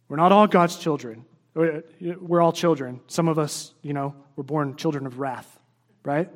we're 0.07 0.17
not 0.17 0.31
all 0.31 0.47
God's 0.47 0.77
children. 0.77 1.25
We're 1.53 2.41
all 2.41 2.53
children. 2.53 3.01
Some 3.07 3.27
of 3.27 3.37
us, 3.37 3.73
you 3.81 3.93
know, 3.93 4.15
were 4.35 4.43
born 4.43 4.75
children 4.75 5.05
of 5.05 5.19
wrath, 5.19 5.59
right? 6.03 6.29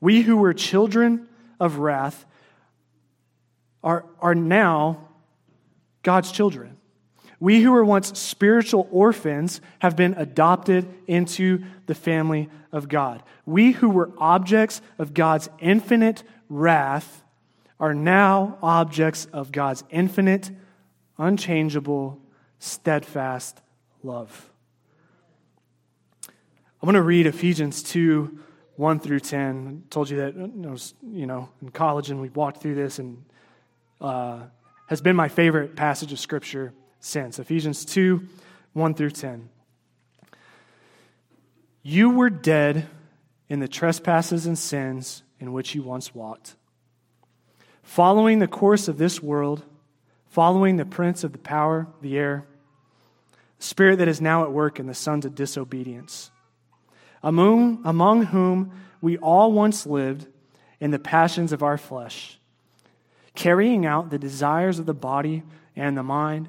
We 0.00 0.22
who 0.22 0.36
were 0.36 0.54
children 0.54 1.28
of 1.60 1.78
wrath 1.78 2.24
are, 3.82 4.04
are 4.20 4.34
now 4.34 5.08
God's 6.02 6.32
children. 6.32 6.77
We 7.40 7.62
who 7.62 7.72
were 7.72 7.84
once 7.84 8.18
spiritual 8.18 8.88
orphans 8.90 9.60
have 9.78 9.94
been 9.94 10.14
adopted 10.14 10.88
into 11.06 11.62
the 11.86 11.94
family 11.94 12.48
of 12.72 12.88
God. 12.88 13.22
We 13.46 13.72
who 13.72 13.90
were 13.90 14.10
objects 14.18 14.80
of 14.98 15.14
God's 15.14 15.48
infinite 15.60 16.24
wrath 16.48 17.22
are 17.78 17.94
now 17.94 18.58
objects 18.60 19.26
of 19.32 19.52
God's 19.52 19.84
infinite, 19.90 20.50
unchangeable, 21.16 22.20
steadfast 22.58 23.60
love. 24.02 24.50
I'm 26.80 26.86
going 26.86 26.94
to 26.94 27.02
read 27.02 27.26
Ephesians 27.26 27.82
2 27.82 28.40
1 28.76 29.00
through 29.00 29.18
10. 29.18 29.82
I 29.84 29.88
told 29.90 30.08
you 30.08 30.18
that 30.18 30.36
you 31.12 31.26
know, 31.26 31.48
in 31.60 31.68
college 31.70 32.10
and 32.10 32.20
we 32.20 32.28
walked 32.28 32.62
through 32.62 32.76
this 32.76 33.00
and 33.00 33.24
uh, 34.00 34.40
has 34.86 35.00
been 35.00 35.16
my 35.16 35.28
favorite 35.28 35.74
passage 35.74 36.12
of 36.12 36.20
Scripture 36.20 36.72
since. 37.00 37.38
Ephesians 37.38 37.84
2 37.84 38.26
1 38.72 38.94
through 38.94 39.10
10. 39.10 39.48
You 41.82 42.10
were 42.10 42.30
dead 42.30 42.86
in 43.48 43.60
the 43.60 43.68
trespasses 43.68 44.46
and 44.46 44.58
sins 44.58 45.22
in 45.40 45.52
which 45.52 45.74
you 45.74 45.82
once 45.82 46.14
walked, 46.14 46.54
following 47.82 48.38
the 48.38 48.48
course 48.48 48.88
of 48.88 48.98
this 48.98 49.22
world, 49.22 49.64
following 50.26 50.76
the 50.76 50.84
prince 50.84 51.24
of 51.24 51.32
the 51.32 51.38
power 51.38 51.86
the 52.02 52.18
air, 52.18 52.46
the 53.58 53.64
spirit 53.64 53.96
that 53.96 54.08
is 54.08 54.20
now 54.20 54.44
at 54.44 54.52
work 54.52 54.78
in 54.78 54.86
the 54.86 54.94
sons 54.94 55.24
of 55.24 55.34
disobedience, 55.34 56.30
among, 57.22 57.80
among 57.84 58.26
whom 58.26 58.70
we 59.00 59.16
all 59.18 59.52
once 59.52 59.86
lived 59.86 60.26
in 60.80 60.90
the 60.90 60.98
passions 60.98 61.52
of 61.52 61.62
our 61.62 61.78
flesh, 61.78 62.38
carrying 63.34 63.86
out 63.86 64.10
the 64.10 64.18
desires 64.18 64.78
of 64.78 64.86
the 64.86 64.94
body 64.94 65.42
and 65.74 65.96
the 65.96 66.02
mind 66.02 66.48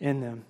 in 0.00 0.20
them. 0.20 0.44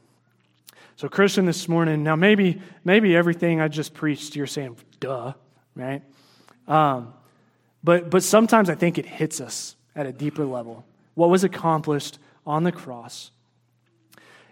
So, 0.97 1.09
Christian, 1.09 1.47
this 1.47 1.69
morning, 1.69 2.03
now 2.03 2.17
maybe, 2.17 2.61
maybe 2.85 3.15
everything 3.17 3.61
I 3.61 3.69
just 3.69 3.95
preached, 3.95 4.35
you're 4.35 4.47
saying, 4.47 4.77
duh, 4.99 5.33
right? 5.77 6.03
Um, 6.67 7.15
but, 7.85 8.11
but 8.11 8.23
sometimes 8.23 8.69
I 8.69 8.75
think 8.75 8.99
it 8.99 9.07
hits 9.07 9.41
us 9.41 9.77
at 9.95 10.07
a 10.07 10.13
deeper 10.13 10.45
level. 10.45 10.85
What 11.15 11.31
was 11.31 11.45
accomplished 11.45 12.19
on 12.47 12.65
the 12.65 12.73
cross. 12.73 13.31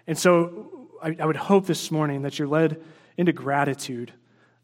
And 0.07 0.17
so 0.17 0.89
I, 1.03 1.17
I 1.19 1.27
would 1.27 1.37
hope 1.37 1.67
this 1.67 1.91
morning 1.91 2.23
that 2.23 2.39
you're 2.39 2.49
led 2.49 2.81
into 3.17 3.33
gratitude 3.33 4.13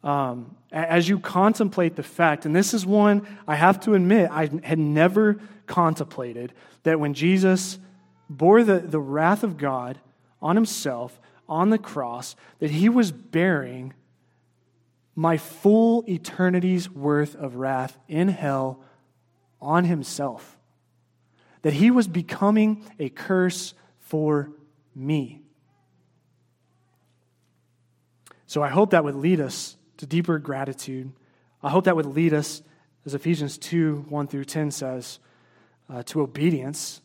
um, 0.05 0.57
as 0.72 1.09
you 1.09 1.18
contemplate 1.18 1.95
the 1.97 2.03
fact, 2.03 2.45
and 2.45 2.57
this 2.57 2.74
is 2.74 2.85
one 2.85 3.26
I 3.47 3.55
have 3.55 3.78
to 3.80 3.95
admit 3.95 4.30
I 4.30 4.51
had 4.64 4.78
never 4.78 5.39
contemplated, 5.66 6.53
that 6.83 6.99
when 6.99 7.14
Jesus 7.14 7.78
bore 8.28 8.64
the, 8.64 8.80
the 8.80 8.99
wrath 8.99 9.45
of 9.45 9.57
God 9.57 9.99
on 10.43 10.57
himself 10.57 11.20
on 11.49 11.70
the 11.70 11.78
cross, 11.78 12.34
that 12.59 12.70
he 12.70 12.88
was 12.88 13.12
bearing 13.12 13.95
my 15.14 15.36
full 15.36 16.05
eternity's 16.09 16.90
worth 16.90 17.34
of 17.34 17.57
wrath 17.57 17.99
in 18.09 18.28
hell 18.28 18.82
on 19.61 19.84
himself. 19.84 20.59
That 21.62 21.74
he 21.74 21.90
was 21.90 22.09
becoming 22.09 22.84
a 22.99 23.09
curse 23.09 23.74
for 24.01 24.51
me. 24.95 25.43
So 28.47 28.62
I 28.62 28.68
hope 28.68 28.90
that 28.90 29.05
would 29.05 29.14
lead 29.14 29.40
us 29.40 29.76
to 29.99 30.07
deeper 30.07 30.38
gratitude. 30.38 31.12
I 31.62 31.70
hope 31.70 31.84
that 31.84 31.97
would 31.97 32.07
lead 32.07 32.34
us, 32.34 32.62
as 33.07 33.14
Ephesians 33.14 33.57
2 33.59 34.07
1 34.09 34.26
through 34.26 34.45
10 34.45 34.70
says, 34.70 35.20
uh, 35.88 36.03
to 36.05 36.22
obedience, 36.22 37.01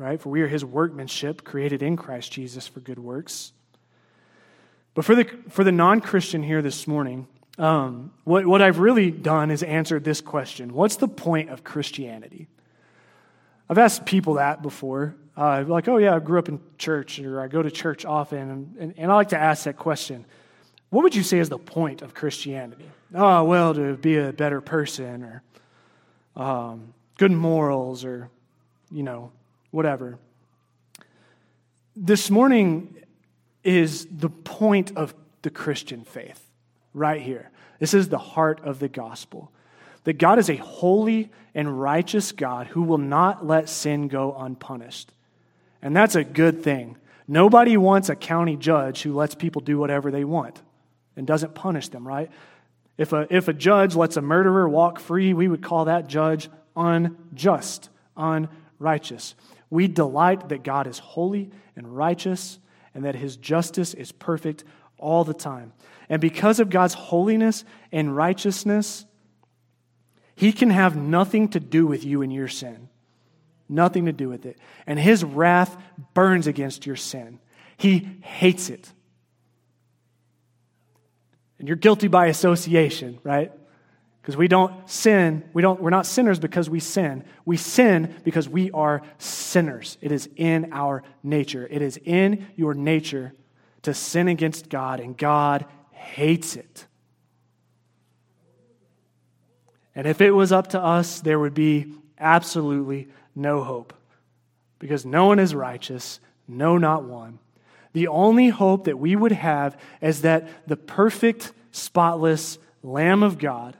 right? 0.00 0.20
For 0.20 0.30
we 0.30 0.40
are 0.42 0.48
his 0.48 0.64
workmanship, 0.64 1.44
created 1.44 1.82
in 1.82 1.96
Christ 1.96 2.32
Jesus 2.32 2.66
for 2.66 2.80
good 2.80 2.98
works. 2.98 3.52
But 4.94 5.04
for 5.04 5.14
the, 5.14 5.24
for 5.50 5.62
the 5.62 5.72
non 5.72 6.00
Christian 6.00 6.42
here 6.42 6.62
this 6.62 6.86
morning, 6.86 7.28
um, 7.58 8.12
what, 8.24 8.46
what 8.46 8.62
I've 8.62 8.78
really 8.78 9.10
done 9.10 9.50
is 9.50 9.62
answered 9.62 10.02
this 10.02 10.20
question 10.20 10.72
What's 10.72 10.96
the 10.96 11.08
point 11.08 11.50
of 11.50 11.62
Christianity? 11.62 12.48
I've 13.68 13.78
asked 13.78 14.04
people 14.04 14.34
that 14.34 14.62
before. 14.62 15.14
Uh, 15.36 15.64
like, 15.66 15.86
oh, 15.88 15.96
yeah, 15.96 16.16
I 16.16 16.18
grew 16.18 16.38
up 16.38 16.48
in 16.48 16.60
church, 16.76 17.20
or 17.20 17.40
I 17.40 17.46
go 17.46 17.62
to 17.62 17.70
church 17.70 18.04
often. 18.04 18.50
And, 18.50 18.76
and, 18.78 18.94
and 18.98 19.12
I 19.12 19.14
like 19.14 19.28
to 19.28 19.38
ask 19.38 19.64
that 19.64 19.76
question 19.76 20.24
What 20.88 21.02
would 21.02 21.14
you 21.14 21.22
say 21.22 21.38
is 21.38 21.48
the 21.48 21.58
point 21.58 22.02
of 22.02 22.14
Christianity? 22.14 22.90
Oh, 23.14 23.44
well, 23.44 23.74
to 23.74 23.96
be 23.96 24.16
a 24.16 24.32
better 24.32 24.60
person, 24.60 25.24
or 25.24 25.42
um, 26.42 26.94
good 27.18 27.32
morals, 27.32 28.04
or, 28.04 28.30
you 28.90 29.02
know, 29.02 29.30
whatever. 29.70 30.18
This 31.96 32.30
morning, 32.30 33.00
is 33.64 34.06
the 34.10 34.30
point 34.30 34.96
of 34.96 35.14
the 35.42 35.50
Christian 35.50 36.04
faith 36.04 36.46
right 36.94 37.20
here. 37.20 37.50
This 37.78 37.94
is 37.94 38.08
the 38.08 38.18
heart 38.18 38.60
of 38.64 38.78
the 38.78 38.88
gospel. 38.88 39.52
That 40.04 40.18
God 40.18 40.38
is 40.38 40.48
a 40.48 40.56
holy 40.56 41.30
and 41.54 41.80
righteous 41.80 42.32
God 42.32 42.68
who 42.68 42.82
will 42.82 42.98
not 42.98 43.46
let 43.46 43.68
sin 43.68 44.08
go 44.08 44.34
unpunished. 44.34 45.12
And 45.82 45.94
that's 45.94 46.14
a 46.14 46.24
good 46.24 46.62
thing. 46.62 46.96
Nobody 47.28 47.76
wants 47.76 48.08
a 48.08 48.16
county 48.16 48.56
judge 48.56 49.02
who 49.02 49.14
lets 49.14 49.34
people 49.34 49.60
do 49.60 49.78
whatever 49.78 50.10
they 50.10 50.24
want 50.24 50.60
and 51.16 51.26
doesn't 51.26 51.54
punish 51.54 51.88
them, 51.88 52.06
right? 52.06 52.30
If 52.96 53.12
a, 53.12 53.26
if 53.30 53.48
a 53.48 53.52
judge 53.52 53.94
lets 53.94 54.16
a 54.16 54.22
murderer 54.22 54.68
walk 54.68 54.98
free, 54.98 55.32
we 55.32 55.48
would 55.48 55.62
call 55.62 55.84
that 55.84 56.06
judge 56.06 56.48
unjust, 56.76 57.88
unrighteous. 58.16 59.34
We 59.70 59.86
delight 59.86 60.48
that 60.48 60.64
God 60.64 60.86
is 60.86 60.98
holy 60.98 61.50
and 61.76 61.96
righteous 61.96 62.58
and 62.94 63.04
that 63.04 63.14
his 63.14 63.36
justice 63.36 63.94
is 63.94 64.12
perfect 64.12 64.64
all 64.98 65.24
the 65.24 65.32
time. 65.32 65.72
And 66.08 66.20
because 66.20 66.58
of 66.58 66.70
God's 66.70 66.94
holiness 66.94 67.64
and 67.92 68.14
righteousness, 68.14 69.06
he 70.34 70.52
can 70.52 70.70
have 70.70 70.96
nothing 70.96 71.48
to 71.50 71.60
do 71.60 71.86
with 71.86 72.04
you 72.04 72.22
and 72.22 72.32
your 72.32 72.48
sin. 72.48 72.88
Nothing 73.68 74.06
to 74.06 74.12
do 74.12 74.28
with 74.28 74.44
it. 74.46 74.58
And 74.86 74.98
his 74.98 75.22
wrath 75.22 75.76
burns 76.14 76.48
against 76.48 76.86
your 76.86 76.96
sin. 76.96 77.38
He 77.76 78.18
hates 78.22 78.68
it. 78.68 78.92
And 81.60 81.68
you're 81.68 81.76
guilty 81.76 82.08
by 82.08 82.26
association, 82.26 83.20
right? 83.22 83.52
Because 84.20 84.36
we 84.36 84.48
don't 84.48 84.88
sin, 84.88 85.48
we 85.54 85.62
don't, 85.62 85.80
we're 85.80 85.90
not 85.90 86.04
sinners 86.04 86.38
because 86.38 86.68
we 86.68 86.78
sin. 86.78 87.24
We 87.44 87.56
sin 87.56 88.14
because 88.22 88.48
we 88.48 88.70
are 88.72 89.02
sinners. 89.18 89.96
It 90.02 90.12
is 90.12 90.28
in 90.36 90.72
our 90.72 91.02
nature. 91.22 91.66
It 91.70 91.80
is 91.80 91.98
in 92.04 92.46
your 92.54 92.74
nature 92.74 93.32
to 93.82 93.94
sin 93.94 94.28
against 94.28 94.68
God, 94.68 95.00
and 95.00 95.16
God 95.16 95.64
hates 95.92 96.54
it. 96.56 96.86
And 99.94 100.06
if 100.06 100.20
it 100.20 100.32
was 100.32 100.52
up 100.52 100.68
to 100.68 100.80
us, 100.80 101.20
there 101.20 101.38
would 101.38 101.54
be 101.54 101.94
absolutely 102.18 103.08
no 103.34 103.62
hope. 103.62 103.94
Because 104.78 105.06
no 105.06 105.26
one 105.26 105.38
is 105.38 105.54
righteous, 105.54 106.20
no, 106.46 106.76
not 106.76 107.04
one. 107.04 107.38
The 107.92 108.08
only 108.08 108.48
hope 108.48 108.84
that 108.84 108.98
we 108.98 109.16
would 109.16 109.32
have 109.32 109.80
is 110.00 110.22
that 110.22 110.68
the 110.68 110.76
perfect, 110.76 111.52
spotless 111.72 112.58
Lamb 112.82 113.22
of 113.22 113.38
God 113.38 113.76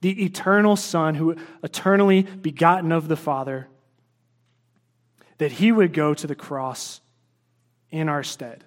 the 0.00 0.24
eternal 0.24 0.76
Son, 0.76 1.14
who 1.14 1.36
eternally 1.62 2.22
begotten 2.22 2.92
of 2.92 3.08
the 3.08 3.16
Father, 3.16 3.68
that 5.38 5.52
he 5.52 5.72
would 5.72 5.92
go 5.92 6.14
to 6.14 6.26
the 6.26 6.34
cross 6.34 7.00
in 7.90 8.08
our 8.08 8.22
stead, 8.22 8.64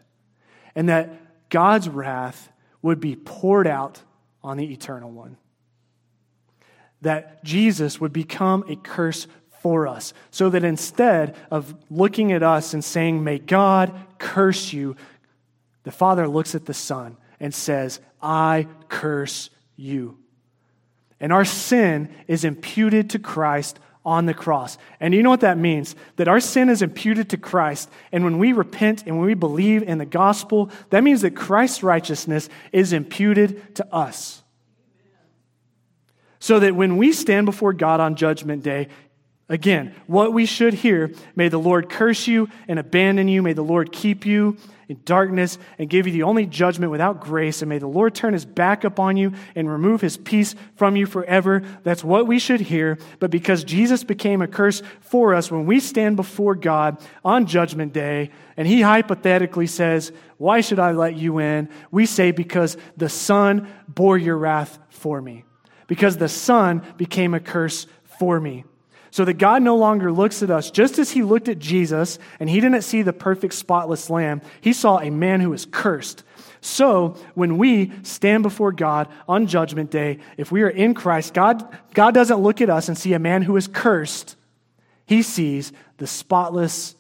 and 0.76 0.90
that 0.90 1.50
God's 1.50 1.90
wrath 1.90 2.52
would 2.82 3.00
be 3.00 3.16
poured 3.16 3.68
out 3.68 4.02
on 4.44 4.58
the 4.58 4.72
eternal 4.72 5.12
one. 5.12 5.38
That 7.02 7.44
Jesus 7.44 8.00
would 8.00 8.14
become 8.14 8.64
a 8.68 8.76
curse 8.76 9.28
for 9.62 9.88
us, 9.88 10.14
so 10.30 10.50
that 10.50 10.64
instead 10.64 11.36
of 11.50 11.74
looking 11.90 12.32
at 12.32 12.44
us 12.44 12.74
and 12.74 12.84
saying, 12.84 13.24
May 13.24 13.40
God 13.40 13.94
curse 14.18 14.74
you, 14.74 14.96
the 15.84 15.92
Father 15.92 16.28
looks 16.28 16.54
at 16.56 16.66
the 16.66 16.74
Son 16.74 17.18
and 17.40 17.54
says, 17.54 18.00
I 18.22 18.68
curse 18.90 19.50
you. 19.76 20.18
And 21.24 21.32
our 21.32 21.46
sin 21.46 22.10
is 22.28 22.44
imputed 22.44 23.12
to 23.12 23.20
Christ 23.20 23.80
on 24.04 24.26
the 24.26 24.34
cross. 24.34 24.78
And 25.00 25.14
you 25.14 25.24
know 25.24 25.30
what 25.30 25.40
that 25.40 25.58
means? 25.58 25.96
That 26.18 26.28
our 26.28 26.42
sin 26.42 26.68
is 26.68 26.82
imputed 26.82 27.30
to 27.30 27.38
Christ. 27.38 27.90
And 28.12 28.26
when 28.26 28.40
we 28.40 28.52
repent 28.52 29.04
and 29.08 29.18
when 29.18 29.26
we 29.26 29.34
believe 29.34 29.84
in 29.84 30.00
the 30.00 30.06
gospel, 30.06 30.70
that 30.90 31.02
means 31.02 31.22
that 31.22 31.34
Christ's 31.34 31.82
righteousness 31.82 32.50
is 32.74 32.92
imputed 32.92 33.74
to 33.76 33.96
us. 33.96 34.44
So 36.40 36.60
that 36.60 36.76
when 36.76 36.98
we 36.98 37.14
stand 37.14 37.46
before 37.46 37.72
God 37.72 38.02
on 38.02 38.18
Judgment 38.18 38.62
Day, 38.62 38.90
again, 39.48 39.96
what 40.08 40.34
we 40.34 40.46
should 40.46 40.74
hear 40.74 41.14
may 41.38 41.48
the 41.48 41.58
Lord 41.58 41.90
curse 41.90 42.28
you 42.28 42.50
and 42.68 42.80
abandon 42.80 43.30
you, 43.30 43.42
may 43.42 43.54
the 43.54 43.64
Lord 43.64 43.94
keep 43.94 44.26
you 44.26 44.58
in 44.88 45.00
darkness 45.06 45.58
and 45.78 45.90
give 45.90 46.08
you 46.08 46.14
the 46.14 46.24
only 46.24 46.46
judgment 46.46 46.92
without 46.92 47.22
grace. 47.22 47.62
And 47.62 47.70
may 47.70 47.78
the 47.78 47.88
Lord 47.88 48.14
turn 48.14 48.34
his 48.34 48.46
back 48.46 48.84
upon 48.84 49.18
you 49.18 49.34
and 49.56 49.70
remove 49.70 50.02
his 50.02 50.18
peace 50.18 50.56
from 50.76 50.96
you 50.96 51.06
forever. 51.06 51.62
That's 51.84 52.04
what 52.04 52.28
we 52.28 52.40
should 52.40 52.62
hear. 52.62 52.98
But 53.20 53.32
because 53.32 53.64
Jesus 53.64 54.04
became 54.04 54.42
a 54.42 54.48
curse 54.48 54.82
for 55.02 55.34
us, 55.34 55.52
when 55.52 55.66
we 55.66 55.80
stand 55.80 56.16
before 56.16 56.56
God 56.56 57.02
on 57.24 57.46
judgment 57.46 57.94
day, 57.94 58.32
and 58.58 58.68
he 58.68 58.82
hypothetically 58.82 59.68
says, 59.68 60.12
Why 60.38 60.62
should 60.62 60.80
I 60.80 60.92
let 60.92 61.16
you 61.16 61.40
in? 61.40 61.70
We 61.92 62.06
say, 62.06 62.32
Because 62.32 62.78
the 62.98 63.10
Son 63.10 63.68
bore 63.88 64.18
your 64.18 64.38
wrath 64.38 64.80
for 64.90 65.22
me. 65.22 65.46
Because 65.88 66.18
the 66.18 66.30
Son 66.30 66.82
became 66.98 67.34
a 67.34 67.40
curse 67.40 67.88
for 68.20 68.40
me. 68.40 68.64
So 69.14 69.26
that 69.26 69.36
God 69.36 69.62
no 69.62 69.78
longer 69.78 70.12
looks 70.12 70.42
at 70.42 70.50
us 70.50 70.72
just 70.72 70.98
as 70.98 71.12
he 71.12 71.22
looked 71.22 71.48
at 71.48 71.60
Jesus 71.60 72.18
and 72.40 72.50
he 72.50 72.60
didn't 72.60 72.82
see 72.82 73.04
the 73.04 73.14
perfect 73.14 73.54
spotless 73.54 74.10
lamb. 74.10 74.42
He 74.60 74.74
saw 74.74 74.98
a 74.98 75.12
man 75.12 75.40
who 75.40 75.52
was 75.52 75.68
cursed. 75.68 76.24
So 76.62 77.16
when 77.36 77.60
we 77.60 77.92
stand 78.02 78.42
before 78.42 78.72
God 78.72 79.08
on 79.30 79.46
judgment 79.46 79.92
day, 79.92 80.18
if 80.36 80.52
we 80.52 80.64
are 80.64 80.70
in 80.70 80.96
Christ, 80.96 81.36
God, 81.36 81.64
God 81.94 82.16
doesn't 82.16 82.40
look 82.40 82.60
at 82.60 82.72
us 82.72 82.88
and 82.88 82.98
see 82.98 83.14
a 83.14 83.20
man 83.20 83.44
who 83.44 83.56
is 83.56 83.68
cursed. 83.68 84.36
He 85.06 85.22
sees 85.22 85.72
the 85.98 86.08
spotless, 86.08 86.96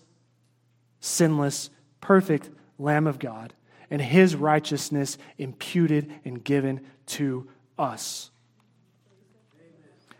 sinless, 0.99 1.71
perfect 1.99 2.47
Lamb 2.77 3.07
of 3.07 3.17
God 3.17 3.55
and 3.89 3.99
his 3.99 4.35
righteousness 4.35 5.17
imputed 5.39 6.13
and 6.23 6.43
given 6.43 6.81
to 7.07 7.49
us. 7.79 8.29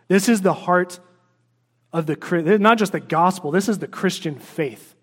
This 0.08 0.28
is 0.28 0.40
the 0.40 0.54
heart 0.54 0.98
of 1.94 2.06
the, 2.06 2.58
not 2.60 2.76
just 2.76 2.90
the 2.90 2.98
gospel, 3.00 3.52
this 3.52 3.68
is 3.68 3.78
the 3.78 3.86
Christian 3.86 4.34
faith. 4.34 4.96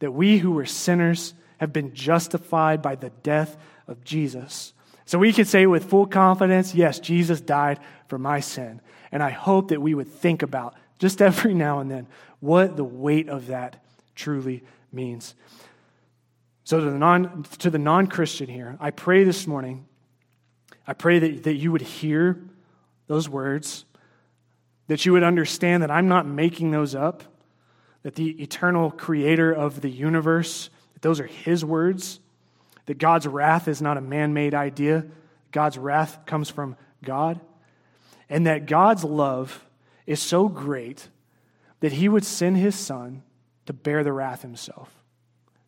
That 0.00 0.12
we 0.12 0.36
who 0.36 0.52
were 0.52 0.66
sinners 0.66 1.32
have 1.56 1.72
been 1.72 1.94
justified 1.94 2.82
by 2.82 2.96
the 2.96 3.08
death 3.22 3.56
of 3.88 4.04
Jesus. 4.04 4.74
So 5.06 5.18
we 5.18 5.32
can 5.32 5.46
say 5.46 5.64
with 5.64 5.88
full 5.88 6.06
confidence, 6.06 6.74
yes, 6.74 6.98
Jesus 7.00 7.40
died 7.40 7.80
for 8.08 8.18
my 8.18 8.40
sin. 8.40 8.82
And 9.10 9.22
I 9.22 9.30
hope 9.30 9.68
that 9.68 9.80
we 9.80 9.94
would 9.94 10.08
think 10.08 10.42
about 10.42 10.74
just 10.98 11.22
every 11.22 11.54
now 11.66 11.80
and 11.80 11.90
then 11.90 12.06
what 12.40 12.76
the 12.76 12.84
weight 12.84 13.30
of 13.30 13.46
that 13.46 13.82
truly 14.14 14.62
means. 14.92 15.34
So, 16.64 16.78
to 16.78 16.90
the 16.90 16.98
non, 16.98 17.44
to 17.58 17.70
the 17.70 17.78
non-Christian 17.78 18.48
here, 18.48 18.76
I 18.80 18.90
pray 18.90 19.24
this 19.24 19.46
morning, 19.46 19.86
I 20.86 20.94
pray 20.94 21.18
that, 21.18 21.44
that 21.44 21.54
you 21.54 21.72
would 21.72 21.82
hear 21.82 22.42
those 23.06 23.28
words, 23.28 23.84
that 24.86 25.06
you 25.06 25.12
would 25.12 25.22
understand 25.22 25.82
that 25.82 25.90
I'm 25.90 26.08
not 26.08 26.26
making 26.26 26.70
those 26.70 26.94
up, 26.94 27.22
that 28.02 28.14
the 28.14 28.42
eternal 28.42 28.90
creator 28.90 29.52
of 29.52 29.80
the 29.80 29.88
universe, 29.88 30.68
that 30.92 31.02
those 31.02 31.20
are 31.20 31.26
his 31.26 31.64
words, 31.64 32.20
that 32.86 32.98
God's 32.98 33.26
wrath 33.26 33.66
is 33.66 33.80
not 33.80 33.96
a 33.96 34.02
man-made 34.02 34.54
idea, 34.54 35.06
God's 35.52 35.78
wrath 35.78 36.26
comes 36.26 36.50
from 36.50 36.76
God, 37.02 37.40
and 38.28 38.46
that 38.46 38.66
God's 38.66 39.04
love 39.04 39.64
is 40.06 40.20
so 40.20 40.48
great 40.48 41.08
that 41.80 41.92
he 41.92 42.08
would 42.08 42.24
send 42.24 42.56
his 42.56 42.74
son 42.74 43.22
to 43.66 43.72
bear 43.72 44.04
the 44.04 44.12
wrath 44.12 44.42
himself. 44.42 44.90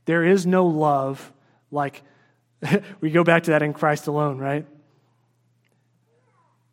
There 0.04 0.24
is 0.24 0.46
no 0.46 0.66
love 0.66 1.32
like, 1.70 2.02
we 3.00 3.10
go 3.10 3.24
back 3.24 3.44
to 3.44 3.50
that 3.52 3.62
in 3.62 3.72
Christ 3.72 4.06
alone, 4.06 4.38
right? 4.38 4.66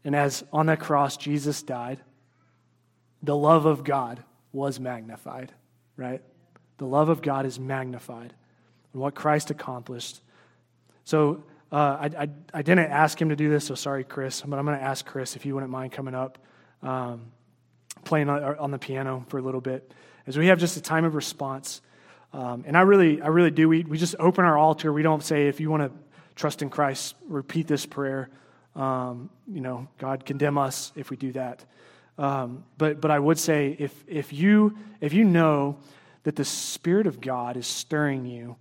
And 0.03 0.15
as 0.15 0.43
on 0.51 0.65
that 0.65 0.79
cross 0.79 1.15
Jesus 1.17 1.63
died, 1.63 1.99
the 3.23 3.35
love 3.35 3.65
of 3.65 3.83
God 3.83 4.21
was 4.51 4.79
magnified, 4.79 5.51
right? 5.97 6.21
The 6.77 6.85
love 6.85 7.09
of 7.09 7.21
God 7.21 7.45
is 7.45 7.59
magnified 7.59 8.33
and 8.91 9.01
what 9.01 9.15
Christ 9.15 9.49
accomplished. 9.49 10.21
So 11.05 11.43
uh, 11.71 11.75
I, 12.01 12.23
I, 12.23 12.29
I, 12.53 12.61
didn't 12.61 12.91
ask 12.91 13.19
him 13.19 13.29
to 13.29 13.35
do 13.35 13.49
this, 13.49 13.65
so 13.65 13.75
sorry, 13.75 14.03
Chris, 14.03 14.41
but 14.41 14.59
I'm 14.59 14.65
going 14.65 14.77
to 14.77 14.83
ask 14.83 15.05
Chris 15.05 15.35
if 15.35 15.45
you 15.45 15.55
wouldn't 15.55 15.71
mind 15.71 15.91
coming 15.91 16.13
up, 16.13 16.37
um, 16.83 17.31
playing 18.03 18.29
on, 18.29 18.43
on 18.57 18.71
the 18.71 18.77
piano 18.77 19.25
for 19.29 19.39
a 19.39 19.41
little 19.41 19.61
bit, 19.61 19.91
as 20.27 20.37
we 20.37 20.47
have 20.47 20.59
just 20.59 20.77
a 20.77 20.81
time 20.81 21.03
of 21.03 21.15
response. 21.15 21.81
Um, 22.31 22.63
and 22.67 22.77
I 22.77 22.81
really, 22.81 23.21
I 23.21 23.27
really 23.27 23.51
do. 23.51 23.67
We, 23.67 23.83
we 23.83 23.97
just 23.97 24.15
open 24.19 24.45
our 24.45 24.57
altar. 24.57 24.93
We 24.93 25.01
don't 25.01 25.23
say, 25.23 25.47
if 25.47 25.59
you 25.59 25.71
want 25.71 25.83
to 25.83 25.91
trust 26.35 26.61
in 26.61 26.69
Christ, 26.69 27.15
repeat 27.27 27.67
this 27.67 27.85
prayer. 27.85 28.29
Um, 28.75 29.29
you 29.47 29.61
know, 29.61 29.87
God 29.97 30.25
condemn 30.25 30.57
us 30.57 30.91
if 30.95 31.09
we 31.09 31.17
do 31.17 31.31
that. 31.33 31.65
Um, 32.17 32.63
but, 32.77 33.01
but 33.01 33.11
I 33.11 33.19
would 33.19 33.39
say, 33.39 33.75
if, 33.79 34.03
if, 34.07 34.31
you, 34.31 34.77
if 35.01 35.13
you 35.13 35.23
know 35.23 35.77
that 36.23 36.35
the 36.35 36.45
Spirit 36.45 37.07
of 37.07 37.19
God 37.19 37.57
is 37.57 37.67
stirring 37.67 38.25
you 38.25 38.55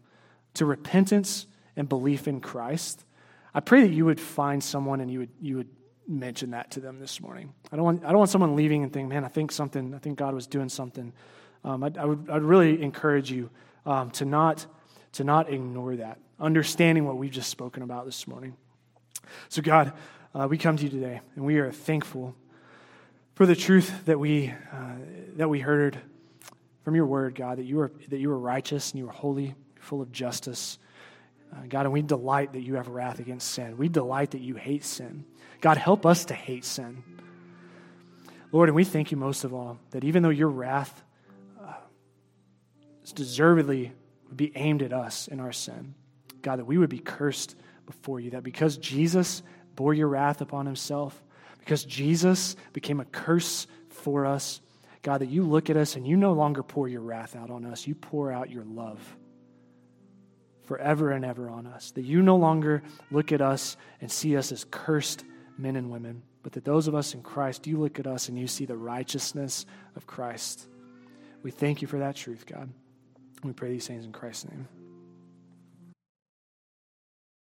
to 0.55 0.67
repentance 0.67 1.47
and 1.77 1.89
belief 1.89 2.27
in 2.27 2.41
Christ, 2.41 3.05
I 3.55 3.61
pray 3.61 3.83
that 3.83 3.93
you 3.93 4.07
would 4.07 4.21
find 4.21 4.63
someone 4.63 5.01
and 5.01 5.11
you 5.11 5.21
would, 5.21 5.31
you 5.41 5.57
would 5.59 5.69
mention 6.09 6.51
that 6.51 6.71
to 6.73 6.81
them 6.81 6.99
this 6.99 7.21
morning. 7.21 7.53
I 7.71 7.77
don't 7.77 7.85
want, 7.85 8.05
I 8.05 8.09
don't 8.09 8.19
want 8.19 8.31
someone 8.31 8.57
leaving 8.57 8.83
and 8.83 8.93
thinking, 8.93 9.09
man, 9.09 9.25
I 9.25 9.29
think 9.29 9.53
something, 9.53 9.95
I 9.95 9.99
think 9.99 10.19
God 10.19 10.35
was 10.35 10.47
doing 10.47 10.69
something 10.69 11.13
um, 11.65 11.85
I, 11.85 11.93
I, 11.99 12.05
would 12.05 12.29
I'd 12.31 12.43
really 12.43 12.83
encourage 12.83 13.31
you 13.31 13.51
um, 13.87 14.11
to, 14.13 14.25
not, 14.25 14.67
to 15.13 15.25
not 15.25 15.53
ignore 15.53 15.97
that, 15.97 16.19
understanding 16.41 17.05
what 17.05 17.17
we've 17.17 17.31
just 17.31 17.51
spoken 17.51 17.83
about 17.83 18.05
this 18.05 18.27
morning. 18.27 18.57
So, 19.49 19.63
God, 19.63 19.93
uh, 20.35 20.47
we 20.49 20.59
come 20.59 20.77
to 20.77 20.85
you 20.85 20.91
today, 20.91 21.21
and 21.37 21.45
we 21.45 21.59
are 21.59 21.71
thankful 21.71 22.35
for 23.35 23.47
the 23.47 23.57
truth 23.57 24.05
that 24.07 24.19
we, 24.19 24.49
uh, 24.73 24.95
that 25.37 25.49
we 25.49 25.61
heard 25.61 25.99
from 26.85 26.95
your 26.95 27.07
word, 27.07 27.35
God, 27.35 27.59
that 27.59 27.65
you, 27.65 27.81
are, 27.81 27.93
that 28.09 28.19
you 28.19 28.31
are 28.31 28.39
righteous 28.39 28.93
and 28.93 28.99
you 28.99 29.09
are 29.09 29.13
holy, 29.13 29.55
full 29.81 30.03
of 30.03 30.13
justice. 30.13 30.79
Uh, 31.53 31.61
God, 31.69 31.87
and 31.87 31.93
we 31.93 32.03
delight 32.03 32.53
that 32.55 32.63
you 32.63 32.75
have 32.75 32.89
wrath 32.89 33.19
against 33.19 33.51
sin. 33.51 33.77
We 33.77 33.89
delight 33.89 34.33
that 34.33 34.41
you 34.41 34.55
hate 34.55 34.85
sin. 34.85 35.25
God, 35.61 35.77
help 35.77 36.05
us 36.07 36.27
to 36.27 36.35
hate 36.35 36.65
sin. 36.65 37.03
Lord, 38.51 38.69
and 38.69 38.77
we 38.77 38.85
thank 38.85 39.11
you 39.11 39.17
most 39.17 39.45
of 39.45 39.55
all 39.55 39.79
that 39.91 40.05
even 40.05 40.23
though 40.23 40.29
your 40.29 40.49
wrath 40.49 41.03
deservedly 43.13 43.93
would 44.29 44.37
be 44.37 44.53
aimed 44.57 44.83
at 44.83 44.93
us 44.93 45.29
in 45.29 45.41
our 45.41 45.53
sin. 45.53 45.95
God, 46.41 46.59
that 46.59 46.65
we 46.65 46.79
would 46.79 46.91
be 46.91 46.99
cursed 46.99 47.55
before 47.87 48.21
you, 48.21 48.31
that 48.31 48.43
because 48.43 48.77
Jesus 48.77 49.43
bore 49.77 49.95
your 49.95 50.09
wrath 50.09 50.41
upon 50.41 50.67
himself, 50.67 51.23
because 51.65 51.85
Jesus 51.85 52.57
became 52.73 52.99
a 52.99 53.05
curse 53.05 53.69
for 53.89 54.27
us, 54.27 54.61
God, 55.03 55.21
that 55.21 55.29
you 55.29 55.45
look 55.45 55.71
at 55.71 55.77
us 55.77 55.95
and 55.95 56.05
you 56.05 56.17
no 56.17 56.33
longer 56.33 56.65
pour 56.65 56.89
your 56.89 57.03
wrath 57.03 57.37
out 57.37 57.51
on 57.51 57.65
us, 57.65 57.87
you 57.87 57.95
pour 57.95 58.33
out 58.33 58.51
your 58.51 58.65
love 58.65 58.99
forever 60.65 61.13
and 61.13 61.25
ever 61.25 61.49
on 61.49 61.69
us. 61.69 61.93
That 61.93 62.03
you 62.03 62.21
no 62.21 62.37
longer 62.37 62.83
look 63.13 63.31
at 63.31 63.41
us 63.41 63.77
and 64.01 64.11
see 64.11 64.37
us 64.37 64.51
as 64.51 64.67
cursed 64.73 65.25
men 65.57 65.77
and 65.77 65.89
women, 65.89 66.23
but 66.43 66.53
that 66.53 66.65
those 66.65 66.89
of 66.89 66.97
us 66.97 67.15
in 67.15 67.23
Christ, 67.23 67.69
you 67.69 67.79
look 67.79 68.01
at 68.01 68.09
us 68.09 68.29
and 68.29 68.37
you 68.37 68.49
see 68.49 68.65
the 68.65 68.77
righteousness 68.77 69.65
of 69.95 70.07
Christ. 70.09 70.67
We 71.45 71.53
thank 71.53 71.81
you 71.81 71.87
for 71.87 72.01
that 72.01 72.17
truth, 72.17 72.45
God. 72.45 72.71
We 73.45 73.53
pray 73.53 73.71
these 73.71 73.87
things 73.87 74.05
in 74.05 74.11
Christ's 74.11 74.49
name. 74.49 74.82